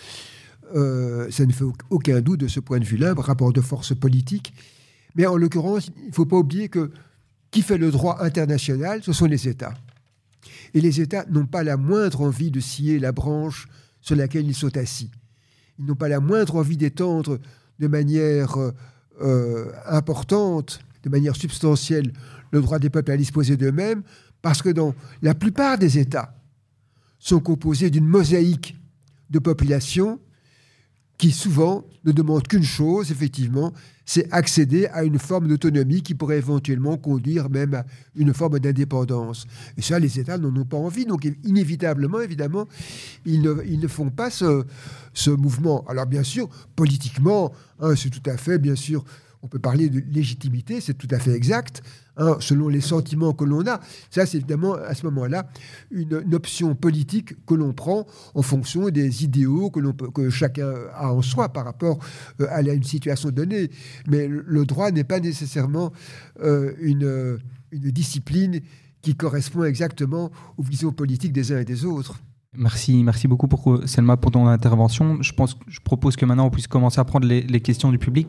Euh, 0.76 1.30
ça 1.32 1.46
ne 1.46 1.52
fait 1.52 1.64
au- 1.64 1.74
aucun 1.90 2.22
doute 2.22 2.42
de 2.42 2.48
ce 2.48 2.60
point 2.60 2.80
de 2.80 2.86
vue-là, 2.86 3.14
rapport 3.18 3.54
de 3.54 3.62
force 3.62 3.96
politique. 3.96 4.54
Mais 5.16 5.26
en 5.26 5.38
l'occurrence, 5.38 5.90
il 6.04 6.10
ne 6.10 6.14
faut 6.14 6.26
pas 6.26 6.38
oublier 6.38 6.70
que 6.70 6.92
qui 7.52 7.62
fait 7.62 7.78
le 7.78 7.92
droit 7.92 8.18
international, 8.22 9.02
ce 9.04 9.14
sont 9.14 9.26
les 9.26 9.48
États. 9.48 9.76
Et 10.74 10.82
les 10.82 11.02
États 11.02 11.26
n'ont 11.30 11.46
pas 11.46 11.64
la 11.64 11.78
moindre 11.78 12.22
envie 12.22 12.52
de 12.52 12.60
scier 12.60 13.00
la 13.00 13.12
branche 13.12 13.68
sur 14.02 14.16
laquelle 14.16 14.48
ils 14.48 14.56
sont 14.56 14.76
assis. 14.78 15.12
Ils 15.80 15.86
n'ont 15.86 15.96
pas 15.96 16.10
la 16.10 16.20
moindre 16.20 16.56
envie 16.56 16.78
d'étendre 16.78 17.40
de 17.80 17.88
manière 17.88 18.58
euh, 18.58 18.72
euh, 19.22 19.72
importante, 19.86 20.80
de 21.04 21.10
manière 21.10 21.36
substantielle, 21.36 22.14
le 22.52 22.62
droit 22.62 22.80
des 22.80 22.90
peuples 22.90 23.12
à 23.12 23.18
disposer 23.18 23.58
d'eux-mêmes, 23.58 24.04
parce 24.42 24.62
que 24.62 24.70
dans 24.70 24.94
la 25.22 25.34
plupart 25.34 25.78
des 25.78 25.98
États 25.98 26.36
sont 27.20 27.40
composés 27.40 27.90
d'une 27.90 28.06
mosaïque 28.06 28.76
de 29.30 29.40
populations 29.40 30.20
qui 31.24 31.32
souvent 31.32 31.86
ne 32.04 32.12
demandent 32.12 32.46
qu'une 32.46 32.66
chose, 32.66 33.10
effectivement, 33.10 33.72
c'est 34.04 34.30
accéder 34.34 34.88
à 34.88 35.06
une 35.06 35.18
forme 35.18 35.48
d'autonomie 35.48 36.02
qui 36.02 36.16
pourrait 36.16 36.38
éventuellement 36.38 36.98
conduire 36.98 37.50
même 37.50 37.76
à 37.76 37.86
une 38.18 38.34
forme 38.34 38.60
d'indépendance. 38.60 39.48
Et 39.78 39.82
ça, 39.82 40.00
les 40.00 40.20
États 40.20 40.38
n'en 40.38 40.54
ont 40.54 40.66
pas 40.66 40.76
envie. 40.76 41.06
Donc, 41.06 41.26
inévitablement, 41.46 42.20
évidemment, 42.20 42.68
ils 43.26 43.42
ne, 43.42 43.88
font 43.88 44.10
pas 44.10 44.30
ce, 44.30 44.66
ce 45.14 45.30
mouvement. 45.30 45.86
Alors, 45.88 46.08
bien 46.08 46.24
sûr, 46.24 46.50
politiquement, 46.76 47.54
hein, 47.80 47.96
c'est 47.96 48.10
tout 48.10 48.30
à 48.30 48.36
fait, 48.36 48.58
bien 48.58 48.76
sûr, 48.76 49.06
on 49.44 49.48
peut 49.48 49.60
parler 49.60 49.90
de 49.90 50.02
légitimité, 50.10 50.80
c'est 50.80 50.94
tout 50.94 51.10
à 51.12 51.20
fait 51.20 51.34
exact, 51.34 51.84
hein, 52.16 52.38
selon 52.40 52.70
les 52.70 52.80
sentiments 52.80 53.34
que 53.34 53.44
l'on 53.44 53.68
a. 53.68 53.82
Ça, 54.10 54.26
c'est 54.26 54.38
évidemment 54.38 54.74
à 54.76 54.96
ce 54.96 55.06
moment-là 55.08 55.46
une, 55.92 56.24
option 56.34 56.76
politique 56.76 57.46
que 57.46 57.54
l'on 57.54 57.74
prend 57.74 58.08
en 58.34 58.42
fonction 58.42 58.90
des 58.90 59.26
idéaux 59.26 59.70
que, 59.70 60.30
chacun 60.30 60.74
a 60.96 61.12
en 61.12 61.22
soi 61.22 61.50
par 61.50 61.66
rapport 61.66 62.00
euh, 62.40 62.48
à 62.50 62.62
une 62.62 62.84
situation 62.84 63.30
donnée. 63.32 63.70
Mais 64.08 64.28
le, 64.28 64.66
droit 64.66 64.92
n'est 64.92 65.04
pas 65.04 65.20
nécessairement 65.20 65.92
euh, 66.42 66.74
une, 66.80 67.38
discipline 67.74 68.62
qui 69.02 69.16
correspond 69.16 69.64
exactement 69.66 70.32
aux 70.58 70.64
visions 70.64 70.94
politiques 70.94 71.34
des 71.34 71.52
uns 71.52 71.60
et 71.60 71.66
des 71.66 71.84
autres. 71.84 72.22
Merci, 72.56 73.04
beaucoup 73.28 73.48
pour 73.48 73.82
Selma 73.86 74.16
pour 74.16 74.32
ton 74.32 74.48
intervention. 74.48 75.22
Je 75.22 75.34
pense, 75.34 75.58
je 75.68 75.80
propose 75.82 76.16
que 76.16 76.26
maintenant 76.26 76.46
on 76.46 76.52
puisse 76.52 76.68
commencer 76.68 77.02
à 77.02 77.04
prendre 77.04 77.28
les 77.28 77.62
questions 77.62 77.92
du 77.92 77.98
public. 77.98 78.28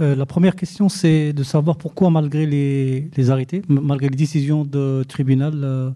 Euh, 0.00 0.16
la 0.16 0.26
première 0.26 0.56
question, 0.56 0.88
c'est 0.88 1.32
de 1.32 1.42
savoir 1.44 1.76
pourquoi, 1.76 2.10
malgré 2.10 2.46
les, 2.46 3.30
arrêtés, 3.30 3.62
malgré 3.68 4.08
les 4.08 4.16
décisions 4.16 4.64
de 4.64 5.04
tribunal 5.06 5.52
euh, 5.62 5.90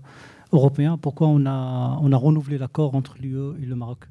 européen, 0.53 0.97
pourquoi 0.99 1.27
on 1.29 1.45
a, 1.47 1.97
renouvelé 2.17 2.59
l'accord 2.59 2.95
entre 2.95 3.17
l'UE 3.21 3.57
et 3.61 3.67
le 3.67 3.75
Maroc? 3.75 4.09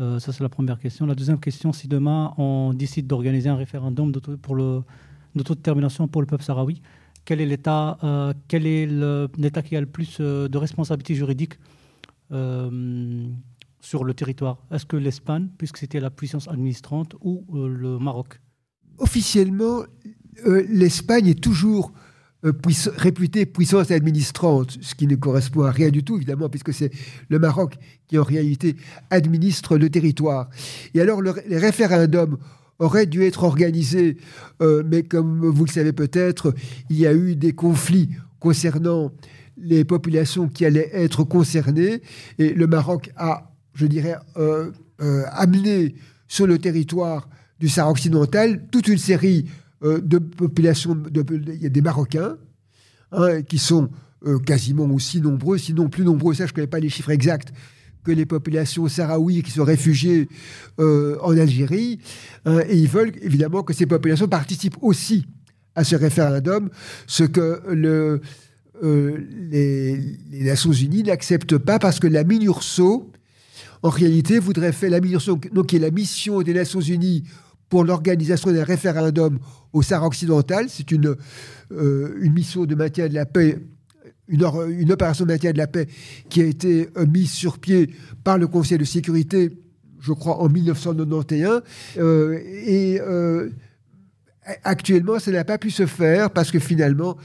Euh, 0.00 0.18
Ça, 0.18 0.32
c'est 0.32 0.42
la 0.42 0.48
première 0.48 0.78
question. 0.78 1.04
La 1.04 1.14
deuxième 1.14 1.38
question, 1.38 1.72
si 1.72 1.88
demain 1.88 2.32
on 2.38 2.72
décide 2.72 3.06
d'organiser 3.06 3.50
un 3.50 3.56
référendum 3.56 4.12
d'autodétermination 4.12 6.08
pour 6.08 6.22
le 6.22 6.26
peuple 6.26 6.44
sahraoui, 6.44 6.80
quel 7.26 7.40
est 7.40 7.46
l'État 7.46 7.98
quel 8.48 8.62
qui 8.62 9.76
a 9.76 9.80
le 9.80 9.86
plus 9.86 10.20
de 10.20 10.58
responsabilité 10.58 11.14
juridique 11.14 11.58
sur 12.30 14.04
le 14.04 14.14
territoire? 14.14 14.58
Est-ce 14.70 14.86
que 14.86 14.96
l'Espagne, 14.96 15.48
puisque 15.58 15.78
c'était 15.78 16.00
la 16.00 16.10
puissance 16.10 16.48
administrante, 16.48 17.16
ou 17.20 17.44
le 17.52 17.98
Maroc? 17.98 18.40
Officiellement, 18.98 19.82
euh, 20.46 20.64
l'Espagne 20.68 21.28
est 21.28 21.40
toujours 21.40 21.92
euh, 22.44 22.52
réputée 22.96 23.46
puissance 23.46 23.90
administrante, 23.90 24.78
ce 24.80 24.94
qui 24.94 25.06
ne 25.06 25.16
correspond 25.16 25.62
à 25.62 25.70
rien 25.70 25.90
du 25.90 26.02
tout, 26.04 26.16
évidemment, 26.16 26.48
puisque 26.48 26.72
c'est 26.72 26.90
le 27.28 27.38
Maroc 27.38 27.76
qui, 28.08 28.18
en 28.18 28.22
réalité, 28.22 28.76
administre 29.10 29.76
le 29.78 29.90
territoire. 29.90 30.48
Et 30.94 31.00
alors, 31.00 31.20
le- 31.22 31.34
les 31.48 31.58
référendums 31.58 32.38
auraient 32.78 33.06
dû 33.06 33.22
être 33.22 33.44
organisés, 33.44 34.18
euh, 34.62 34.82
mais 34.86 35.02
comme 35.02 35.46
vous 35.46 35.64
le 35.64 35.70
savez 35.70 35.92
peut-être, 35.92 36.54
il 36.90 36.98
y 36.98 37.06
a 37.06 37.14
eu 37.14 37.34
des 37.36 37.52
conflits 37.52 38.10
concernant 38.38 39.12
les 39.56 39.84
populations 39.84 40.48
qui 40.48 40.66
allaient 40.66 40.90
être 40.92 41.24
concernées, 41.24 42.02
et 42.38 42.52
le 42.52 42.66
Maroc 42.66 43.10
a, 43.16 43.50
je 43.72 43.86
dirais, 43.86 44.14
amené 45.32 45.94
sur 46.28 46.46
le 46.46 46.58
territoire 46.58 47.28
du 47.58 47.68
Sahara 47.68 47.92
occidental 47.92 48.66
toute 48.70 48.88
une 48.88 48.98
série 48.98 49.46
euh, 49.82 50.00
de 50.00 50.18
populations, 50.18 50.96
il 51.30 51.62
y 51.62 51.66
a 51.66 51.68
des 51.68 51.82
Marocains 51.82 52.38
hein, 53.12 53.42
qui 53.42 53.58
sont 53.58 53.90
euh, 54.26 54.38
quasiment 54.38 54.86
aussi 54.86 55.20
nombreux, 55.20 55.58
sinon 55.58 55.90
plus 55.90 56.02
nombreux, 56.02 56.32
ça 56.32 56.46
je 56.46 56.52
ne 56.52 56.54
connais 56.54 56.66
pas 56.66 56.80
les 56.80 56.88
chiffres 56.88 57.10
exacts, 57.10 57.52
que 58.02 58.10
les 58.10 58.24
populations 58.24 58.88
sahraouies 58.88 59.42
qui 59.42 59.50
sont 59.50 59.64
réfugiées 59.64 60.28
euh, 60.80 61.18
en 61.20 61.36
Algérie. 61.36 61.98
hein, 62.46 62.60
et 62.68 62.76
ils 62.78 62.88
veulent 62.88 63.12
évidemment 63.20 63.62
que 63.62 63.74
ces 63.74 63.84
populations 63.84 64.28
participent 64.28 64.78
aussi 64.80 65.26
à 65.74 65.84
ce 65.84 65.94
référendum, 65.94 66.70
ce 67.06 67.24
que 67.24 67.60
le, 67.68 68.22
les, 68.82 70.18
Nations 70.30 70.72
Unies 70.72 71.02
n'acceptent 71.02 71.58
pas 71.58 71.78
parce 71.78 72.00
que 72.00 72.06
la 72.06 72.24
MINURSO, 72.24 73.12
en 73.82 73.90
réalité, 73.90 74.38
voudrait 74.38 74.72
faire 74.72 74.90
la 74.90 75.02
MINURSO, 75.02 75.38
donc 75.52 75.66
qui 75.66 75.76
est 75.76 75.80
la 75.80 75.90
mission 75.90 76.40
des 76.40 76.54
Nations 76.54 76.80
Unies 76.80 77.24
pour 77.68 77.84
l'organisation 77.84 78.52
d'un 78.52 78.64
référendum 78.64 79.38
au 79.72 79.82
Sahara 79.82 80.06
occidental. 80.06 80.66
C'est 80.68 80.90
une, 80.90 81.16
euh, 81.72 82.16
une 82.20 82.32
mission 82.32 82.64
de 82.64 82.74
maintien 82.74 83.08
de 83.08 83.14
la 83.14 83.26
paix, 83.26 83.58
une, 84.28 84.44
opération 84.92 85.24
de 85.24 85.32
maintien 85.32 85.52
de 85.52 85.58
la 85.58 85.66
paix 85.66 85.86
qui 86.28 86.42
a 86.42 86.44
été 86.44 86.88
euh, 86.96 87.06
mise 87.06 87.30
sur 87.30 87.58
pied 87.58 87.90
par 88.24 88.38
le 88.38 88.46
Conseil 88.46 88.78
de 88.78 88.84
sécurité, 88.84 89.50
je 90.00 90.12
crois, 90.12 90.40
en 90.40 90.48
1991. 90.48 91.62
et 91.96 93.00
Actuellement, 94.62 95.18
ça 95.18 95.32
n'a 95.32 95.44
pas 95.44 95.58
pu 95.58 95.70
se 95.70 95.86
faire 95.86 96.30
parce 96.30 96.52
que 96.52 96.60
finalement, 96.60 97.16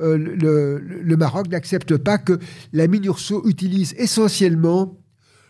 euh, 0.00 0.16
le, 0.18 1.16
Maroc 1.16 1.48
n'accepte 1.48 1.96
pas 1.96 2.18
que 2.18 2.38
la 2.72 2.88
MINURSO 2.88 3.46
utilise 3.46 3.94
essentiellement 3.96 4.98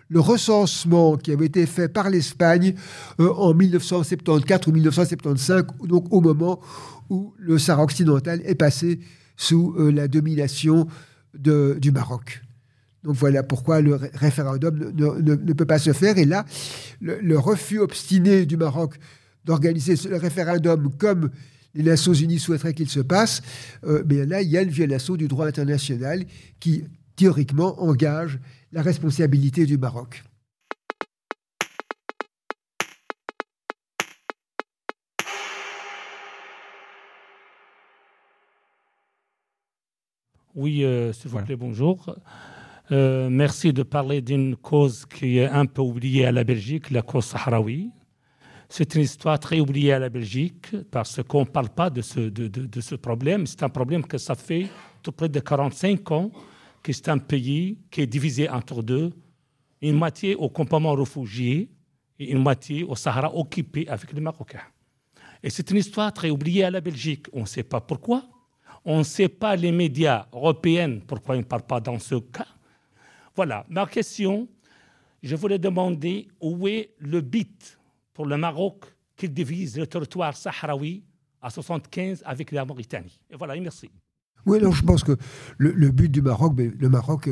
le 0.08 0.20
recensement 0.20 1.16
qui 1.16 1.32
avait 1.32 1.46
été 1.46 1.66
fait 1.66 1.88
par 1.88 2.10
l'Espagne 2.10 2.74
euh, 3.20 3.32
en 3.32 3.54
1974 3.54 4.68
ou 4.68 4.72
1975, 4.72 5.64
donc 5.84 6.12
au 6.12 6.20
moment 6.20 6.60
où 7.10 7.34
le 7.38 7.58
Sahara 7.58 7.84
occidental 7.84 8.40
est 8.44 8.54
passé 8.54 9.00
sous 9.36 9.74
euh, 9.78 9.90
la 9.90 10.08
domination 10.08 10.86
du 11.34 11.90
Maroc. 11.90 12.42
Donc 13.02 13.16
voilà 13.16 13.42
pourquoi 13.42 13.80
le 13.80 13.96
référendum 14.14 14.92
ne, 14.94 15.52
peut 15.52 15.64
pas 15.64 15.80
se 15.80 15.92
faire. 15.92 16.16
Et 16.16 16.24
là, 16.24 16.44
le 17.00 17.38
refus 17.38 17.80
obstiné 17.80 18.46
du 18.46 18.56
Maroc 18.56 18.94
d'organiser 19.44 19.96
le 20.08 20.16
référendum 20.16 20.90
comme 20.96 21.30
les 21.74 21.82
Nations 21.82 22.14
Unies 22.14 22.38
souhaiteraient 22.38 22.72
qu'il 22.72 22.88
se 22.88 23.00
passe, 23.00 23.42
euh, 23.84 24.04
mais 24.08 24.24
là, 24.26 24.42
il 24.42 24.48
y 24.48 24.56
a 24.56 24.62
une 24.62 24.70
violation 24.70 25.16
du 25.16 25.28
droit 25.28 25.46
international 25.46 26.24
qui, 26.60 26.84
théoriquement, 27.16 27.82
engage 27.82 28.38
la 28.74 28.82
responsabilité 28.82 29.66
du 29.66 29.78
Maroc. 29.78 30.24
Oui, 40.56 40.84
euh, 40.84 41.12
s'il 41.12 41.30
vous 41.30 41.38
plaît, 41.38 41.54
bonjour. 41.54 42.16
Euh, 42.90 43.28
merci 43.30 43.72
de 43.72 43.84
parler 43.84 44.20
d'une 44.20 44.56
cause 44.56 45.06
qui 45.06 45.38
est 45.38 45.46
un 45.46 45.66
peu 45.66 45.82
oubliée 45.82 46.26
à 46.26 46.32
la 46.32 46.42
Belgique, 46.42 46.90
la 46.90 47.02
cause 47.02 47.26
sahraoui. 47.26 47.92
C'est 48.68 48.96
une 48.96 49.02
histoire 49.02 49.38
très 49.38 49.60
oubliée 49.60 49.92
à 49.92 50.00
la 50.00 50.08
Belgique 50.08 50.74
parce 50.90 51.22
qu'on 51.22 51.40
ne 51.40 51.44
parle 51.48 51.68
pas 51.68 51.90
de 51.90 52.02
ce, 52.02 52.18
de, 52.18 52.48
de, 52.48 52.80
ce 52.80 52.96
problème. 52.96 53.46
C'est 53.46 53.62
un 53.62 53.68
problème 53.68 54.04
que 54.04 54.18
ça 54.18 54.34
fait 54.34 54.66
tout 55.00 55.12
près 55.12 55.28
de 55.28 55.38
45 55.38 56.10
ans 56.10 56.32
que 56.84 56.92
c'est 56.92 57.08
un 57.08 57.18
pays 57.18 57.78
qui 57.90 58.02
est 58.02 58.06
divisé 58.06 58.48
entre 58.48 58.82
deux, 58.82 59.10
une 59.80 59.96
moitié 59.96 60.36
au 60.36 60.50
campement 60.50 60.92
réfugié 60.92 61.70
et 62.18 62.30
une 62.30 62.38
moitié 62.38 62.84
au 62.84 62.94
Sahara 62.94 63.34
occupé 63.34 63.88
avec 63.88 64.12
les 64.12 64.20
Marocains. 64.20 64.68
Et 65.42 65.48
c'est 65.48 65.68
une 65.70 65.78
histoire 65.78 66.12
très 66.12 66.28
oubliée 66.28 66.64
à 66.64 66.70
la 66.70 66.82
Belgique. 66.82 67.26
On 67.32 67.40
ne 67.40 67.46
sait 67.46 67.62
pas 67.62 67.80
pourquoi. 67.80 68.24
On 68.84 68.98
ne 68.98 69.02
sait 69.02 69.30
pas 69.30 69.56
les 69.56 69.72
médias 69.72 70.26
européens 70.30 71.00
pourquoi 71.06 71.36
ils 71.36 71.40
ne 71.40 71.44
parlent 71.44 71.66
pas 71.66 71.80
dans 71.80 71.98
ce 71.98 72.16
cas. 72.16 72.46
Voilà, 73.34 73.64
ma 73.70 73.86
question, 73.86 74.46
je 75.22 75.34
voulais 75.36 75.58
demander 75.58 76.28
où 76.38 76.68
est 76.68 76.90
le 76.98 77.22
but 77.22 77.78
pour 78.12 78.26
le 78.26 78.36
Maroc 78.36 78.84
qu'il 79.16 79.32
divise 79.32 79.78
le 79.78 79.86
territoire 79.86 80.36
sahraoui 80.36 81.02
à 81.40 81.48
75 81.48 82.22
avec 82.26 82.52
la 82.52 82.64
Mauritanie. 82.66 83.18
Et 83.30 83.36
voilà, 83.36 83.56
merci. 83.56 83.90
Oui, 84.46 84.58
alors 84.58 84.74
je 84.74 84.82
pense 84.82 85.04
que 85.04 85.16
le, 85.58 85.90
but 85.90 86.10
du 86.10 86.22
Maroc, 86.22 86.54
le 86.56 86.88
Maroc 86.88 87.28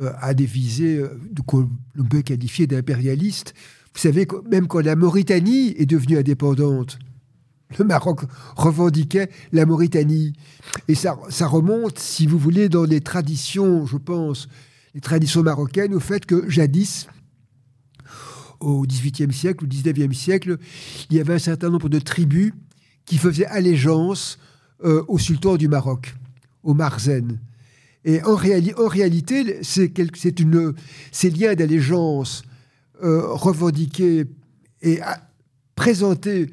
euh, 0.00 0.12
a 0.20 0.34
des 0.34 0.46
visées 0.46 0.98
euh, 0.98 1.08
qu'on 1.46 1.68
peut 2.08 2.22
qualifier 2.22 2.66
d'impérialistes. 2.66 3.54
Vous 3.94 4.00
savez, 4.00 4.26
même 4.50 4.66
quand 4.66 4.80
la 4.80 4.96
Mauritanie 4.96 5.74
est 5.76 5.86
devenue 5.86 6.18
indépendante, 6.18 6.98
le 7.78 7.84
Maroc 7.84 8.22
revendiquait 8.56 9.28
la 9.52 9.66
Mauritanie. 9.66 10.32
Et 10.88 10.94
ça, 10.94 11.18
ça 11.28 11.46
remonte, 11.46 11.98
si 11.98 12.26
vous 12.26 12.38
voulez, 12.38 12.68
dans 12.68 12.84
les 12.84 13.00
traditions, 13.00 13.86
je 13.86 13.96
pense, 13.96 14.48
les 14.94 15.00
traditions 15.00 15.42
marocaines, 15.42 15.94
au 15.94 16.00
fait 16.00 16.24
que 16.24 16.48
jadis, 16.48 17.08
au 18.60 18.86
XVIIIe 18.86 19.32
siècle 19.32 19.64
ou 19.64 19.68
XIXe 19.68 20.16
siècle, 20.16 20.58
il 21.10 21.16
y 21.16 21.20
avait 21.20 21.34
un 21.34 21.38
certain 21.38 21.70
nombre 21.70 21.88
de 21.88 21.98
tribus 21.98 22.52
qui 23.04 23.18
faisaient 23.18 23.46
allégeance 23.46 24.38
euh, 24.84 25.04
au 25.08 25.18
sultan 25.18 25.56
du 25.56 25.68
Maroc, 25.68 26.14
au 26.62 26.74
Marzen. 26.74 27.38
Et 28.04 28.22
en, 28.22 28.34
réalité, 28.36 29.58
c'est 29.62 30.40
une, 30.40 30.74
ces 31.12 31.30
liens 31.30 31.54
d'allégeance 31.54 32.42
euh, 33.02 33.22
revendiqués 33.26 34.26
et 34.82 35.00
présentés 35.74 36.50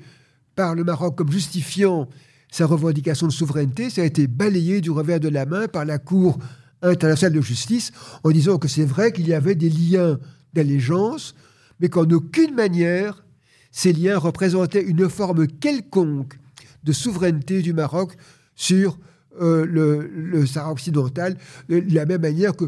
par 0.56 0.76
le 0.76 0.84
Maroc 0.84 1.16
comme 1.18 1.32
justifiant 1.32 2.10
sa 2.52 2.66
revendication 2.66 3.28
de 3.28 3.32
souveraineté, 3.32 3.90
ça 3.90 4.02
a 4.02 4.06
été 4.06 4.28
balayé 4.28 4.80
du 4.80 4.90
revers 4.90 5.20
de 5.20 5.28
la 5.28 5.46
main 5.46 5.68
par 5.68 5.84
la 5.84 5.98
Cour 5.98 6.40
internationale 6.82 7.34
de 7.34 7.42
justice 7.42 7.92
en 8.24 8.32
disant 8.32 8.58
que 8.58 8.68
c'est 8.68 8.86
vrai 8.86 9.12
qu'il 9.12 9.28
y 9.28 9.34
avait 9.34 9.56
des 9.56 9.70
liens 9.70 10.20
d'allégeance, 10.54 11.36
mais 11.80 11.90
qu'en 11.90 12.10
aucune 12.10 12.56
manière 12.56 13.26
ces 13.72 13.92
liens 13.92 14.18
représentaient 14.18 14.82
une 14.82 15.10
forme 15.10 15.48
quelconque 15.48 16.40
de 16.86 16.94
souveraineté 16.94 17.62
du 17.62 17.74
Maroc 17.74 18.16
sur 18.56 18.98
euh, 19.42 19.66
le, 19.66 20.46
Sahara 20.46 20.72
occidental, 20.72 21.38
de 21.70 21.84
la 21.90 22.06
même 22.06 22.22
manière 22.22 22.56
que 22.56 22.66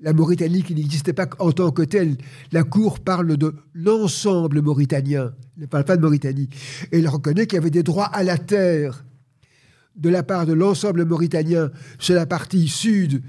la 0.00 0.12
Mauritanie, 0.12 0.62
qui 0.62 0.74
n'existait 0.74 1.12
pas 1.12 1.28
en 1.38 1.52
tant 1.52 1.70
que 1.70 1.82
telle, 1.82 2.16
la 2.52 2.62
Cour 2.62 3.00
parle 3.00 3.36
de 3.36 3.54
l'ensemble 3.74 4.62
mauritanien, 4.62 5.32
ne 5.58 5.66
parle 5.66 5.84
pas 5.84 5.96
de 5.96 6.02
Mauritanie, 6.02 6.48
et 6.90 6.98
elle 6.98 7.08
reconnaît 7.08 7.46
qu'il 7.46 7.56
y 7.56 7.60
avait 7.60 7.70
des 7.70 7.82
droits 7.82 8.06
à 8.06 8.22
la 8.22 8.38
terre 8.38 9.04
de 9.96 10.08
la 10.08 10.22
part 10.22 10.46
de 10.46 10.52
l'ensemble 10.52 11.04
mauritanien 11.04 11.70
sur 11.98 12.14
la 12.14 12.26
partie 12.26 12.68
sud 12.68 13.22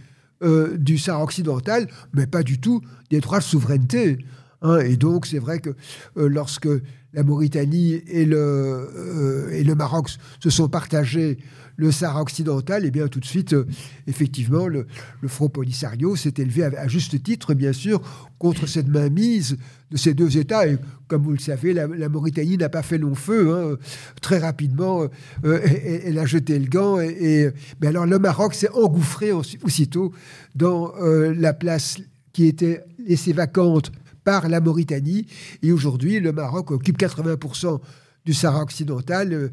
euh, 0.43 0.77
du 0.77 0.97
Sahara 0.97 1.23
occidental, 1.23 1.87
mais 2.13 2.27
pas 2.27 2.43
du 2.43 2.59
tout 2.59 2.81
des 3.09 3.19
droits 3.19 3.39
de 3.39 3.43
souveraineté. 3.43 4.19
Hein, 4.61 4.79
et 4.79 4.95
donc, 4.95 5.25
c'est 5.25 5.39
vrai 5.39 5.59
que 5.59 5.71
euh, 6.17 6.27
lorsque 6.27 6.69
la 7.13 7.23
Mauritanie 7.23 8.01
et 8.07 8.25
le, 8.25 9.49
et 9.51 9.63
le 9.63 9.75
Maroc 9.75 10.09
se 10.41 10.49
sont 10.49 10.69
partagés 10.69 11.39
le 11.81 11.91
Sahara 11.91 12.21
occidental, 12.21 12.83
eh 12.85 12.91
bien 12.91 13.07
tout 13.07 13.19
de 13.19 13.25
suite, 13.25 13.53
euh, 13.53 13.65
effectivement, 14.05 14.67
le, 14.67 14.85
Front 15.25 15.49
Polisario 15.49 16.15
s'est 16.15 16.35
élevé 16.37 16.63
à, 16.63 16.87
juste 16.87 17.21
titre, 17.23 17.55
bien 17.55 17.73
sûr, 17.73 18.01
contre 18.37 18.67
cette 18.67 18.87
mainmise 18.87 19.57
de 19.89 19.97
ces 19.97 20.13
deux 20.13 20.37
États. 20.37 20.67
Et 20.67 20.77
comme 21.07 21.23
vous 21.23 21.31
le 21.31 21.39
savez, 21.39 21.73
la, 21.73 21.87
Mauritanie 21.87 22.57
n'a 22.57 22.69
pas 22.69 22.83
fait 22.83 22.99
long 22.99 23.15
feu. 23.15 23.51
Hein. 23.51 23.77
Très 24.21 24.37
rapidement, 24.37 25.07
elle, 25.43 26.19
a 26.19 26.25
jeté 26.25 26.59
le 26.59 26.67
gant. 26.67 26.99
Et, 26.99 27.49
mais 27.81 27.87
alors, 27.87 28.05
le 28.05 28.19
Maroc 28.19 28.53
s'est 28.53 28.69
engouffré 28.69 29.31
aussitôt 29.31 30.11
dans 30.55 30.93
la 30.99 31.53
place 31.53 31.97
qui 32.33 32.45
était 32.45 32.83
laissée 33.05 33.33
vacante 33.33 33.91
par 34.23 34.49
la 34.49 34.61
Mauritanie. 34.61 35.25
Et 35.63 35.71
aujourd'hui, 35.71 36.19
le 36.19 36.31
Maroc 36.31 36.71
occupe 36.71 36.99
80% 36.99 37.79
du 38.25 38.33
Sahara 38.33 38.63
occidental. 38.63 39.33
Euh, 39.33 39.49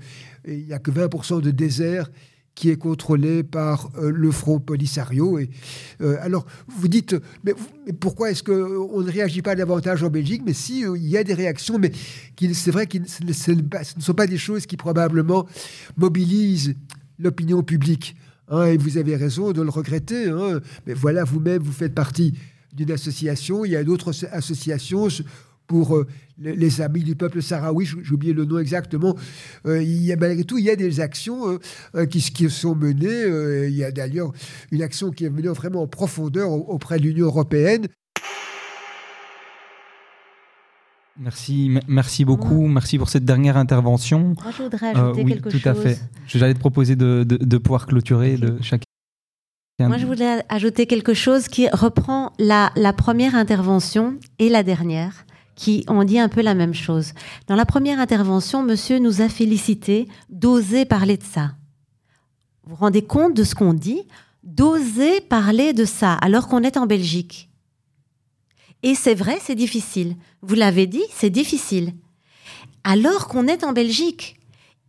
il 0.47 0.67
n'y 0.67 0.73
a 0.73 0.79
que 0.79 0.91
20% 0.91 1.41
de 1.43 1.51
désert 1.51 2.11
qui 2.55 2.71
est 2.71 2.77
contrôlé 2.77 3.45
par 3.45 3.89
euh, 3.99 4.11
le 4.11 4.33
Front 4.33 4.59
Polisario. 4.59 5.39
Et, 5.39 5.49
euh, 6.01 6.17
alors, 6.21 6.45
vous 6.67 6.89
dites, 6.89 7.15
mais, 7.45 7.55
pourquoi 8.01 8.33
est-ce 8.33 8.43
qu'on 8.43 9.01
ne 9.01 9.11
réagit 9.11 9.43
pas 9.43 9.55
davantage 9.55 10.03
en 10.03 10.11
Belgique? 10.11 10.43
Mais 10.45 10.55
si, 10.55 10.81
il 10.81 11.09
y 11.09 11.17
a 11.17 11.23
des 11.23 11.35
réactions, 11.35 11.79
mais 11.79 11.93
c'est 12.53 12.73
vrai 12.73 12.87
que 12.87 12.99
ce, 13.07 13.53
ne 13.53 14.03
sont 14.03 14.15
pas 14.15 14.27
des 14.27 14.39
choses 14.39 14.67
qui 14.67 14.77
probablement 14.77 15.47
mobilisent 15.97 16.75
l'opinion 17.21 17.63
publique. 17.63 18.17
Hein, 18.49 18.65
et 18.65 18.77
vous 18.77 18.97
avez 18.99 19.15
raison 19.15 19.53
de 19.53 19.63
le 19.63 19.71
regretter. 19.71 20.29
Hein. 20.29 20.61
mais 20.87 20.95
voilà, 20.95 21.23
vous-même, 21.23 21.63
vous 21.63 21.73
faites 21.73 21.95
partie 21.95 22.35
d'une 22.73 22.91
association. 22.91 23.65
Il 23.65 23.71
y 23.73 23.77
a 23.77 23.85
d'autres 23.85 24.27
associations 24.33 25.09
pour 25.69 25.97
euh, 25.97 26.07
les, 26.39 26.81
amis 26.81 27.05
du 27.05 27.15
peuple 27.15 27.41
sahraoui, 27.41 27.87
j'ai 27.87 28.13
oublié 28.13 28.33
le 28.33 28.45
nom 28.45 28.59
exactement. 28.59 29.15
Euh, 29.67 29.81
il 29.81 30.03
y 30.03 30.13
a, 30.13 30.17
malgré 30.17 30.43
tout, 30.43 30.59
il 30.59 30.65
y 30.65 30.71
a 30.71 30.77
des 30.77 30.99
actions 30.99 31.59
euh, 31.95 32.07
qui, 32.07 32.21
qui, 32.21 32.51
sont 32.51 32.75
menées. 32.75 33.69
il 33.69 33.77
y 33.77 33.85
a 33.85 33.93
d'ailleurs 33.93 34.33
une 34.73 34.83
action 34.83 35.13
qui 35.13 35.27
est 35.27 35.31
menée 35.31 35.49
vraiment 35.49 35.83
en 35.83 35.87
profondeur 35.87 36.51
auprès 36.51 36.99
de 36.99 37.05
l'Union 37.05 37.27
européenne. 37.27 37.87
Merci, 41.21 41.79
merci 41.89 42.25
beaucoup. 42.25 42.67
Merci 42.69 42.97
pour 42.97 43.09
cette 43.09 43.25
dernière 43.25 43.57
intervention. 43.57 44.35
Moi, 44.43 44.53
je 44.57 44.63
voudrais 44.63 44.91
ajouter 44.91 45.23
oui, 45.25 45.33
quelque 45.33 45.49
tout 45.51 45.59
chose. 45.59 45.67
à 45.67 45.75
fait. 45.75 46.01
J'allais 46.29 46.55
te 46.55 46.61
proposer 46.61 46.95
de, 46.97 47.25
de, 47.25 47.59
pouvoir 47.59 47.87
clôturer 47.87 48.37
de 48.37 48.57
chaque 48.63 48.85
moi, 49.87 49.97
je 49.97 50.07
voulais 50.07 50.43
ajouter 50.49 50.87
quelque 50.87 51.15
chose 51.15 51.47
qui 51.47 51.69
reprend 51.69 52.33
la, 52.41 52.73
première 52.97 53.37
intervention 53.37 54.19
et 54.41 54.49
la 54.49 54.65
dernière, 54.65 55.25
qui 55.59 55.85
ont 55.89 56.05
dit 56.05 56.21
un 56.21 56.29
peu 56.29 56.41
la 56.41 56.55
même 56.55 56.73
chose. 56.73 57.13
Dans 57.49 57.57
la 57.57 57.67
première 57.67 57.99
intervention, 57.99 58.63
monsieur 58.63 59.01
nous 59.01 59.23
a 59.23 59.29
félicité 59.29 60.07
d'oser 60.31 60.85
parler 60.85 61.17
de 61.17 61.25
ça. 61.25 61.57
vous 62.65 62.77
rendez 62.77 63.03
compte 63.03 63.35
de 63.35 63.43
ce 63.43 63.57
qu'on 63.57 63.75
dit? 63.75 64.03
D'oser 64.45 65.21
parler 65.21 65.73
de 65.73 65.85
ça 65.85 66.15
alors 66.15 66.47
qu'on 66.47 66.63
est 66.63 66.77
en 66.77 66.87
Belgique. 66.87 67.51
Et 68.85 68.95
c'est 68.95 69.17
vrai, 69.17 69.39
c'est 69.43 69.57
difficile. 69.57 70.15
Vous 70.43 70.55
l'avez 70.55 70.87
dit, 70.87 71.03
c'est 71.13 71.29
difficile. 71.29 71.93
Alors 72.85 73.27
qu'on 73.27 73.49
est 73.49 73.65
en 73.65 73.73
Belgique. 73.73 74.37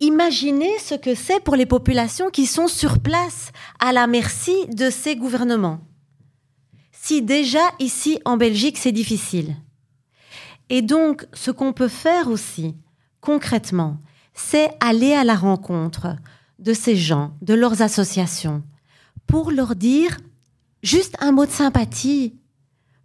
Imaginez 0.01 0.77
ce 0.77 0.93
que 0.93 1.15
c'est 1.15 1.43
pour 1.43 1.55
les 1.55 1.65
populations 1.65 2.29
qui 2.29 2.45
sont 2.45 2.67
sur 2.67 2.99
place, 2.99 3.51
à 3.79 3.91
la 3.91 4.05
merci 4.05 4.53
de 4.67 4.91
ces 4.91 5.15
gouvernements. 5.15 5.79
Si 6.91 7.23
déjà 7.23 7.63
ici 7.79 8.19
en 8.23 8.37
Belgique 8.37 8.77
c'est 8.77 8.91
difficile. 8.91 9.55
Et 10.69 10.81
donc 10.81 11.27
ce 11.33 11.51
qu'on 11.51 11.73
peut 11.73 11.87
faire 11.87 12.27
aussi, 12.29 12.75
concrètement, 13.21 13.97
c'est 14.33 14.71
aller 14.79 15.13
à 15.13 15.23
la 15.23 15.35
rencontre 15.35 16.15
de 16.59 16.73
ces 16.73 16.95
gens, 16.95 17.35
de 17.41 17.53
leurs 17.53 17.81
associations, 17.81 18.63
pour 19.27 19.51
leur 19.51 19.75
dire 19.75 20.17
juste 20.83 21.15
un 21.19 21.31
mot 21.31 21.45
de 21.45 21.51
sympathie. 21.51 22.35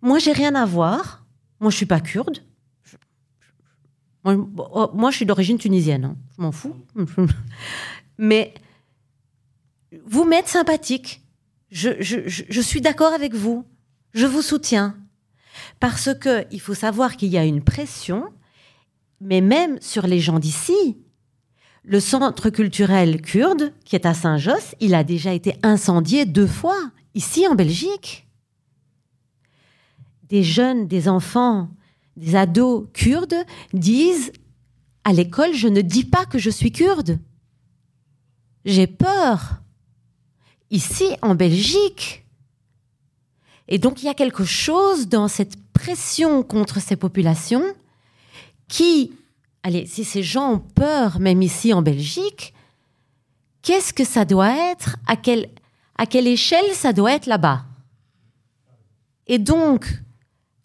Moi, 0.02 0.18
j'ai 0.18 0.32
rien 0.32 0.54
à 0.54 0.64
voir. 0.64 1.24
Moi, 1.60 1.70
je 1.70 1.76
suis 1.76 1.86
pas 1.86 2.00
kurde. 2.00 2.38
Oh, 4.24 4.90
moi, 4.94 5.10
je 5.10 5.16
suis 5.16 5.26
d'origine 5.26 5.58
tunisienne. 5.58 6.04
Hein. 6.04 6.16
Je 6.36 6.42
m'en 6.42 6.52
fous. 6.52 6.74
Mais 8.18 8.54
vous 10.06 10.24
m'êtes 10.24 10.48
sympathique. 10.48 11.22
Je, 11.70 12.00
je 12.00 12.60
suis 12.60 12.80
d'accord 12.80 13.12
avec 13.12 13.34
vous. 13.34 13.64
Je 14.12 14.26
vous 14.26 14.42
soutiens. 14.42 14.96
Parce 15.84 16.14
que 16.14 16.46
il 16.50 16.62
faut 16.62 16.72
savoir 16.72 17.14
qu'il 17.14 17.28
y 17.28 17.36
a 17.36 17.44
une 17.44 17.62
pression, 17.62 18.32
mais 19.20 19.42
même 19.42 19.78
sur 19.82 20.06
les 20.06 20.18
gens 20.18 20.38
d'ici. 20.38 20.96
Le 21.82 22.00
centre 22.00 22.48
culturel 22.48 23.20
kurde, 23.20 23.70
qui 23.84 23.94
est 23.94 24.06
à 24.06 24.14
Saint-Josse, 24.14 24.74
il 24.80 24.94
a 24.94 25.04
déjà 25.04 25.34
été 25.34 25.58
incendié 25.62 26.24
deux 26.24 26.46
fois, 26.46 26.90
ici 27.12 27.46
en 27.46 27.54
Belgique. 27.54 28.26
Des 30.22 30.42
jeunes, 30.42 30.88
des 30.88 31.06
enfants, 31.06 31.68
des 32.16 32.34
ados 32.34 32.86
kurdes 32.94 33.44
disent 33.74 34.32
à 35.04 35.12
l'école, 35.12 35.52
je 35.52 35.68
ne 35.68 35.82
dis 35.82 36.04
pas 36.04 36.24
que 36.24 36.38
je 36.38 36.48
suis 36.48 36.72
kurde. 36.72 37.18
J'ai 38.64 38.86
peur. 38.86 39.60
Ici, 40.70 41.08
en 41.20 41.34
Belgique. 41.34 42.24
Et 43.68 43.76
donc, 43.76 44.02
il 44.02 44.06
y 44.06 44.08
a 44.08 44.14
quelque 44.14 44.44
chose 44.44 45.08
dans 45.08 45.28
cette 45.28 45.58
pression 45.74 46.42
contre 46.42 46.80
ces 46.80 46.96
populations 46.96 47.64
qui 48.68 49.12
allez, 49.62 49.86
si 49.86 50.04
ces 50.04 50.22
gens 50.22 50.52
ont 50.52 50.58
peur, 50.58 51.18
même 51.18 51.42
ici 51.42 51.72
en 51.72 51.82
Belgique, 51.82 52.54
qu'est-ce 53.62 53.92
que 53.92 54.04
ça 54.04 54.24
doit 54.24 54.54
être? 54.70 54.96
À 55.06 55.16
quelle, 55.16 55.48
à 55.98 56.06
quelle 56.06 56.28
échelle 56.28 56.72
ça 56.72 56.92
doit 56.92 57.12
être 57.12 57.26
là-bas? 57.26 57.64
Et 59.26 59.38
donc, 59.38 59.86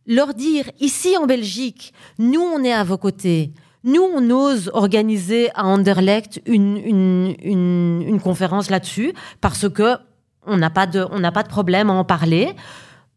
leur 0.05 0.33
dire, 0.33 0.69
ici 0.79 1.15
en 1.17 1.25
Belgique, 1.25 1.93
nous, 2.17 2.41
on 2.41 2.63
est 2.63 2.73
à 2.73 2.83
vos 2.83 2.97
côtés, 2.97 3.51
nous, 3.85 4.01
on 4.01 4.29
ose 4.29 4.69
organiser 4.73 5.49
à 5.55 5.65
Anderlecht 5.65 6.41
une, 6.45 6.75
une, 6.77 7.35
une, 7.41 8.03
une 8.05 8.19
conférence 8.19 8.69
là-dessus, 8.69 9.13
parce 9.39 9.69
que 9.69 9.95
on 10.45 10.57
n'a 10.57 10.69
pas, 10.69 10.87
on 11.11 11.21
pas 11.31 11.43
de 11.43 11.47
problème 11.47 11.89
à 11.89 11.93
en 11.93 12.03
parler 12.03 12.53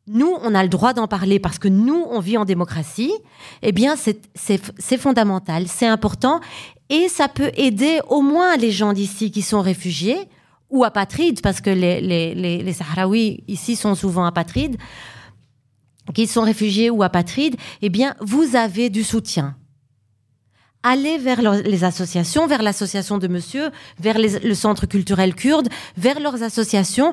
nous, 0.08 0.36
on 0.42 0.54
a 0.54 0.62
le 0.62 0.68
droit 0.68 0.92
d'en 0.92 1.06
parler 1.06 1.38
parce 1.38 1.58
que 1.58 1.68
nous, 1.68 2.06
on 2.10 2.18
vit 2.18 2.36
en 2.36 2.44
démocratie, 2.44 3.12
eh 3.62 3.72
bien, 3.72 3.94
c'est 3.96 4.98
fondamental, 4.98 5.68
c'est 5.68 5.86
important, 5.86 6.40
et 6.88 7.08
ça 7.08 7.28
peut 7.28 7.52
aider 7.54 8.00
au 8.08 8.20
moins 8.20 8.56
les 8.56 8.72
gens 8.72 8.92
d'ici 8.92 9.30
qui 9.30 9.42
sont 9.42 9.60
réfugiés 9.60 10.28
ou 10.70 10.84
apatrides, 10.84 11.40
parce 11.40 11.60
que 11.60 11.70
les, 11.70 12.00
les, 12.00 12.34
les, 12.34 12.72
Sahraouis 12.72 13.44
ici 13.46 13.76
sont 13.76 13.94
souvent 13.94 14.24
apatrides, 14.24 14.76
qui 16.14 16.26
sont 16.26 16.42
réfugiés 16.42 16.90
ou 16.90 17.02
apatrides, 17.02 17.56
eh 17.82 17.88
bien, 17.88 18.14
vous 18.20 18.56
avez 18.56 18.90
du 18.90 19.04
soutien. 19.04 19.54
Allez 20.82 21.16
vers 21.16 21.40
les 21.62 21.84
associations, 21.84 22.48
vers 22.48 22.62
l'association 22.62 23.18
de 23.18 23.28
monsieur, 23.28 23.70
vers 24.00 24.18
le 24.18 24.54
centre 24.54 24.86
culturel 24.86 25.34
kurde, 25.34 25.68
vers 25.96 26.18
leurs 26.18 26.42
associations 26.42 27.12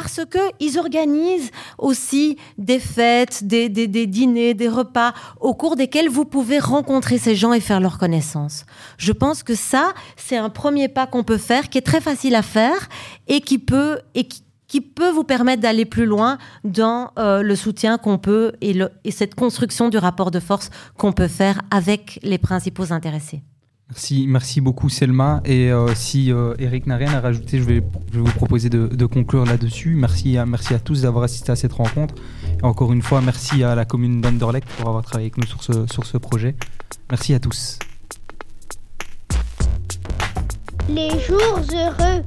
parce 0.00 0.20
qu'ils 0.30 0.78
organisent 0.78 1.50
aussi 1.76 2.36
des 2.56 2.78
fêtes, 2.78 3.44
des, 3.44 3.68
dîners, 3.68 4.54
des 4.54 4.68
repas 4.68 5.12
au 5.40 5.54
cours 5.54 5.74
desquels 5.74 6.08
vous 6.08 6.24
pouvez 6.24 6.60
rencontrer 6.60 7.18
ces 7.18 7.34
gens 7.34 7.52
et 7.52 7.58
faire 7.58 7.80
leur 7.80 7.98
connaissance. 7.98 8.64
Je 8.96 9.10
pense 9.10 9.42
que 9.42 9.56
ça, 9.56 9.94
c'est 10.16 10.36
un 10.36 10.50
premier 10.50 10.86
pas 10.86 11.08
qu'on 11.08 11.24
peut 11.24 11.36
faire, 11.36 11.68
qui 11.68 11.78
est 11.78 11.82
très 11.82 12.00
facile 12.00 12.36
à 12.36 12.42
faire 12.42 12.88
et 13.26 13.40
qui 13.40 13.58
peut, 13.58 13.98
et 14.14 14.28
qui, 14.68 14.80
peut 14.80 15.10
vous 15.10 15.24
permettre 15.24 15.62
d'aller 15.62 15.84
plus 15.84 16.06
loin 16.06 16.38
dans 16.62 17.10
euh, 17.18 17.42
le 17.42 17.56
soutien 17.56 17.98
qu'on 17.98 18.18
peut 18.18 18.52
et, 18.60 18.78
et 19.02 19.10
cette 19.10 19.34
construction 19.34 19.88
du 19.88 19.98
rapport 19.98 20.30
de 20.30 20.38
force 20.38 20.70
qu'on 20.96 21.12
peut 21.12 21.26
faire 21.26 21.60
avec 21.72 22.20
les 22.22 22.38
principaux 22.38 22.92
intéressés. 22.92 23.42
Merci, 23.90 24.26
merci 24.28 24.60
beaucoup 24.60 24.90
Selma. 24.90 25.40
Et 25.46 25.72
euh, 25.72 25.94
si 25.94 26.30
euh, 26.30 26.54
Eric 26.58 26.86
n'a 26.86 26.96
rien 26.96 27.12
à 27.14 27.20
rajouter, 27.20 27.58
je 27.58 27.64
vais, 27.64 27.82
vous 28.12 28.24
proposer 28.24 28.68
de, 28.68 29.06
conclure 29.06 29.46
là-dessus. 29.46 29.94
Merci 29.94 30.36
à, 30.36 30.44
merci 30.44 30.74
à 30.74 30.78
tous 30.78 31.02
d'avoir 31.02 31.24
assisté 31.24 31.52
à 31.52 31.56
cette 31.56 31.72
rencontre. 31.72 32.14
Et 32.60 32.64
encore 32.64 32.92
une 32.92 33.00
fois, 33.00 33.22
merci 33.22 33.64
à 33.64 33.74
la 33.74 33.86
commune 33.86 34.20
d'Anderlecht 34.20 34.68
pour 34.76 34.88
avoir 34.88 35.02
travaillé 35.02 35.26
avec 35.26 35.38
nous 35.38 35.46
sur 35.46 35.62
ce, 35.62 35.86
sur 35.90 36.04
ce 36.04 36.18
projet. 36.18 36.54
Merci 37.10 37.32
à 37.32 37.40
tous. 37.40 37.78
Les 40.90 41.10
jours 41.20 41.62
heureux. 41.72 42.24